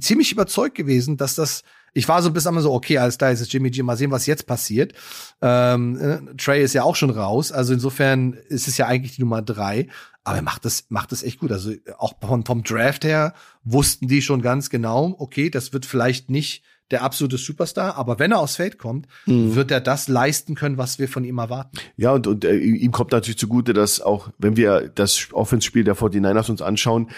[0.00, 1.62] ziemlich überzeugt gewesen, dass das
[1.94, 4.10] ich war so bis einmal so, okay, alles klar, ist es Jimmy G, mal sehen,
[4.10, 4.92] was jetzt passiert.
[5.40, 9.22] Ähm, äh, Trey ist ja auch schon raus, also insofern ist es ja eigentlich die
[9.22, 9.88] Nummer drei.
[10.28, 11.50] Aber er macht das, macht das echt gut.
[11.50, 13.32] Also auch vom, vom Draft her
[13.64, 18.32] wussten die schon ganz genau, okay, das wird vielleicht nicht der absolute Superstar, aber wenn
[18.32, 19.54] er aufs Feld kommt, mhm.
[19.54, 21.78] wird er das leisten können, was wir von ihm erwarten.
[21.96, 25.96] Ja, und, und äh, ihm kommt natürlich zugute, dass auch, wenn wir das Offenspiel der
[25.96, 27.08] 49ers uns anschauen,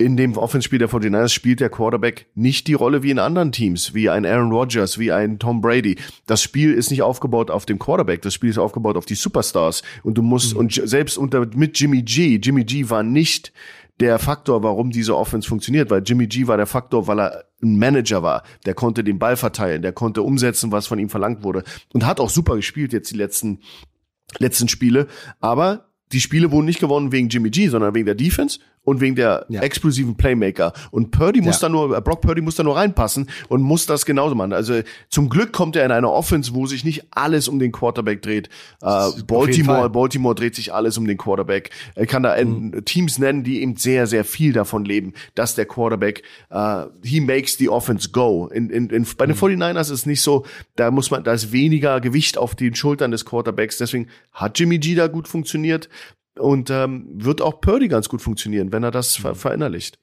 [0.00, 3.94] in dem Offenspiel der 49ers spielt der Quarterback nicht die Rolle wie in anderen Teams,
[3.94, 5.96] wie ein Aaron Rodgers, wie ein Tom Brady.
[6.26, 9.82] Das Spiel ist nicht aufgebaut auf dem Quarterback, das Spiel ist aufgebaut auf die Superstars.
[10.04, 10.60] Und du musst, mhm.
[10.60, 13.52] und selbst unter, mit Jimmy G, Jimmy G war nicht
[13.98, 17.76] der Faktor, warum diese Offense funktioniert, weil Jimmy G war der Faktor, weil er ein
[17.76, 18.44] Manager war.
[18.66, 22.20] Der konnte den Ball verteilen, der konnte umsetzen, was von ihm verlangt wurde und hat
[22.20, 23.58] auch super gespielt jetzt die letzten
[24.38, 25.06] letzten Spiele,
[25.40, 29.14] aber die Spiele wurden nicht gewonnen wegen Jimmy G, sondern wegen der Defense und wegen
[29.14, 29.60] der ja.
[29.60, 30.72] explosiven Playmaker.
[30.90, 31.68] Und Purdy muss ja.
[31.68, 34.52] da nur, äh, Brock Purdy muss da nur reinpassen und muss das genauso machen.
[34.52, 38.22] Also zum Glück kommt er in eine Offense, wo sich nicht alles um den Quarterback
[38.22, 38.48] dreht.
[38.82, 41.70] Äh, Baltimore, Baltimore dreht sich alles um den Quarterback.
[41.94, 42.84] Er kann da mhm.
[42.84, 47.58] Teams nennen, die eben sehr, sehr viel davon leben, dass der Quarterback, äh, he makes
[47.58, 48.48] the offense go.
[48.52, 49.62] In, in, in, bei den mhm.
[49.62, 50.44] 49ers ist es nicht so,
[50.76, 53.78] da muss man, da ist weniger Gewicht auf den Schultern des Quarterbacks.
[53.78, 55.88] Deswegen hat Jimmy G da gut funktioniert.
[56.38, 59.98] Und ähm, wird auch Purdy ganz gut funktionieren, wenn er das ver verinnerlicht.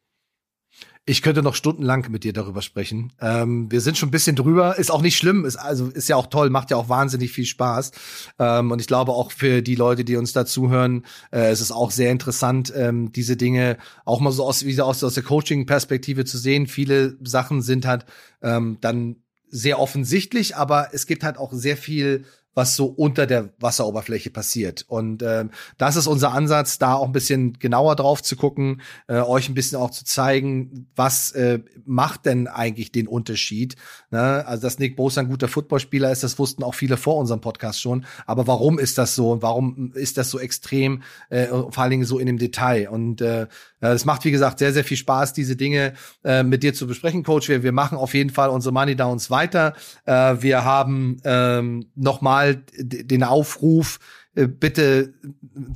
[1.08, 3.14] Ich könnte noch stundenlang mit dir darüber sprechen.
[3.22, 6.16] Ähm, wir sind schon ein bisschen drüber, ist auch nicht schlimm, ist also ist ja
[6.16, 7.92] auch toll, macht ja auch wahnsinnig viel Spaß.
[8.40, 11.92] Ähm, und ich glaube auch für die Leute, die uns dazuhören, äh, ist es auch
[11.92, 16.40] sehr interessant, ähm, diese Dinge auch mal so aus, wie aus, aus der Coaching-Perspektive zu
[16.40, 16.66] sehen.
[16.66, 18.08] Viele Sachen sind halt
[18.42, 19.18] ähm, dann
[19.48, 22.26] sehr offensichtlich, aber es gibt halt auch sehr viel
[22.56, 24.86] was so unter der Wasseroberfläche passiert.
[24.88, 25.46] Und äh,
[25.78, 29.54] das ist unser Ansatz, da auch ein bisschen genauer drauf zu gucken, äh, euch ein
[29.54, 33.76] bisschen auch zu zeigen, was äh, macht denn eigentlich den Unterschied.
[34.10, 34.46] Ne?
[34.48, 37.82] Also, dass Nick Bosa ein guter Footballspieler ist, das wussten auch viele vor unserem Podcast
[37.82, 38.06] schon.
[38.26, 39.42] Aber warum ist das so?
[39.42, 42.90] Warum ist das so extrem, äh, vor allen Dingen so in dem Detail?
[42.90, 43.48] Und äh,
[43.82, 47.24] es macht, wie gesagt, sehr, sehr viel Spaß, diese Dinge äh, mit dir zu besprechen,
[47.24, 47.50] Coach.
[47.50, 49.74] Wir, wir machen auf jeden Fall unsere Money Downs weiter.
[50.06, 54.00] Äh, wir haben ähm, nochmal den Aufruf,
[54.36, 55.14] äh, bitte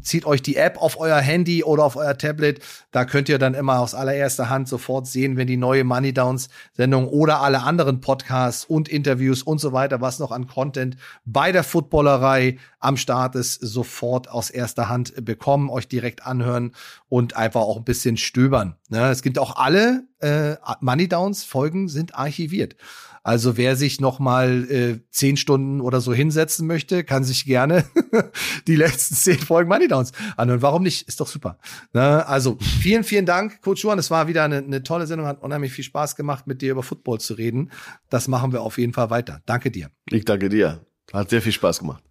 [0.01, 2.59] zieht euch die App auf euer Handy oder auf euer Tablet.
[2.91, 6.49] Da könnt ihr dann immer aus allererster Hand sofort sehen, wenn die neue Money Downs
[6.73, 11.51] Sendung oder alle anderen Podcasts und Interviews und so weiter, was noch an Content bei
[11.51, 16.73] der Footballerei am Start ist, sofort aus erster Hand bekommen, euch direkt anhören
[17.07, 18.75] und einfach auch ein bisschen stöbern.
[18.89, 19.09] Ne?
[19.09, 22.75] Es gibt auch alle äh, Money Downs Folgen sind archiviert.
[23.23, 27.85] Also wer sich noch mal äh, zehn Stunden oder so hinsetzen möchte, kann sich gerne
[28.67, 30.61] die letzten zehn Folgen Money Downs anhören.
[30.61, 31.07] Warum nicht?
[31.07, 31.57] Ist doch super.
[31.93, 32.25] Ne?
[32.27, 33.99] Also vielen, vielen Dank, Coach Juan.
[33.99, 35.27] Es war wieder eine, eine tolle Sendung.
[35.27, 37.71] Hat unheimlich viel Spaß gemacht, mit dir über Football zu reden.
[38.09, 39.41] Das machen wir auf jeden Fall weiter.
[39.45, 39.89] Danke dir.
[40.09, 40.85] Ich danke dir.
[41.13, 42.03] Hat sehr viel Spaß gemacht.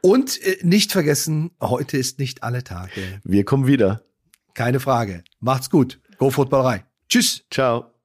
[0.00, 3.20] Und äh, nicht vergessen, heute ist nicht alle Tage.
[3.24, 4.02] Wir kommen wieder.
[4.54, 5.22] Keine Frage.
[5.40, 6.00] Macht's gut.
[6.18, 6.84] Go Footballerei.
[7.08, 7.44] Tschüss.
[7.50, 7.97] Ciao.